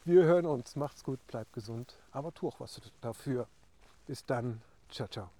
Wir 0.06 0.24
hören 0.24 0.45
uns. 0.45 0.76
Macht's 0.76 1.03
gut, 1.03 1.26
bleibt 1.28 1.51
gesund, 1.53 1.97
aber 2.12 2.32
tu 2.34 2.47
auch 2.47 2.60
was 2.60 2.80
dafür. 3.01 3.47
Bis 4.06 4.24
dann. 4.24 4.62
Ciao, 4.89 5.08
ciao. 5.08 5.34